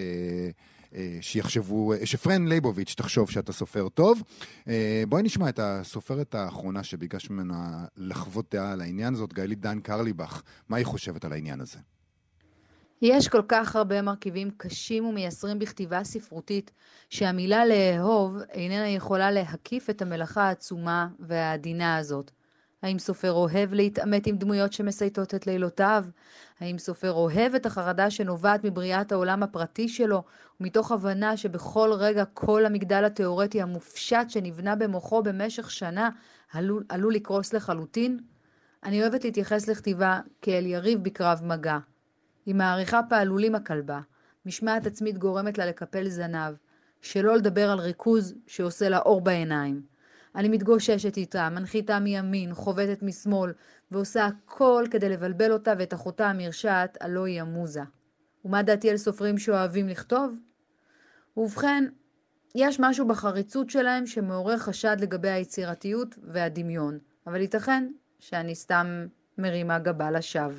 שיחשבו, 1.21 1.93
שפרן 2.05 2.49
ליבוביץ' 2.49 2.95
תחשוב 2.97 3.31
שאתה 3.31 3.53
סופר 3.53 3.89
טוב. 3.89 4.23
בואי 5.09 5.23
נשמע 5.23 5.49
את 5.49 5.59
הסופרת 5.63 6.35
האחרונה 6.35 6.83
שביקש 6.83 7.31
ממנה 7.31 7.85
לחוות 7.97 8.55
דעה 8.55 8.73
על 8.73 8.81
העניין 8.81 9.15
הזאת, 9.15 9.33
גלית 9.33 9.61
דן 9.61 9.81
קרליבך. 9.81 10.43
מה 10.69 10.77
היא 10.77 10.87
חושבת 10.87 11.25
על 11.25 11.33
העניין 11.33 11.61
הזה? 11.61 11.79
יש 13.03 13.29
כל 13.29 13.43
כך 13.49 13.77
הרבה 13.77 14.03
מרכיבים 14.03 14.51
קשים 14.57 15.07
ומייסרים 15.07 15.59
בכתיבה 15.59 16.05
ספרותית, 16.05 16.71
שהמילה 17.11 17.67
לאהוב 17.67 18.37
איננה 18.51 18.89
יכולה 18.89 19.31
להקיף 19.31 19.91
את 19.91 20.03
המלאכה 20.03 20.43
העצומה 20.43 21.09
והעדינה 21.21 21.97
הזאת. 21.97 22.31
האם 22.83 22.99
סופר 22.99 23.33
אוהב 23.33 23.75
להתעמת 23.75 24.27
עם 24.27 24.37
דמויות 24.37 24.73
שמסייטות 24.73 25.35
את 25.35 25.47
לילותיו? 25.47 26.05
האם 26.61 26.79
סופר 26.79 27.13
אוהב 27.13 27.55
את 27.55 27.67
החרדה 27.67 28.11
שנובעת 28.11 28.65
מבריאת 28.65 29.13
העולם 29.13 29.43
הפרטי 29.43 29.89
שלו, 29.89 30.23
ומתוך 30.61 30.93
הבנה 30.93 31.37
שבכל 31.37 31.91
רגע 31.93 32.25
כל 32.25 32.67
המגדל 32.67 33.05
התאורטי 33.05 33.63
המופשט 33.63 34.31
שנבנה 34.31 34.77
במוחו 34.77 35.23
במשך 35.23 35.71
שנה 35.71 36.11
עלול, 36.53 36.85
עלול 36.89 37.15
לקרוס 37.15 37.53
לחלוטין? 37.53 38.19
אני 38.85 39.03
אוהבת 39.03 39.25
להתייחס 39.25 39.69
לכתיבה 39.69 40.21
כאל 40.43 40.67
יריב 40.67 41.05
בקרב 41.05 41.41
מגע. 41.45 41.79
היא 42.51 42.57
מעריכה 42.57 43.01
פעלולים 43.09 43.55
הכלבה, 43.55 44.01
משמעת 44.47 44.87
עצמית 44.87 45.19
גורמת 45.19 45.59
לה 45.59 45.67
לקפל 45.67 46.09
זנב, 46.09 46.55
שלא 47.01 47.37
לדבר 47.37 47.71
על 47.71 47.79
ריכוז 47.79 48.35
שעושה 48.47 48.89
לה 48.89 48.99
אור 48.99 49.21
בעיניים. 49.21 49.83
אני 50.35 50.49
מתגוששת 50.49 51.17
איתה, 51.17 51.49
מנחיתה 51.49 51.99
מימין, 51.99 52.55
חובטת 52.55 53.03
משמאל, 53.03 53.53
ועושה 53.91 54.27
הכל 54.27 54.85
כדי 54.91 55.09
לבלבל 55.09 55.53
אותה 55.53 55.73
ואת 55.79 55.95
אחותה 55.95 56.27
המרשעת, 56.27 56.99
הלא 57.01 57.25
היא 57.25 57.41
המוזה. 57.41 57.83
ומה 58.45 58.63
דעתי 58.63 58.91
על 58.91 58.97
סופרים 58.97 59.39
שאוהבים 59.39 59.89
לכתוב? 59.89 60.35
ובכן, 61.37 61.85
יש 62.55 62.81
משהו 62.81 63.09
בחריצות 63.09 63.71
שלהם 63.71 64.07
שמעורר 64.07 64.59
חשד 64.59 64.97
לגבי 65.01 65.31
היצירתיות 65.31 66.15
והדמיון, 66.23 66.99
אבל 67.27 67.41
ייתכן 67.41 67.89
שאני 68.19 68.55
סתם 68.55 69.07
מרימה 69.39 69.79
גבה 69.79 70.11
לשווא. 70.11 70.53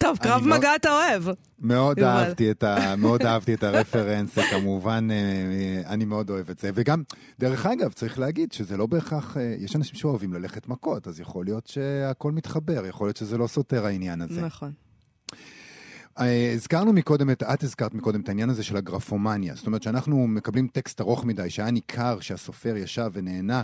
טוב, 0.00 0.18
קרב 0.18 0.46
לא- 0.46 0.56
מגע 0.58 0.76
אתה 0.76 0.90
אוהב. 0.92 1.24
מאוד 1.58 1.98
יובל. 1.98 2.10
אהבתי, 2.10 2.50
את 2.50 2.62
ה, 2.62 2.94
מאוד 2.96 3.22
אהבתי 3.22 3.54
את 3.54 3.62
הרפרנס, 3.62 4.38
כמובן, 4.50 5.08
אה, 5.10 5.16
אה, 5.16 5.92
אני 5.92 6.04
מאוד 6.04 6.30
אוהב 6.30 6.50
את 6.50 6.58
זה. 6.58 6.70
וגם, 6.74 7.02
דרך 7.38 7.66
אגב, 7.66 7.92
צריך 7.92 8.18
להגיד 8.18 8.52
שזה 8.52 8.76
לא 8.76 8.86
בהכרח, 8.86 9.36
אה, 9.36 9.54
יש 9.58 9.76
אנשים 9.76 9.94
שאוהבים 9.94 10.32
ללכת 10.32 10.68
מכות, 10.68 11.08
אז 11.08 11.20
יכול 11.20 11.44
להיות 11.44 11.66
שהכל 11.66 12.32
מתחבר, 12.32 12.86
יכול 12.86 13.06
להיות 13.06 13.16
שזה 13.16 13.38
לא 13.38 13.46
סותר 13.46 13.86
העניין 13.86 14.20
הזה. 14.22 14.40
נכון. 14.42 14.72
הזכרנו 16.16 16.92
מקודם, 16.92 17.30
את, 17.30 17.42
את 17.42 17.62
הזכרת 17.62 17.94
מקודם 17.94 18.20
את 18.20 18.28
העניין 18.28 18.50
הזה 18.50 18.62
של 18.62 18.76
הגרפומניה. 18.76 19.54
זאת 19.54 19.66
אומרת 19.66 19.82
שאנחנו 19.82 20.26
מקבלים 20.26 20.68
טקסט 20.68 21.00
ארוך 21.00 21.24
מדי, 21.24 21.50
שהיה 21.50 21.70
ניכר 21.70 22.20
שהסופר 22.20 22.76
ישב 22.76 23.10
ונהנה 23.12 23.62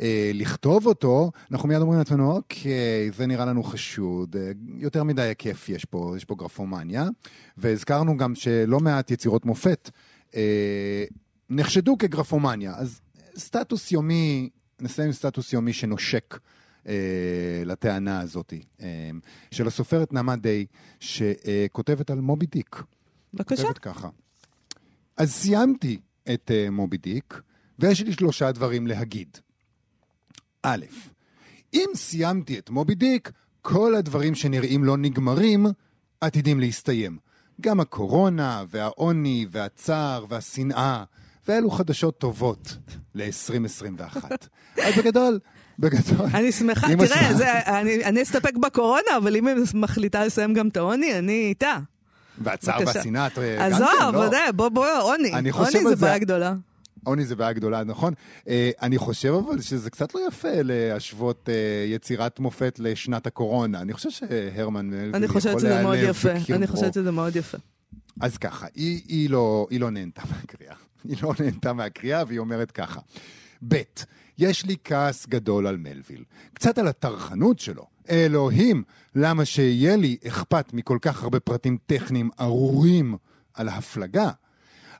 אה, 0.00 0.30
לכתוב 0.34 0.86
אותו, 0.86 1.30
אנחנו 1.52 1.68
מיד 1.68 1.80
אומרים 1.80 1.98
לעצמנו, 1.98 2.32
אוקיי, 2.32 3.10
זה 3.16 3.26
נראה 3.26 3.44
לנו 3.44 3.62
חשוד, 3.62 4.36
אה, 4.36 4.50
יותר 4.78 5.04
מדי 5.04 5.22
היקף 5.22 5.68
יש 5.68 5.84
פה, 5.84 6.14
יש 6.16 6.24
פה 6.24 6.34
גרפומניה. 6.34 7.08
והזכרנו 7.56 8.16
גם 8.16 8.34
שלא 8.34 8.80
מעט 8.80 9.10
יצירות 9.10 9.44
מופת 9.44 9.90
אה, 10.34 11.04
נחשדו 11.50 11.98
כגרפומניה. 11.98 12.74
אז 12.76 13.00
סטטוס 13.36 13.92
יומי, 13.92 14.48
נסיים 14.80 15.06
עם 15.06 15.12
סטטוס 15.12 15.52
יומי 15.52 15.72
שנושק. 15.72 16.38
אה, 16.88 17.62
לטענה 17.64 18.20
הזאת, 18.20 18.52
אה, 18.80 19.10
של 19.50 19.66
הסופרת 19.66 20.12
נעמה 20.12 20.36
דיי, 20.36 20.66
שכותבת 21.00 22.10
על 22.10 22.20
מובי 22.20 22.46
דיק. 22.46 22.82
בבקשה. 23.34 23.62
כותבת 23.62 23.78
ככה. 23.78 24.08
אז 25.16 25.32
סיימתי 25.32 26.00
את 26.34 26.50
אה, 26.54 26.70
מובי 26.70 26.96
דיק, 26.96 27.40
ויש 27.78 28.02
לי 28.02 28.12
שלושה 28.12 28.52
דברים 28.52 28.86
להגיד. 28.86 29.38
א', 30.62 30.84
אם 31.74 31.86
סיימתי 31.94 32.58
את 32.58 32.70
מובי 32.70 32.94
דיק, 32.94 33.30
כל 33.62 33.94
הדברים 33.94 34.34
שנראים 34.34 34.84
לא 34.84 34.96
נגמרים, 34.96 35.66
עתידים 36.20 36.60
להסתיים. 36.60 37.18
גם 37.60 37.80
הקורונה, 37.80 38.64
והעוני, 38.70 39.46
והצער, 39.50 40.24
והשנאה, 40.28 41.04
ואלו 41.48 41.70
חדשות 41.70 42.18
טובות 42.18 42.76
ל-2021. 43.14 44.24
אז 44.84 44.94
בגדול, 44.98 45.38
בגדול... 45.78 46.26
אני 46.34 46.52
שמחה, 46.52 46.86
תראה, 46.96 47.34
זה- 47.34 47.62
אני 47.80 48.04
אני 48.04 48.22
אסתפק 48.22 48.56
בקורונה, 48.56 49.16
אבל 49.16 49.36
אם 49.36 49.46
היא 49.46 49.56
מחליטה 49.74 50.24
לסיים 50.24 50.54
גם 50.54 50.68
את 50.68 50.76
העוני, 50.76 51.18
אני 51.18 51.32
איתה. 51.48 51.78
והצער. 52.38 52.78
והשנאה, 52.86 53.26
את, 53.26 53.38
אה, 53.38 53.56
גם 53.56 53.72
עזוב, 53.74 53.88
כן, 54.00 54.14
לא? 54.14 54.18
ודאי, 54.18 54.52
בוא, 54.52 54.68
בוא, 54.68 54.86
עוני. 55.00 55.30
עוני 55.52 55.88
זה- 55.88 55.96
בעיה 55.96 56.18
גדולה. 56.18 56.54
עוני 57.08 57.24
זה 57.24 57.36
בעיה 57.36 57.52
גדולה, 57.52 57.84
נכון? 57.84 58.14
אה, 58.48 58.70
אני 58.82 58.98
חושב 58.98 59.28
אבל 59.28 59.60
שזה 59.60 59.90
קצת 59.90 60.14
לא 60.14 60.20
יפה 60.28 60.62
להשוות 60.62 61.48
אה, 61.48 61.54
יצירת 61.86 62.40
מופת 62.40 62.78
לשנת 62.78 63.26
הקורונה. 63.26 63.80
אני 63.80 63.92
חושב 63.92 64.10
שהרמן 64.10 64.86
מלוויל 64.86 65.24
יכול 65.24 65.40
להיעלב. 65.62 66.14
בקרבו. 66.14 66.54
אני 66.54 66.66
חושבת 66.66 66.94
שזה 66.94 67.10
מאוד 67.10 67.36
יפה. 67.36 67.58
אז 68.20 68.38
ככה, 68.38 68.66
היא, 68.74 69.02
היא, 69.08 69.30
לא, 69.30 69.66
היא 69.70 69.80
לא 69.80 69.90
נהנתה 69.90 70.22
מהקריאה. 70.30 70.74
היא 71.08 71.16
לא 71.22 71.34
נהנתה 71.40 71.72
מהקריאה, 71.72 72.22
והיא 72.26 72.38
אומרת 72.38 72.70
ככה: 72.70 73.00
ב', 73.68 73.82
יש 74.38 74.64
לי 74.64 74.76
כעס 74.84 75.26
גדול 75.26 75.66
על 75.66 75.76
מלוויל. 75.76 76.24
קצת 76.54 76.78
על 76.78 76.88
הטרחנות 76.88 77.58
שלו. 77.58 77.86
אלוהים, 78.10 78.82
למה 79.14 79.44
שיהיה 79.44 79.96
לי 79.96 80.16
אכפת 80.26 80.72
מכל 80.72 80.98
כך 81.02 81.22
הרבה 81.22 81.40
פרטים 81.40 81.78
טכניים 81.86 82.30
ארורים 82.40 83.16
על 83.54 83.68
ההפלגה? 83.68 84.30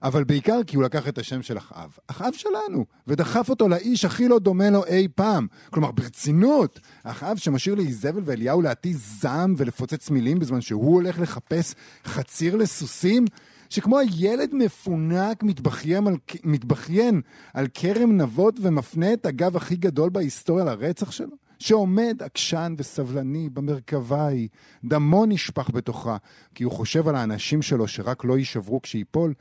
אבל 0.03 0.25
בעיקר 0.25 0.61
כי 0.67 0.77
הוא 0.77 0.85
לקח 0.85 1.09
את 1.09 1.19
השם 1.19 1.43
של 1.43 1.59
אחאב, 1.59 1.97
אחאב 2.07 2.33
שלנו, 2.33 2.87
ודחף 3.07 3.49
אותו 3.49 3.69
לאיש 3.69 4.05
הכי 4.05 4.29
לא 4.29 4.39
דומה 4.39 4.71
לו 4.71 4.85
אי 4.85 5.09
פעם. 5.15 5.47
כלומר, 5.71 5.91
ברצינות, 5.91 6.81
אחאב 7.03 7.37
שמשאיר 7.37 7.75
לאיזבל 7.75 8.23
ואליהו 8.25 8.63
להתיז 8.63 9.21
זעם 9.21 9.55
ולפוצץ 9.59 10.11
מילים 10.11 10.39
בזמן 10.39 10.61
שהוא 10.61 10.95
הולך 10.95 11.21
לחפש 11.21 11.75
חציר 12.05 12.57
לסוסים, 12.57 13.25
שכמו 13.71 13.99
הילד 13.99 14.55
מפונק 14.55 15.43
מתבכיין 15.43 16.07
על, 16.07 16.17
מתבכיין 16.45 17.21
על 17.55 17.67
כרם 17.75 18.17
נבות 18.17 18.55
ומפנה 18.63 19.13
את 19.13 19.27
הגב 19.27 19.57
הכי 19.57 19.77
גדול 19.77 20.11
בהיסטוריה 20.11 20.65
לרצח 20.65 21.11
שלו? 21.11 21.37
שעומד 21.59 22.23
עקשן 22.23 22.75
וסבלני 22.79 23.49
במרכבה 23.49 24.23
ההיא, 24.23 24.49
דמו 24.85 25.27
נשפך 25.27 25.71
בתוכה, 25.71 26.17
כי 26.55 26.65
הוא 26.65 26.73
חושב 26.73 27.09
על 27.09 27.17
האנשים 27.17 27.63
שלו 27.63 27.89
שרק 27.89 28.25
לא 28.25 28.39
יישברו 28.39 28.83
כשיפול. 28.83 29.35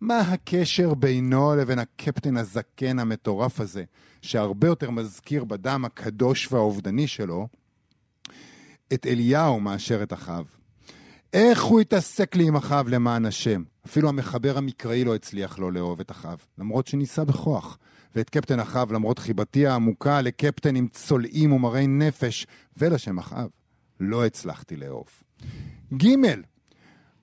מה 0.00 0.18
הקשר 0.20 0.94
בינו 0.94 1.56
לבין 1.56 1.78
הקפטן 1.78 2.36
הזקן 2.36 2.98
המטורף 2.98 3.60
הזה, 3.60 3.84
שהרבה 4.22 4.66
יותר 4.66 4.90
מזכיר 4.90 5.44
בדם 5.44 5.84
הקדוש 5.84 6.52
והאובדני 6.52 7.06
שלו, 7.06 7.48
את 8.92 9.06
אליהו 9.06 9.60
מאשר 9.60 10.02
את 10.02 10.12
אחאב? 10.12 10.44
איך 11.32 11.62
הוא 11.62 11.80
התעסק 11.80 12.36
לי 12.36 12.48
עם 12.48 12.56
אחאב 12.56 12.88
למען 12.88 13.26
השם? 13.26 13.62
אפילו 13.86 14.08
המחבר 14.08 14.58
המקראי 14.58 15.04
לא 15.04 15.14
הצליח 15.14 15.58
לא 15.58 15.72
לאהוב 15.72 16.00
את 16.00 16.10
אחאב, 16.10 16.38
למרות 16.58 16.86
שניסה 16.86 17.24
בכוח. 17.24 17.78
ואת 18.14 18.30
קפטן 18.30 18.60
אחאב, 18.60 18.92
למרות 18.92 19.18
חיבתי 19.18 19.66
העמוקה 19.66 20.20
לקפטן 20.20 20.76
עם 20.76 20.88
צולעים 20.88 21.52
ומראי 21.52 21.86
נפש, 21.86 22.46
ולשם 22.76 23.18
אחאב, 23.18 23.48
לא 24.00 24.26
הצלחתי 24.26 24.76
לאהוב. 24.76 25.08
ג' 25.94 26.06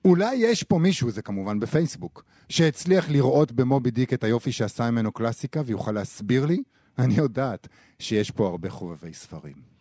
אולי 0.04 0.34
יש 0.34 0.62
פה 0.62 0.78
מישהו, 0.78 1.10
זה 1.10 1.22
כמובן 1.22 1.60
בפייסבוק, 1.60 2.24
שהצליח 2.48 3.10
לראות 3.10 3.52
במובי 3.52 3.90
דיק 3.90 4.12
את 4.12 4.24
היופי 4.24 4.52
שעשה 4.52 4.90
ממנו 4.90 5.12
קלאסיקה 5.12 5.62
ויוכל 5.66 5.92
להסביר 5.92 6.46
לי? 6.46 6.62
אני 6.98 7.14
יודעת 7.14 7.68
שיש 7.98 8.30
פה 8.30 8.46
הרבה 8.46 8.70
חובבי 8.70 9.14
ספרים. 9.14 9.76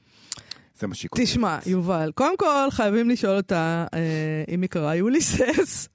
זה 0.80 0.88
מה 0.88 0.96
שהיא 0.96 1.10
כותבת. 1.10 1.26
תשמע, 1.26 1.60
יובל, 1.66 2.12
קודם 2.16 2.38
כל 2.38 2.68
חייבים 2.72 3.10
לשאול 3.10 3.38
אותה 3.38 3.86
אה, 3.94 4.44
אם 4.50 4.62
היא 4.62 4.70
קראה 4.70 4.96
יוליסס. 4.96 5.90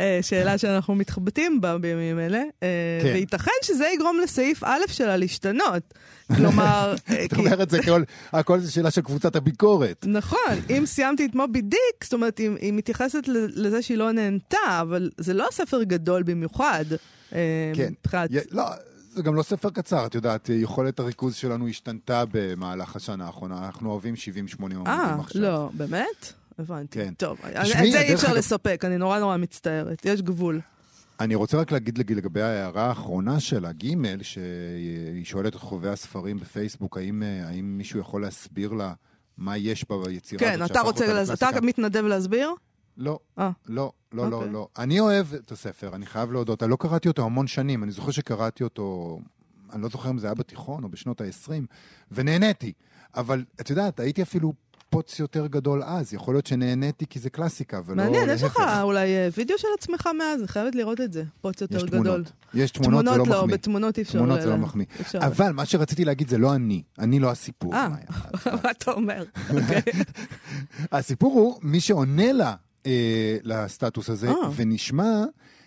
אה, 0.00 0.18
שאלה 0.22 0.58
שאנחנו 0.58 0.94
מתחבטים 0.94 1.60
בה 1.60 1.78
בימים 1.78 2.18
אלה, 2.18 2.42
אה, 2.62 2.68
כן. 3.02 3.08
וייתכן 3.14 3.50
שזה 3.62 3.84
יגרום 3.94 4.20
לסעיף 4.20 4.64
א' 4.64 4.80
שלה 4.88 5.16
להשתנות. 5.16 5.94
כלומר, 6.36 6.94
אה, 7.10 7.24
את 7.24 7.34
כי- 7.34 7.40
אומרת, 7.40 7.70
זה 7.70 7.78
הכל, 7.78 8.02
הכל 8.32 8.60
זה 8.60 8.70
שאלה 8.72 8.90
של 8.90 9.00
קבוצת 9.00 9.36
הביקורת. 9.36 10.04
נכון, 10.08 10.38
אם 10.70 10.86
סיימתי 10.86 11.24
את 11.24 11.34
מובי 11.34 11.60
דיק, 11.60 12.04
זאת 12.04 12.12
אומרת, 12.12 12.38
היא, 12.38 12.50
היא 12.60 12.72
מתייחסת 12.72 13.22
לזה 13.28 13.82
שהיא 13.82 13.98
לא 13.98 14.12
נהנתה, 14.12 14.56
אבל 14.80 15.10
זה 15.18 15.34
לא 15.34 15.46
ספר 15.52 15.82
גדול 15.82 16.22
במיוחד. 16.22 16.84
אה, 17.34 17.72
כן. 17.74 17.92
מבחינת... 18.00 18.30
לא, 18.50 18.64
זה 19.14 19.22
גם 19.22 19.34
לא 19.34 19.42
ספר 19.42 19.70
קצר, 19.70 20.06
את 20.06 20.14
יודעת, 20.14 20.48
יכולת 20.52 20.98
הריכוז 21.00 21.34
שלנו 21.34 21.68
השתנתה 21.68 22.24
במהלך 22.32 22.96
השנה 22.96 23.26
האחרונה, 23.26 23.66
אנחנו 23.66 23.90
אוהבים 23.90 24.14
70-80 24.14 24.18
עמודים 24.58 24.86
אה, 24.86 25.16
עכשיו. 25.20 25.42
לא, 25.42 25.70
באמת? 25.74 26.32
הבנתי. 26.58 26.98
כן. 26.98 27.14
טוב, 27.16 27.38
תשמעי, 27.62 27.86
את 27.88 27.92
זה 27.92 28.00
אי 28.00 28.14
אפשר 28.14 28.26
אגב- 28.26 28.36
לספק, 28.36 28.82
אני 28.86 28.98
נורא 28.98 29.18
נורא 29.18 29.36
מצטערת, 29.36 30.02
יש 30.04 30.22
גבול. 30.22 30.60
אני 31.20 31.34
רוצה 31.34 31.58
רק 31.58 31.72
להגיד 31.72 31.98
לג- 31.98 32.12
לגבי 32.12 32.42
ההערה 32.42 32.86
האחרונה 32.86 33.40
שלה, 33.40 33.72
ג', 33.72 33.92
שהיא 34.22 35.24
שואלת 35.24 35.54
את 35.56 35.60
חובבי 35.60 35.88
הספרים 35.88 36.36
בפייסבוק, 36.40 36.96
האם, 36.96 37.22
אה, 37.22 37.48
האם 37.48 37.78
מישהו 37.78 38.00
יכול 38.00 38.22
להסביר 38.22 38.72
לה 38.72 38.92
מה 39.38 39.56
יש 39.56 39.84
ביצירה 39.88 40.40
כן, 40.40 40.62
הזאת 40.62 40.70
אתה 40.70 40.80
רוצה, 40.80 41.04
אותה 41.04 41.20
לז- 41.22 41.30
אתה? 41.30 41.60
מתנדב 41.62 42.04
להסביר? 42.04 42.50
לא, 42.96 43.18
אה. 43.38 43.50
לא, 43.68 43.92
לא, 44.12 44.30
לא, 44.30 44.36
אוקיי. 44.36 44.52
לא. 44.52 44.68
אני 44.78 45.00
אוהב 45.00 45.34
את 45.34 45.52
הספר, 45.52 45.94
אני 45.94 46.06
חייב 46.06 46.32
להודות. 46.32 46.62
אני 46.62 46.70
לא 46.70 46.76
קראתי 46.76 47.08
אותו 47.08 47.24
המון 47.24 47.46
שנים, 47.46 47.82
אני 47.84 47.92
זוכר 47.92 48.10
שקראתי 48.10 48.64
אותו, 48.64 49.18
אני 49.72 49.82
לא 49.82 49.88
זוכר 49.88 50.10
אם 50.10 50.18
זה 50.18 50.26
היה 50.26 50.34
בתיכון 50.34 50.84
או 50.84 50.88
בשנות 50.88 51.20
ה-20, 51.20 51.50
ונהניתי. 52.12 52.72
אבל 53.14 53.44
את 53.60 53.70
יודעת, 53.70 54.00
הייתי 54.00 54.22
אפילו 54.22 54.52
פוץ 54.92 55.18
יותר 55.18 55.46
גדול 55.46 55.82
אז. 55.82 56.14
יכול 56.14 56.34
להיות 56.34 56.46
שנהניתי 56.46 57.06
כי 57.06 57.18
זה 57.18 57.30
קלאסיקה, 57.30 57.80
ולא 57.86 57.96
מעניין, 58.04 58.30
יש 58.30 58.42
לך. 58.42 58.58
אולי 58.82 59.14
אה, 59.16 59.28
וידאו 59.36 59.58
של 59.58 59.68
עצמך 59.78 60.08
מאז, 60.18 60.40
אני 60.40 60.48
חייבת 60.48 60.74
לראות 60.74 61.00
את 61.00 61.12
זה. 61.12 61.24
פוץ 61.40 61.60
יותר 61.60 61.86
גדול. 61.86 61.90
תמונות. 62.02 62.32
יש 62.54 62.70
תמונות, 62.70 63.04
זה 63.04 63.10
לא 63.10 63.16
לא, 63.18 63.24
מחמיא. 63.24 63.54
בתמונות 63.54 63.98
אי 63.98 64.02
אפשר... 64.02 64.18
תמונות 64.18 64.40
זה 64.40 64.46
ל- 64.46 64.50
לא 64.50 64.56
מחמיא. 64.56 64.86
אבל 65.14 65.52
מה 65.52 65.66
שרציתי 65.66 66.04
להגיד 66.04 66.28
זה 66.28 66.38
לא 66.38 66.54
אני, 66.54 66.82
אני 66.98 67.18
לא 67.20 67.30
הסיפור. 67.30 67.74
אה. 67.74 67.88
מה 68.62 68.70
אתה 68.78 68.90
אומר? 68.92 69.24
אוקיי. 69.50 69.82
הסיפור 70.92 71.32
הוא 71.32 71.58
מי 71.62 71.80
שעונה 71.80 72.32
לה, 72.32 72.54
אה, 72.86 73.36
לסטטוס 73.42 74.10
הזה, 74.10 74.28
אה. 74.28 74.34
ונשמע 74.56 75.24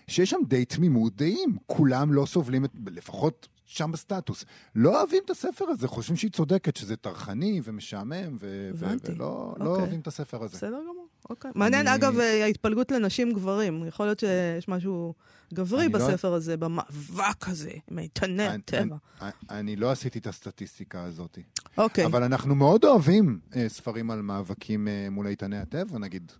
שיש 0.08 0.30
שם 0.30 0.40
די 0.48 0.66
תמימות 0.66 1.16
דעים. 1.16 1.58
כולם 1.66 2.14
לא 2.14 2.26
סובלים, 2.26 2.66
לפחות 2.88 3.48
שם 3.66 3.92
בסטטוס, 3.92 4.46
לא 4.76 5.00
אוהבים 5.00 5.22
את 5.26 5.30
הספר 5.30 5.66
הזה, 5.70 5.88
חושבים 5.88 6.18
שהיא 6.18 6.32
צודקת, 6.32 6.78
שזה 6.78 6.96
טרחני 6.96 7.62
ומשעמם, 7.64 8.38
ו- 8.40 8.70
ו-. 8.76 8.86
ולא 9.04 9.18
לא 9.18 9.66
אוקיי. 9.66 9.68
אוהבים 9.68 10.00
את 10.00 10.08
הספר 10.08 10.44
הזה. 10.44 10.58
בסדר 10.58 10.80
גמור, 10.82 11.08
אוקיי. 11.30 11.52
מעניין, 11.56 11.88
אני- 11.88 11.96
אגב, 11.96 12.20
אה, 12.20 12.44
ההתפלגות 12.44 12.92
לנשים 12.92 13.34
גברים. 13.34 13.86
יכול 13.88 14.06
להיות 14.06 14.20
שיש 14.20 14.68
משהו 14.68 15.14
גברי 15.54 15.90
לא- 15.90 16.00
בספר 16.00 16.34
הזה, 16.34 16.58
במאבק 16.58 17.48
הזה, 17.48 17.72
עם 17.92 18.00
איתני 18.00 18.48
הטבע. 18.48 18.96
אני- 19.22 19.32
אני 19.50 19.76
לא 19.76 19.92
עשיתי 19.92 20.20
את 20.20 20.28
הסטטיסטיקה 20.28 21.04
הזאת. 21.04 21.40
אוקיי. 21.78 22.06
אבל 22.06 22.24
אנחנו 22.24 22.56
מאוד 22.56 22.86
אוהבים 22.86 23.40
אה, 23.56 23.70
ספרים 23.70 24.12
על 24.12 24.22
מאבקים 24.22 24.88
אה, 24.88 25.08
מול 25.12 25.28
איתני 25.28 25.58
הטבע, 25.58 25.98
נגיד. 26.00 26.32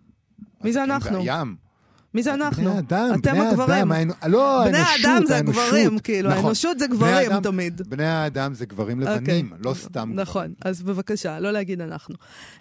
מי 0.64 0.74
זה 0.74 0.84
אנחנו? 0.84 1.18
והים. 1.26 1.65
מי 2.16 2.24
זה 2.24 2.34
אנחנו? 2.34 2.64
בני 2.72 2.80
אדם, 2.80 3.10
אתם 3.22 3.32
בני 3.32 3.48
הגברים. 3.48 3.92
האנ- 3.92 4.28
לא, 4.28 4.62
בני 4.66 4.78
האנושות, 4.78 5.06
האדם 5.06 5.26
זה 5.28 5.36
האנושות. 5.36 5.64
הגברים, 5.64 6.00
כאילו, 6.00 6.30
נכון. 6.30 6.44
האנושות 6.46 6.80
זה 6.80 6.88
בני 6.88 6.98
גברים 6.98 7.16
האדם- 7.32 7.42
תמיד. 7.44 7.82
בני 7.90 8.06
האדם 8.06 8.54
זה 8.54 8.66
גברים 8.66 9.00
לבנים, 9.00 9.54
לא 9.60 9.74
סתם 9.74 9.90
גברים. 9.92 10.16
נכון, 10.20 10.54
אז 10.66 10.82
בבקשה, 10.84 11.40
לא 11.40 11.52
להגיד 11.52 11.82
אנחנו. 11.82 12.16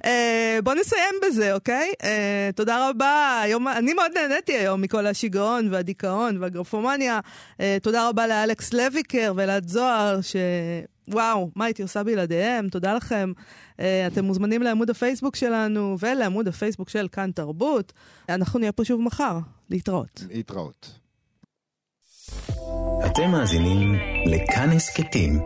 אה, 0.05 0.59
בוא 0.64 0.74
נסיים 0.74 1.14
בזה, 1.26 1.55
אוקיי? 1.55 1.92
אה, 2.05 2.50
תודה 2.57 2.88
רבה. 2.90 3.40
היום, 3.42 3.68
אני 3.68 3.94
מאוד 3.94 4.11
נהניתי 4.14 4.52
היום 4.52 4.80
מכל 4.82 5.07
השיגעון 5.07 5.68
והדיכאון 5.72 6.38
והגרפומניה. 6.42 7.20
אה, 7.61 7.76
תודה 7.82 8.09
רבה 8.09 8.26
לאלכס 8.26 8.72
לויקר 8.74 9.32
ואלעד 9.36 9.68
זוהר, 9.68 10.20
ש... 10.20 10.36
וואו, 11.09 11.50
מה 11.57 11.64
הייתי 11.64 11.82
עושה 11.82 12.02
בלעדיהם? 12.02 12.68
תודה 12.68 12.94
לכם. 12.94 13.32
אה, 13.80 14.07
אתם 14.07 14.24
מוזמנים 14.24 14.62
לעמוד 14.62 14.90
הפייסבוק 14.90 15.36
שלנו 15.36 15.96
ולעמוד 16.00 16.48
הפייסבוק 16.48 16.88
של 16.88 17.09
כאן 17.12 17.30
תרבות. 17.34 17.92
אנחנו 18.28 18.59
נהיה 18.59 18.72
פה 18.72 18.84
שוב 18.84 19.00
מחר. 19.00 19.38
להתראות. 19.70 20.24
להתראות. 20.30 20.98
אתם 23.07 23.30
מאזינים 23.30 23.94
לכאן 24.26 24.70
הסכתים, 24.70 25.40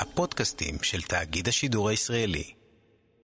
הפודקאסטים 0.00 0.74
של 0.82 1.02
תאגיד 1.02 1.48
השידור 1.48 1.88
הישראלי. 1.88 2.59